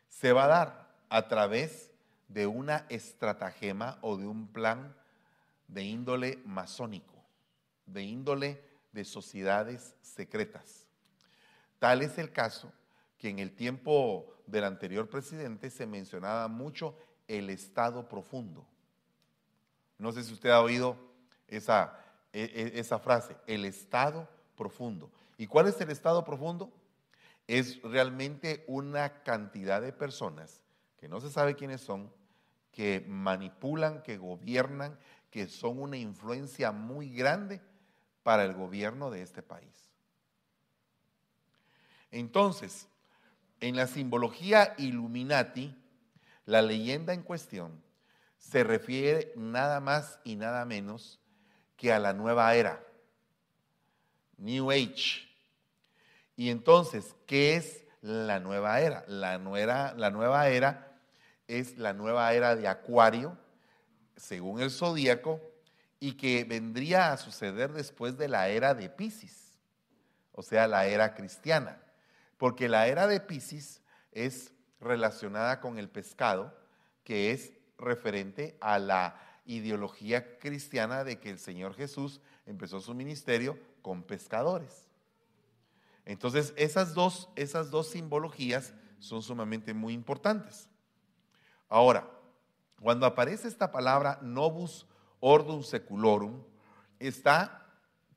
se 0.07 0.31
va 0.31 0.45
a 0.45 0.47
dar 0.47 0.95
a 1.09 1.27
través 1.27 1.91
de 2.27 2.47
una 2.47 2.85
estratagema 2.87 3.97
o 4.01 4.15
de 4.15 4.27
un 4.27 4.47
plan 4.47 4.95
de 5.71 5.83
índole 5.83 6.39
masónico, 6.45 7.15
de 7.85 8.03
índole 8.03 8.61
de 8.91 9.05
sociedades 9.05 9.95
secretas. 10.01 10.85
Tal 11.79 12.01
es 12.01 12.17
el 12.17 12.31
caso 12.31 12.71
que 13.17 13.29
en 13.29 13.39
el 13.39 13.55
tiempo 13.55 14.33
del 14.45 14.65
anterior 14.65 15.09
presidente 15.09 15.69
se 15.69 15.87
mencionaba 15.87 16.47
mucho 16.47 16.95
el 17.27 17.49
Estado 17.49 18.07
profundo. 18.07 18.67
No 19.97 20.11
sé 20.11 20.23
si 20.23 20.33
usted 20.33 20.49
ha 20.49 20.61
oído 20.61 20.97
esa, 21.47 21.97
e, 22.33 22.43
e, 22.43 22.79
esa 22.79 22.99
frase, 22.99 23.37
el 23.47 23.63
Estado 23.63 24.27
profundo. 24.57 25.09
¿Y 25.37 25.47
cuál 25.47 25.67
es 25.67 25.79
el 25.79 25.89
Estado 25.89 26.25
profundo? 26.25 26.69
Es 27.47 27.81
realmente 27.81 28.65
una 28.67 29.23
cantidad 29.23 29.81
de 29.81 29.93
personas 29.93 30.61
que 30.97 31.07
no 31.07 31.21
se 31.21 31.31
sabe 31.31 31.55
quiénes 31.55 31.81
son, 31.81 32.11
que 32.71 33.05
manipulan, 33.07 34.01
que 34.03 34.17
gobiernan, 34.17 34.97
que 35.31 35.47
son 35.47 35.79
una 35.81 35.97
influencia 35.97 36.71
muy 36.71 37.09
grande 37.13 37.61
para 38.21 38.43
el 38.43 38.53
gobierno 38.53 39.09
de 39.09 39.23
este 39.23 39.41
país. 39.41 39.89
Entonces, 42.11 42.87
en 43.61 43.75
la 43.75 43.87
simbología 43.87 44.75
Illuminati, 44.77 45.75
la 46.45 46.61
leyenda 46.61 47.13
en 47.13 47.23
cuestión 47.23 47.81
se 48.37 48.63
refiere 48.63 49.31
nada 49.35 49.79
más 49.79 50.19
y 50.23 50.35
nada 50.35 50.65
menos 50.65 51.19
que 51.77 51.93
a 51.93 51.99
la 51.99 52.13
nueva 52.13 52.53
era, 52.53 52.83
New 54.37 54.71
Age. 54.71 55.29
Y 56.35 56.49
entonces, 56.49 57.15
¿qué 57.25 57.55
es 57.55 57.85
la 58.01 58.39
nueva 58.39 58.81
era? 58.81 59.05
La 59.07 59.37
nueva, 59.37 60.49
era 60.49 60.97
es 61.47 61.77
la 61.77 61.93
nueva 61.93 62.33
era 62.33 62.55
de 62.55 62.67
Acuario, 62.67 63.37
según 64.21 64.61
el 64.61 64.69
zodíaco, 64.69 65.41
y 65.99 66.13
que 66.13 66.43
vendría 66.43 67.11
a 67.11 67.17
suceder 67.17 67.73
después 67.73 68.17
de 68.17 68.27
la 68.27 68.49
era 68.49 68.73
de 68.73 68.89
Pisces, 68.89 69.59
o 70.31 70.43
sea, 70.43 70.67
la 70.67 70.85
era 70.85 71.13
cristiana, 71.15 71.81
porque 72.37 72.69
la 72.69 72.87
era 72.87 73.07
de 73.07 73.19
Pisces 73.19 73.81
es 74.11 74.53
relacionada 74.79 75.59
con 75.59 75.77
el 75.77 75.89
pescado, 75.89 76.55
que 77.03 77.31
es 77.31 77.51
referente 77.77 78.57
a 78.61 78.79
la 78.79 79.19
ideología 79.45 80.37
cristiana 80.37 81.03
de 81.03 81.19
que 81.19 81.31
el 81.31 81.39
Señor 81.39 81.75
Jesús 81.75 82.21
empezó 82.45 82.79
su 82.79 82.93
ministerio 82.93 83.57
con 83.81 84.03
pescadores. 84.03 84.87
Entonces, 86.05 86.53
esas 86.57 86.93
dos, 86.93 87.29
esas 87.35 87.71
dos 87.71 87.89
simbologías 87.89 88.73
son 88.99 89.23
sumamente 89.23 89.73
muy 89.73 89.93
importantes. 89.93 90.67
Ahora, 91.69 92.07
cuando 92.81 93.05
aparece 93.05 93.47
esta 93.47 93.71
palabra 93.71 94.17
novus 94.21 94.87
ordum 95.19 95.61
seculorum, 95.61 96.43
está 96.99 97.67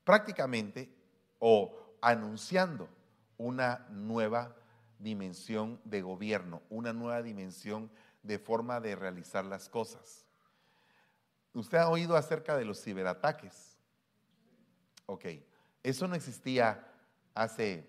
prácticamente 0.05 0.91
o 1.39 1.97
anunciando 2.01 2.89
una 3.37 3.87
nueva 3.91 4.57
dimensión 4.99 5.81
de 5.85 6.01
gobierno, 6.01 6.63
una 6.71 6.95
nueva 6.95 7.23
dimensión 7.23 7.91
de 8.23 8.39
forma 8.39 8.81
de 8.81 8.97
realizar 8.97 9.45
las 9.45 9.69
cosas. 9.69 10.25
¿Usted 11.53 11.79
ha 11.79 11.91
oído 11.91 12.17
acerca 12.17 12.57
de 12.57 12.65
los 12.65 12.83
ciberataques? 12.83 13.77
Ok, 15.05 15.27
eso 15.83 16.09
no 16.09 16.15
existía 16.15 16.91
hace 17.35 17.87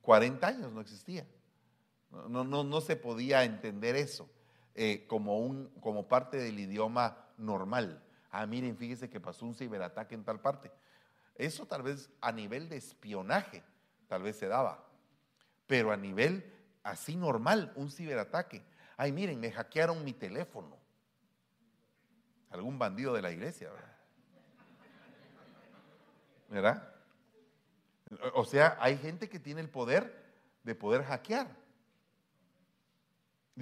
40 0.00 0.46
años, 0.46 0.72
no 0.72 0.80
existía. 0.80 1.26
No, 2.10 2.42
no, 2.42 2.64
no 2.64 2.80
se 2.80 2.96
podía 2.96 3.44
entender 3.44 3.96
eso. 3.96 4.28
Eh, 4.74 5.06
como, 5.06 5.38
un, 5.38 5.68
como 5.80 6.08
parte 6.08 6.38
del 6.38 6.58
idioma 6.58 7.16
normal. 7.36 8.02
Ah, 8.30 8.46
miren, 8.46 8.76
fíjese 8.76 9.10
que 9.10 9.20
pasó 9.20 9.44
un 9.44 9.54
ciberataque 9.54 10.14
en 10.14 10.24
tal 10.24 10.40
parte. 10.40 10.72
Eso 11.34 11.66
tal 11.66 11.82
vez 11.82 12.10
a 12.20 12.32
nivel 12.32 12.68
de 12.68 12.76
espionaje, 12.76 13.62
tal 14.08 14.22
vez 14.22 14.36
se 14.36 14.48
daba. 14.48 14.82
Pero 15.66 15.92
a 15.92 15.96
nivel 15.96 16.50
así 16.82 17.16
normal, 17.16 17.72
un 17.76 17.90
ciberataque. 17.90 18.64
Ay, 18.96 19.12
miren, 19.12 19.40
me 19.40 19.52
hackearon 19.52 20.04
mi 20.04 20.14
teléfono. 20.14 20.78
Algún 22.50 22.78
bandido 22.78 23.12
de 23.14 23.22
la 23.22 23.30
iglesia, 23.30 23.70
¿verdad? 23.70 23.96
¿verdad? 26.48 26.94
O 28.34 28.44
sea, 28.44 28.76
hay 28.80 28.98
gente 28.98 29.28
que 29.28 29.38
tiene 29.38 29.60
el 29.62 29.70
poder 29.70 30.22
de 30.62 30.74
poder 30.74 31.02
hackear 31.02 31.61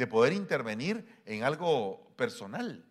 de 0.01 0.07
poder 0.07 0.32
intervenir 0.32 1.20
en 1.26 1.44
algo 1.44 2.14
personal. 2.16 2.82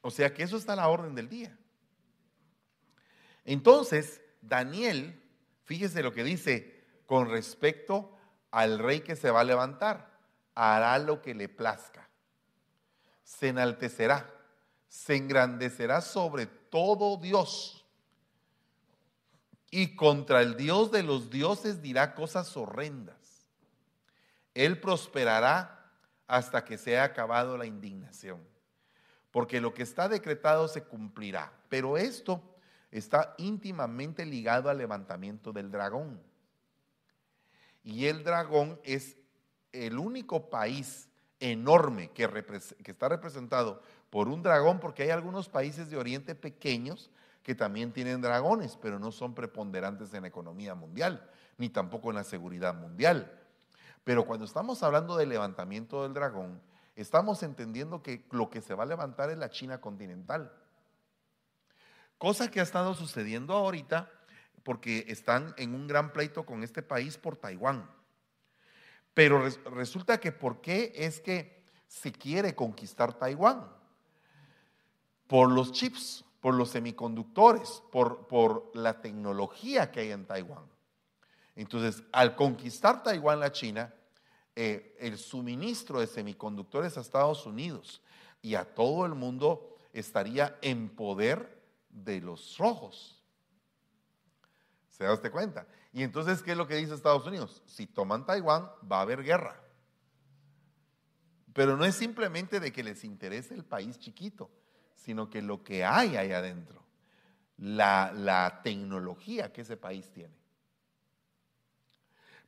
O 0.00 0.10
sea 0.10 0.34
que 0.34 0.42
eso 0.42 0.56
está 0.56 0.72
a 0.72 0.76
la 0.76 0.88
orden 0.88 1.14
del 1.14 1.28
día. 1.28 1.56
Entonces, 3.44 4.20
Daniel, 4.42 5.22
fíjese 5.62 6.02
lo 6.02 6.12
que 6.12 6.24
dice 6.24 6.84
con 7.06 7.30
respecto 7.30 8.18
al 8.50 8.80
rey 8.80 9.02
que 9.02 9.14
se 9.14 9.30
va 9.30 9.42
a 9.42 9.44
levantar, 9.44 10.18
hará 10.56 10.98
lo 10.98 11.22
que 11.22 11.36
le 11.36 11.48
plazca, 11.48 12.10
se 13.22 13.50
enaltecerá, 13.50 14.28
se 14.88 15.14
engrandecerá 15.14 16.00
sobre 16.00 16.46
todo 16.46 17.16
Dios 17.16 17.86
y 19.70 19.94
contra 19.94 20.42
el 20.42 20.56
Dios 20.56 20.90
de 20.90 21.04
los 21.04 21.30
dioses 21.30 21.80
dirá 21.80 22.16
cosas 22.16 22.56
horrendas 22.56 23.19
él 24.54 24.80
prosperará 24.80 25.92
hasta 26.26 26.64
que 26.64 26.78
sea 26.78 27.04
acabado 27.04 27.56
la 27.56 27.66
indignación. 27.66 28.40
Porque 29.30 29.60
lo 29.60 29.74
que 29.74 29.82
está 29.82 30.08
decretado 30.08 30.68
se 30.68 30.84
cumplirá. 30.84 31.52
Pero 31.68 31.96
esto 31.96 32.42
está 32.90 33.34
íntimamente 33.38 34.24
ligado 34.24 34.68
al 34.68 34.78
levantamiento 34.78 35.52
del 35.52 35.70
dragón. 35.70 36.20
Y 37.82 38.06
el 38.06 38.24
dragón 38.24 38.80
es 38.84 39.16
el 39.72 39.98
único 39.98 40.50
país 40.50 41.08
enorme 41.38 42.10
que, 42.10 42.28
que, 42.82 42.90
está 42.90 43.08
representado 43.08 43.82
por 44.10 44.28
un 44.28 44.42
dragón, 44.42 44.80
porque 44.80 45.04
hay 45.04 45.10
algunos 45.10 45.48
países 45.48 45.88
de 45.88 45.96
Oriente 45.96 46.34
pequeños 46.34 47.10
que 47.42 47.54
también 47.54 47.92
tienen 47.92 48.20
dragones, 48.20 48.76
pero 48.76 48.98
no 48.98 49.10
son 49.12 49.34
preponderantes 49.34 50.12
en 50.12 50.22
la 50.22 50.28
economía 50.28 50.74
mundial, 50.74 51.28
ni 51.56 51.70
tampoco 51.70 52.10
en 52.10 52.16
la 52.16 52.24
seguridad 52.24 52.74
mundial. 52.74 53.39
Pero 54.10 54.26
cuando 54.26 54.44
estamos 54.44 54.82
hablando 54.82 55.16
del 55.16 55.28
levantamiento 55.28 56.02
del 56.02 56.14
dragón, 56.14 56.60
estamos 56.96 57.44
entendiendo 57.44 58.02
que 58.02 58.26
lo 58.32 58.50
que 58.50 58.60
se 58.60 58.74
va 58.74 58.82
a 58.82 58.86
levantar 58.86 59.30
es 59.30 59.38
la 59.38 59.50
China 59.50 59.80
continental. 59.80 60.52
Cosa 62.18 62.50
que 62.50 62.58
ha 62.58 62.64
estado 62.64 62.92
sucediendo 62.94 63.54
ahorita 63.54 64.10
porque 64.64 65.04
están 65.06 65.54
en 65.58 65.76
un 65.76 65.86
gran 65.86 66.12
pleito 66.12 66.44
con 66.44 66.64
este 66.64 66.82
país 66.82 67.18
por 67.18 67.36
Taiwán. 67.36 67.88
Pero 69.14 69.48
resulta 69.66 70.18
que 70.18 70.32
¿por 70.32 70.60
qué 70.60 70.92
es 70.96 71.20
que 71.20 71.62
se 71.86 72.10
quiere 72.10 72.56
conquistar 72.56 73.14
Taiwán? 73.14 73.64
Por 75.28 75.52
los 75.52 75.70
chips, 75.70 76.24
por 76.40 76.54
los 76.54 76.70
semiconductores, 76.70 77.80
por, 77.92 78.26
por 78.26 78.72
la 78.74 79.00
tecnología 79.02 79.92
que 79.92 80.00
hay 80.00 80.10
en 80.10 80.26
Taiwán. 80.26 80.64
Entonces, 81.54 82.02
al 82.10 82.34
conquistar 82.34 83.04
Taiwán 83.04 83.38
la 83.38 83.52
China, 83.52 83.94
eh, 84.56 84.96
el 85.00 85.18
suministro 85.18 86.00
de 86.00 86.06
semiconductores 86.06 86.96
a 86.96 87.00
Estados 87.00 87.46
Unidos 87.46 88.02
y 88.42 88.54
a 88.54 88.64
todo 88.64 89.06
el 89.06 89.14
mundo 89.14 89.76
estaría 89.92 90.58
en 90.62 90.88
poder 90.88 91.62
de 91.88 92.20
los 92.20 92.58
rojos. 92.58 93.22
¿Se 94.88 95.04
da 95.04 95.14
usted 95.14 95.30
cuenta? 95.30 95.66
Y 95.92 96.02
entonces, 96.02 96.42
¿qué 96.42 96.52
es 96.52 96.56
lo 96.56 96.66
que 96.66 96.76
dice 96.76 96.94
Estados 96.94 97.26
Unidos? 97.26 97.62
Si 97.66 97.86
toman 97.86 98.26
Taiwán, 98.26 98.68
va 98.90 98.98
a 98.98 99.02
haber 99.02 99.22
guerra. 99.22 99.60
Pero 101.52 101.76
no 101.76 101.84
es 101.84 101.94
simplemente 101.94 102.60
de 102.60 102.72
que 102.72 102.84
les 102.84 103.02
interese 103.04 103.54
el 103.54 103.64
país 103.64 103.98
chiquito, 103.98 104.50
sino 104.94 105.30
que 105.30 105.42
lo 105.42 105.64
que 105.64 105.84
hay 105.84 106.16
ahí 106.16 106.32
adentro, 106.32 106.84
la, 107.56 108.12
la 108.12 108.60
tecnología 108.62 109.52
que 109.52 109.62
ese 109.62 109.76
país 109.76 110.10
tiene. 110.12 110.34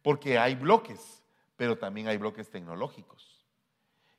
Porque 0.03 0.38
hay 0.38 0.55
bloques, 0.55 1.21
pero 1.62 1.78
también 1.78 2.08
hay 2.08 2.16
bloques 2.16 2.50
tecnológicos. 2.50 3.46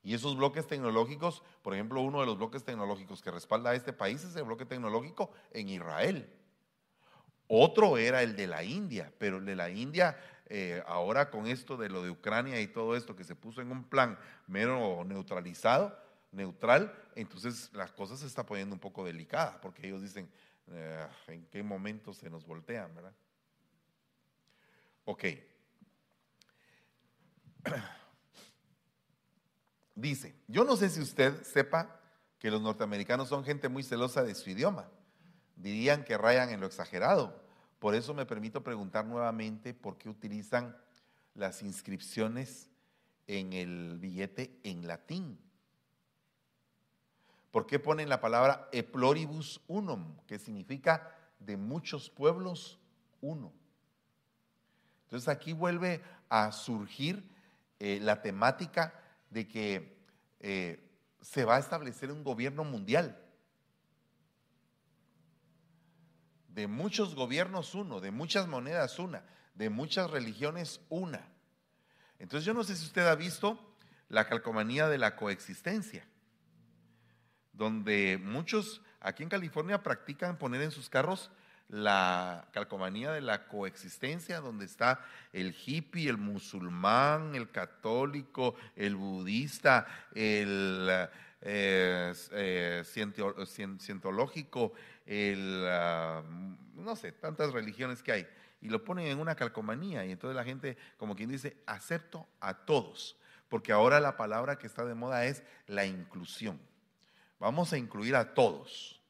Y 0.02 0.14
esos 0.14 0.38
bloques 0.38 0.66
tecnológicos, 0.66 1.44
por 1.62 1.74
ejemplo, 1.74 2.00
uno 2.00 2.22
de 2.22 2.26
los 2.26 2.38
bloques 2.38 2.64
tecnológicos 2.64 3.22
que 3.22 3.32
respalda 3.32 3.72
a 3.72 3.76
este 3.76 3.92
país 3.92 4.24
es 4.24 4.34
el 4.38 4.46
bloque 4.46 4.66
tecnológico 4.66 5.30
en 5.52 5.68
Israel. 5.68 6.34
Otro 7.50 7.98
era 7.98 8.24
el 8.24 8.38
de 8.38 8.48
la 8.48 8.64
India, 8.64 9.12
pero 9.18 9.40
el 9.40 9.46
de 9.46 9.58
la 9.58 9.70
India, 9.70 10.18
eh, 10.46 10.82
ahora 10.88 11.30
con 11.30 11.46
esto 11.48 11.76
de 11.76 11.90
lo 11.90 12.02
de 12.02 12.12
Ucrania 12.12 12.62
y 12.62 12.68
todo 12.68 12.96
esto 12.96 13.14
que 13.14 13.26
se 13.26 13.36
puso 13.36 13.60
en 13.60 13.70
un 13.70 13.84
plan 13.84 14.18
mero 14.48 15.04
neutralizado, 15.04 16.00
neutral, 16.32 16.98
entonces 17.14 17.72
las 17.74 17.92
cosas 17.92 18.22
se 18.22 18.28
está 18.28 18.46
poniendo 18.46 18.74
un 18.74 18.80
poco 18.80 19.04
delicada, 19.04 19.60
porque 19.60 19.86
ellos 19.86 20.02
dicen, 20.02 20.32
eh, 20.72 21.08
¿en 21.28 21.46
qué 21.48 21.62
momento 21.62 22.14
se 22.14 22.30
nos 22.30 22.46
voltean, 22.46 22.96
verdad? 22.96 23.14
Ok. 25.04 25.26
Dice, 29.96 30.36
yo 30.48 30.64
no 30.64 30.76
sé 30.76 30.90
si 30.90 31.02
usted 31.02 31.44
sepa 31.44 32.00
que 32.40 32.52
los 32.52 32.62
norteamericanos 32.62 33.30
son 33.30 33.46
gente 33.46 33.70
muy 33.70 33.84
celosa 33.84 34.24
de 34.24 34.36
su 34.36 34.50
idioma. 34.50 34.90
Dirían 35.56 36.04
que 36.04 36.18
rayan 36.18 36.50
en 36.50 36.60
lo 36.60 36.68
exagerado. 36.68 37.42
Por 37.80 37.96
eso 37.96 38.14
me 38.14 38.26
permito 38.26 38.64
preguntar 38.64 39.06
nuevamente 39.06 39.74
por 39.74 39.98
qué 39.98 40.10
utilizan 40.10 40.76
las 41.36 41.62
inscripciones 41.62 42.70
en 43.28 43.54
el 43.54 43.98
billete 44.00 44.60
en 44.64 44.88
latín. 44.88 45.40
¿Por 47.52 47.68
qué 47.68 47.80
ponen 47.80 48.10
la 48.10 48.20
palabra 48.20 48.68
e 48.72 48.84
pluribus 48.84 49.62
unum, 49.68 50.18
que 50.26 50.40
significa 50.40 51.16
de 51.40 51.56
muchos 51.56 52.10
pueblos 52.10 52.80
uno? 53.22 53.54
Entonces 55.04 55.30
aquí 55.30 55.54
vuelve 55.54 56.02
a 56.30 56.52
surgir 56.52 57.24
eh, 57.86 58.00
la 58.00 58.22
temática 58.22 58.94
de 59.30 59.46
que 59.46 59.98
eh, 60.40 60.90
se 61.20 61.44
va 61.44 61.58
a 61.58 61.60
establecer 61.60 62.14
un 62.14 62.24
gobierno 62.24 62.64
mundial. 62.64 63.22
De 66.48 66.68
muchos 66.68 67.14
gobiernos 67.14 67.76
uno, 67.76 68.00
de 68.00 68.12
muchas 68.12 68.48
monedas 68.48 69.00
una, 69.00 69.26
de 69.54 69.70
muchas 69.70 70.10
religiones 70.10 70.80
una. 70.88 71.28
Entonces 72.20 72.46
yo 72.46 72.54
no 72.54 72.64
sé 72.64 72.78
si 72.78 72.86
usted 72.86 73.06
ha 73.06 73.16
visto 73.16 73.60
la 74.08 74.30
calcomanía 74.30 74.88
de 74.88 74.98
la 74.98 75.18
coexistencia, 75.18 76.08
donde 77.52 78.18
muchos 78.18 78.82
aquí 79.02 79.24
en 79.24 79.30
California 79.30 79.84
practican 79.84 80.38
poner 80.38 80.62
en 80.62 80.72
sus 80.72 80.90
carros 80.90 81.32
la 81.70 82.48
calcomanía 82.52 83.12
de 83.12 83.22
la 83.22 83.48
coexistencia, 83.48 84.40
donde 84.40 84.66
está 84.66 85.04
el 85.32 85.56
hippie, 85.66 86.10
el 86.10 86.18
musulmán, 86.18 87.36
el 87.36 87.50
católico, 87.50 88.56
el 88.76 88.96
budista, 88.96 89.88
el 90.14 90.88
eh, 91.42 92.14
eh, 92.32 92.84
cientológico, 92.86 94.74
el, 95.06 95.66
ah, 95.68 96.24
no 96.76 96.96
sé, 96.96 97.12
tantas 97.12 97.52
religiones 97.52 98.04
que 98.04 98.12
hay. 98.12 98.28
Y 98.62 98.70
lo 98.70 98.84
ponen 98.84 99.08
en 99.08 99.20
una 99.20 99.36
calcomanía 99.36 100.06
y 100.06 100.12
entonces 100.12 100.36
la 100.36 100.46
gente, 100.46 100.78
como 100.98 101.16
quien 101.16 101.30
dice, 101.30 101.58
acepto 101.66 102.28
a 102.40 102.54
todos, 102.54 103.18
porque 103.50 103.74
ahora 103.74 104.00
la 104.00 104.16
palabra 104.16 104.58
que 104.58 104.68
está 104.68 104.86
de 104.86 104.96
moda 104.96 105.26
es 105.26 105.44
la 105.68 105.86
inclusión. 105.86 106.60
Vamos 107.40 107.74
a 107.74 107.78
incluir 107.78 108.16
a 108.16 108.34
todos 108.34 109.03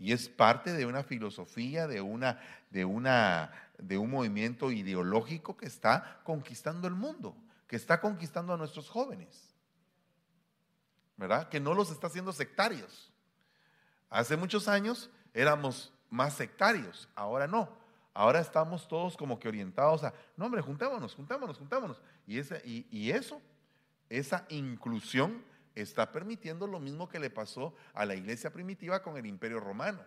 y 0.00 0.12
es 0.12 0.30
parte 0.30 0.72
de 0.72 0.86
una 0.86 1.04
filosofía, 1.04 1.86
de, 1.86 2.00
una, 2.00 2.40
de, 2.70 2.86
una, 2.86 3.52
de 3.76 3.98
un 3.98 4.10
movimiento 4.10 4.72
ideológico 4.72 5.58
que 5.58 5.66
está 5.66 6.20
conquistando 6.24 6.88
el 6.88 6.94
mundo, 6.94 7.36
que 7.68 7.76
está 7.76 8.00
conquistando 8.00 8.54
a 8.54 8.56
nuestros 8.56 8.88
jóvenes, 8.88 9.54
¿verdad? 11.18 11.50
Que 11.50 11.60
no 11.60 11.74
los 11.74 11.90
está 11.90 12.06
haciendo 12.06 12.32
sectarios. 12.32 13.12
Hace 14.08 14.38
muchos 14.38 14.68
años 14.68 15.10
éramos 15.34 15.92
más 16.08 16.32
sectarios, 16.32 17.06
ahora 17.14 17.46
no. 17.46 17.68
Ahora 18.14 18.40
estamos 18.40 18.88
todos 18.88 19.18
como 19.18 19.38
que 19.38 19.48
orientados 19.48 20.02
a, 20.02 20.14
no 20.34 20.46
hombre, 20.46 20.62
juntémonos, 20.62 21.14
juntémonos, 21.14 21.58
juntémonos. 21.58 22.00
Y, 22.26 22.38
ese, 22.38 22.62
y, 22.64 22.86
y 22.90 23.10
eso, 23.10 23.40
esa 24.08 24.46
inclusión 24.48 25.44
está 25.74 26.12
permitiendo 26.12 26.66
lo 26.66 26.80
mismo 26.80 27.08
que 27.08 27.18
le 27.18 27.30
pasó 27.30 27.74
a 27.94 28.04
la 28.04 28.14
iglesia 28.14 28.52
primitiva 28.52 29.02
con 29.02 29.16
el 29.16 29.26
imperio 29.26 29.60
romano, 29.60 30.02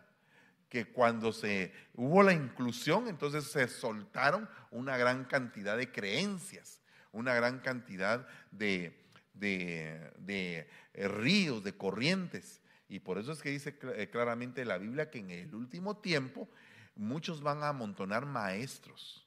que 0.70 0.86
cuando 0.86 1.32
se 1.32 1.74
hubo 1.94 2.24
la 2.24 2.34
inclusión, 2.34 3.08
entonces 3.08 3.46
se 3.46 3.68
soltaron 3.68 4.50
una 4.72 4.98
gran 4.98 5.26
cantidad 5.26 5.78
de 5.78 5.92
creencias, 5.92 6.82
una 7.12 7.34
gran 7.34 7.60
cantidad 7.60 8.28
de, 8.52 9.00
de, 9.34 10.68
eh, 10.94 11.08
ríos, 11.08 11.64
de 11.64 11.78
corrientes. 11.78 12.62
Y 12.90 13.00
por 13.00 13.18
eso 13.18 13.32
es 13.32 13.42
que 13.42 13.50
dice 13.50 13.78
eh, 13.96 14.10
claramente 14.12 14.66
la 14.66 14.78
Biblia 14.78 15.10
que 15.10 15.20
en 15.20 15.32
el 15.32 15.56
último 15.56 15.98
tiempo 15.98 16.50
muchos 16.96 17.42
van 17.42 17.64
a 17.64 17.70
amontonar 17.70 18.26
maestros 18.26 19.24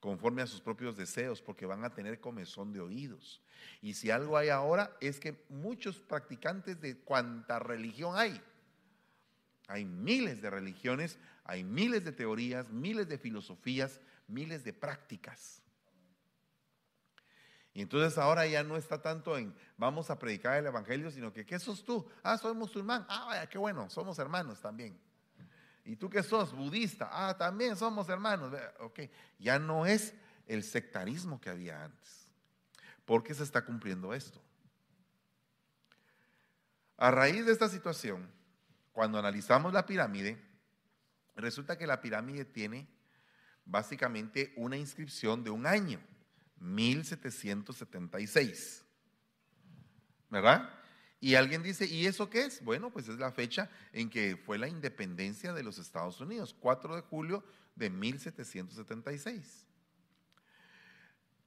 conforme 0.00 0.42
a 0.42 0.46
sus 0.46 0.60
propios 0.60 0.96
deseos, 0.96 1.42
porque 1.42 1.66
van 1.66 1.84
a 1.84 1.94
tener 1.94 2.20
comezón 2.20 2.72
de 2.72 2.80
oídos. 2.80 3.42
Y 3.82 3.94
si 3.94 4.10
algo 4.10 4.36
hay 4.36 4.48
ahora 4.48 4.96
es 5.00 5.20
que 5.20 5.44
muchos 5.50 6.00
practicantes 6.00 6.80
de 6.80 6.98
cuanta 6.98 7.58
religión 7.58 8.16
hay, 8.16 8.40
hay 9.68 9.84
miles 9.84 10.42
de 10.42 10.50
religiones, 10.50 11.18
hay 11.44 11.62
miles 11.62 12.04
de 12.04 12.12
teorías, 12.12 12.70
miles 12.70 13.08
de 13.08 13.18
filosofías, 13.18 14.00
miles 14.26 14.64
de 14.64 14.72
prácticas. 14.72 15.62
Y 17.72 17.82
entonces 17.82 18.18
ahora 18.18 18.46
ya 18.46 18.64
no 18.64 18.76
está 18.76 19.00
tanto 19.00 19.36
en 19.38 19.54
vamos 19.76 20.10
a 20.10 20.18
predicar 20.18 20.58
el 20.58 20.66
Evangelio, 20.66 21.10
sino 21.10 21.32
que 21.32 21.46
¿qué 21.46 21.58
sos 21.58 21.84
tú? 21.84 22.08
Ah, 22.22 22.36
soy 22.36 22.54
musulmán. 22.54 23.06
Ah, 23.08 23.26
vaya, 23.26 23.48
qué 23.48 23.58
bueno, 23.58 23.88
somos 23.90 24.18
hermanos 24.18 24.60
también. 24.60 24.98
¿Y 25.90 25.96
tú 25.96 26.08
qué 26.08 26.22
sos? 26.22 26.54
Budista. 26.54 27.10
Ah, 27.10 27.36
también 27.36 27.76
somos 27.76 28.08
hermanos. 28.08 28.54
Ok, 28.78 29.00
ya 29.40 29.58
no 29.58 29.86
es 29.86 30.14
el 30.46 30.62
sectarismo 30.62 31.40
que 31.40 31.50
había 31.50 31.82
antes. 31.82 32.28
¿Por 33.04 33.24
qué 33.24 33.34
se 33.34 33.42
está 33.42 33.64
cumpliendo 33.64 34.14
esto? 34.14 34.40
A 36.96 37.10
raíz 37.10 37.44
de 37.44 37.50
esta 37.50 37.68
situación, 37.68 38.30
cuando 38.92 39.18
analizamos 39.18 39.72
la 39.72 39.84
pirámide, 39.84 40.40
resulta 41.34 41.76
que 41.76 41.88
la 41.88 42.00
pirámide 42.00 42.44
tiene 42.44 42.86
básicamente 43.64 44.54
una 44.56 44.76
inscripción 44.76 45.42
de 45.42 45.50
un 45.50 45.66
año, 45.66 46.00
1776. 46.60 48.84
¿Verdad? 50.28 50.70
Y 51.20 51.34
alguien 51.34 51.62
dice, 51.62 51.86
¿y 51.86 52.06
eso 52.06 52.30
qué 52.30 52.46
es? 52.46 52.64
Bueno, 52.64 52.90
pues 52.90 53.08
es 53.08 53.18
la 53.18 53.30
fecha 53.30 53.68
en 53.92 54.08
que 54.08 54.36
fue 54.36 54.56
la 54.56 54.68
independencia 54.68 55.52
de 55.52 55.62
los 55.62 55.78
Estados 55.78 56.20
Unidos, 56.20 56.56
4 56.58 56.96
de 56.96 57.02
julio 57.02 57.44
de 57.76 57.90
1776. 57.90 59.66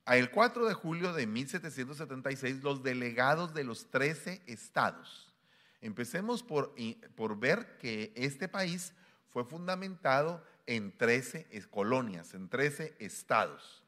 El 0.05 0.29
4 0.29 0.67
de 0.67 0.73
julio 0.73 1.13
de 1.13 1.25
1776, 1.25 2.61
los 2.61 2.83
delegados 2.83 3.53
de 3.53 3.63
los 3.63 3.89
13 3.89 4.43
estados. 4.45 5.33
Empecemos 5.81 6.43
por, 6.43 6.75
por 7.15 7.39
ver 7.39 7.77
que 7.77 8.13
este 8.15 8.47
país 8.47 8.93
fue 9.31 9.43
fundamentado 9.43 10.45
en 10.67 10.95
13 10.95 11.47
colonias, 11.71 12.33
en 12.33 12.47
13 12.47 12.95
estados. 12.99 13.83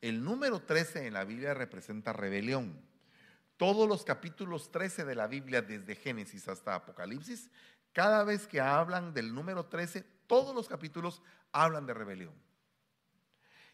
El 0.00 0.24
número 0.24 0.60
13 0.60 1.06
en 1.06 1.14
la 1.14 1.24
Biblia 1.24 1.54
representa 1.54 2.12
rebelión. 2.12 2.80
Todos 3.60 3.86
los 3.86 4.04
capítulos 4.04 4.72
13 4.72 5.04
de 5.04 5.14
la 5.14 5.26
Biblia, 5.26 5.60
desde 5.60 5.94
Génesis 5.94 6.48
hasta 6.48 6.74
Apocalipsis, 6.74 7.50
cada 7.92 8.24
vez 8.24 8.46
que 8.46 8.58
hablan 8.58 9.12
del 9.12 9.34
número 9.34 9.66
13, 9.66 10.02
todos 10.26 10.54
los 10.54 10.66
capítulos 10.66 11.20
hablan 11.52 11.84
de 11.84 11.92
rebelión. 11.92 12.32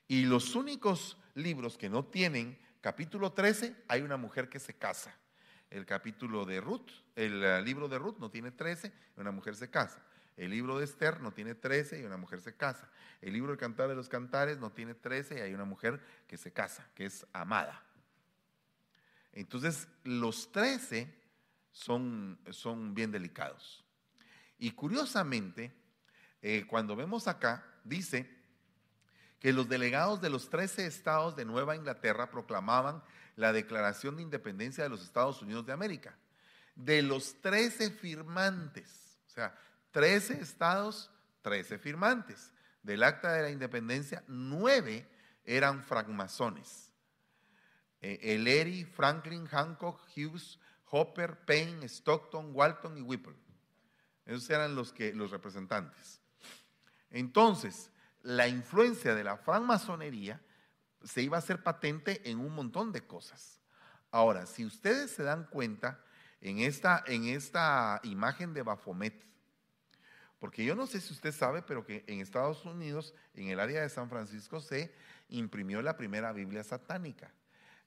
Y 0.09 0.25
los 0.25 0.57
únicos 0.57 1.17
libros 1.35 1.79
que 1.79 1.89
no 1.89 2.05
tienen 2.05 2.59
capítulo 2.81 3.31
13, 3.31 3.77
hay 3.87 4.03
una 4.03 4.17
mujer 4.17 4.49
que 4.49 4.59
se 4.59 4.75
casa. 4.75 5.15
El 5.71 5.87
capítulo 5.87 6.45
de 6.45 6.61
Ruth, 6.61 6.91
el 7.15 7.45
eh, 7.45 7.63
libro 7.63 7.87
de 7.87 8.01
Ruth 8.01 8.19
no 8.19 8.29
tiene 8.29 8.51
13, 8.51 8.93
una 9.19 9.31
mujer 9.31 9.55
se 9.55 9.71
casa. 9.71 10.05
El 10.37 10.51
libro 10.51 10.81
de 10.81 10.85
Esther 10.85 11.21
no 11.21 11.31
tiene 11.31 11.55
13 11.55 12.01
y 12.01 12.05
una 12.05 12.17
mujer 12.17 12.41
se 12.41 12.57
casa. 12.57 12.91
El 13.21 13.35
libro 13.35 13.53
del 13.53 13.61
Cantar 13.61 13.89
de 13.89 13.95
los 13.95 14.09
Cantares 14.09 14.59
no 14.59 14.73
tiene 14.73 14.95
13 14.95 15.39
y 15.39 15.41
hay 15.43 15.55
una 15.55 15.65
mujer 15.65 16.01
que 16.27 16.37
se 16.37 16.53
casa, 16.53 16.91
que 16.97 17.05
es 17.05 17.25
amada. 17.33 17.86
Entonces, 19.37 19.87
los 20.03 20.51
13 20.51 21.15
son, 21.71 22.41
son 22.51 22.95
bien 22.95 23.13
delicados. 23.13 23.85
Y 24.59 24.71
curiosamente, 24.71 25.75
eh, 26.41 26.65
cuando 26.67 26.97
vemos 26.97 27.29
acá, 27.29 27.63
dice 27.85 28.35
que 29.39 29.53
los 29.53 29.69
delegados 29.69 30.23
de 30.23 30.31
los 30.31 30.49
13 30.49 30.87
estados 30.87 31.37
de 31.37 31.45
Nueva 31.45 31.77
Inglaterra 31.77 32.31
proclamaban 32.31 33.03
la 33.37 33.53
Declaración 33.53 34.17
de 34.17 34.23
Independencia 34.23 34.83
de 34.83 34.89
los 34.89 35.03
Estados 35.03 35.43
Unidos 35.43 35.67
de 35.67 35.75
América. 35.75 36.17
De 36.75 37.03
los 37.03 37.39
13 37.43 37.91
firmantes, 37.91 39.19
o 39.27 39.31
sea, 39.31 39.55
13 39.91 40.41
estados, 40.41 41.11
13 41.43 41.79
firmantes. 41.79 42.53
Del 42.83 43.03
Acta 43.03 43.35
de 43.35 43.43
la 43.43 43.51
Independencia, 43.51 44.25
9 44.29 45.07
eran 45.45 45.85
francmasones. 45.85 46.86
Eh, 48.09 48.35
Ellery, 48.35 48.85
Franklin, 48.85 49.47
Hancock, 49.47 50.01
Hughes, 50.15 50.61
Hopper, 50.93 51.45
Payne, 51.45 51.89
Stockton, 51.89 52.55
Walton 52.55 52.97
y 52.97 53.01
Whipple. 53.01 53.35
Esos 54.25 54.49
eran 54.49 54.77
los, 54.77 54.93
que, 54.93 55.13
los 55.13 55.33
representantes. 55.33 56.21
Entonces, 57.11 57.91
la 58.23 58.47
influencia 58.47 59.13
de 59.17 59.25
la 59.25 59.37
francmasonería 59.37 60.41
se 61.03 61.23
iba 61.23 61.37
a 61.37 61.41
hacer 61.41 61.65
patente 61.65 62.31
en 62.31 62.39
un 62.39 62.55
montón 62.55 62.93
de 62.93 63.05
cosas. 63.05 63.61
Ahora, 64.13 64.47
si 64.47 64.65
ustedes 64.65 65.11
se 65.11 65.25
dan 65.25 65.49
cuenta 65.51 66.01
en 66.41 66.59
esta, 66.59 67.03
en 67.09 67.25
esta 67.25 68.01
imagen 68.05 68.55
de 68.55 68.63
Baphomet, 68.63 69.27
porque 70.39 70.65
yo 70.65 70.77
no 70.77 70.87
sé 70.87 71.01
si 71.01 71.13
usted 71.13 71.33
sabe, 71.33 71.61
pero 71.63 71.85
que 71.85 72.05
en 72.07 72.21
Estados 72.21 72.65
Unidos, 72.67 73.15
en 73.35 73.49
el 73.49 73.59
área 73.59 73.83
de 73.83 73.89
San 73.89 74.09
Francisco, 74.09 74.61
se 74.61 74.95
imprimió 75.29 75.83
la 75.83 75.97
primera 75.97 76.33
Biblia 76.33 76.63
satánica. 76.63 77.35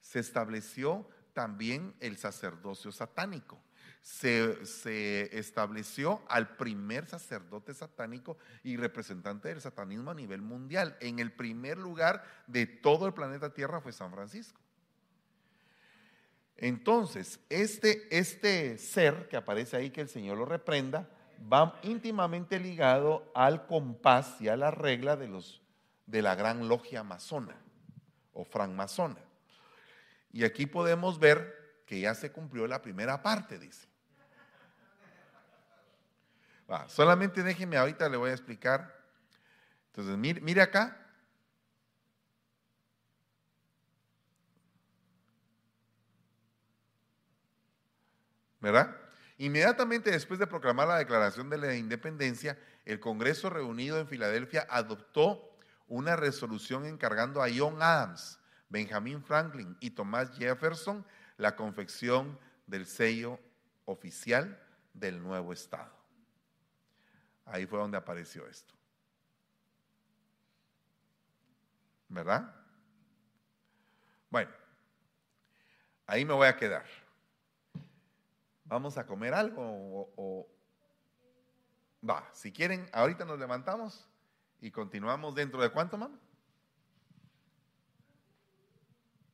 Se 0.00 0.18
estableció 0.18 1.08
también 1.32 1.94
el 2.00 2.16
sacerdocio 2.16 2.92
satánico. 2.92 3.58
Se, 4.02 4.64
se, 4.64 5.38
estableció 5.38 6.22
al 6.28 6.56
primer 6.56 7.06
sacerdote 7.06 7.74
satánico 7.74 8.38
y 8.62 8.76
representante 8.76 9.48
del 9.48 9.60
satanismo 9.60 10.10
a 10.10 10.14
nivel 10.14 10.40
mundial. 10.40 10.96
En 11.00 11.18
el 11.18 11.32
primer 11.32 11.76
lugar 11.76 12.24
de 12.46 12.66
todo 12.66 13.06
el 13.06 13.12
planeta 13.12 13.52
Tierra 13.52 13.80
fue 13.80 13.92
San 13.92 14.10
Francisco. 14.10 14.60
Entonces, 16.56 17.40
este, 17.48 18.06
este 18.16 18.76
ser 18.76 19.28
que 19.28 19.36
aparece 19.36 19.76
ahí, 19.76 19.90
que 19.90 20.02
el 20.02 20.08
Señor 20.08 20.36
lo 20.36 20.44
reprenda, 20.44 21.08
va 21.50 21.80
íntimamente 21.82 22.60
ligado 22.60 23.30
al 23.34 23.66
compás 23.66 24.40
y 24.40 24.48
a 24.48 24.56
la 24.56 24.70
regla 24.70 25.16
de, 25.16 25.28
los, 25.28 25.62
de 26.06 26.20
la 26.20 26.34
gran 26.34 26.68
logia 26.68 27.02
masona 27.02 27.56
o 28.34 28.44
francmasona. 28.44 29.29
Y 30.32 30.44
aquí 30.44 30.66
podemos 30.66 31.18
ver 31.18 31.82
que 31.86 32.00
ya 32.00 32.14
se 32.14 32.30
cumplió 32.30 32.66
la 32.66 32.80
primera 32.80 33.22
parte, 33.22 33.58
dice. 33.58 33.88
solamente 36.86 37.42
déjenme, 37.42 37.76
ahorita 37.76 38.08
le 38.08 38.16
voy 38.16 38.30
a 38.30 38.34
explicar. 38.34 38.96
Entonces, 39.86 40.16
mire, 40.16 40.40
mire 40.40 40.62
acá. 40.62 40.96
¿Verdad? 48.60 48.96
Inmediatamente 49.38 50.10
después 50.10 50.38
de 50.38 50.46
proclamar 50.46 50.86
la 50.86 50.98
declaración 50.98 51.48
de 51.48 51.56
la 51.56 51.74
independencia, 51.74 52.58
el 52.84 53.00
Congreso 53.00 53.48
reunido 53.48 53.98
en 53.98 54.06
Filadelfia 54.06 54.66
adoptó 54.68 55.56
una 55.88 56.14
resolución 56.14 56.84
encargando 56.84 57.42
a 57.42 57.48
John 57.54 57.82
Adams, 57.82 58.39
Benjamin 58.70 59.22
Franklin 59.22 59.76
y 59.80 59.90
Thomas 59.90 60.30
Jefferson 60.38 61.04
la 61.36 61.54
confección 61.54 62.38
del 62.66 62.86
sello 62.86 63.38
oficial 63.84 64.58
del 64.94 65.22
nuevo 65.22 65.52
Estado. 65.52 65.92
Ahí 67.44 67.66
fue 67.66 67.78
donde 67.78 67.98
apareció 67.98 68.46
esto. 68.46 68.74
¿Verdad? 72.08 72.54
Bueno, 74.30 74.50
ahí 76.06 76.24
me 76.24 76.34
voy 76.34 76.46
a 76.46 76.56
quedar. 76.56 76.86
¿Vamos 78.64 78.96
a 78.98 79.06
comer 79.06 79.34
algo 79.34 79.60
o, 80.16 80.48
Va, 82.08 82.26
si 82.32 82.50
quieren, 82.50 82.88
ahorita 82.92 83.26
nos 83.26 83.38
levantamos 83.38 84.08
y 84.58 84.70
continuamos 84.70 85.34
dentro 85.34 85.60
de 85.60 85.68
cuánto, 85.68 85.98
mamá? 85.98 86.18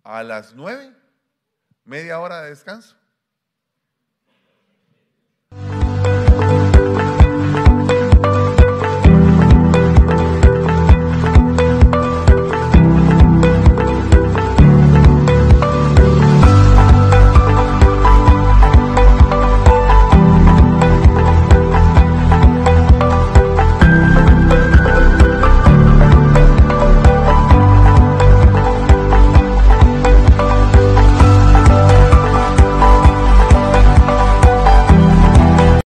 A 0.09 0.23
las 0.23 0.55
nueve, 0.55 0.95
media 1.85 2.21
hora 2.21 2.43
de 2.43 2.51
descanso. 2.51 2.97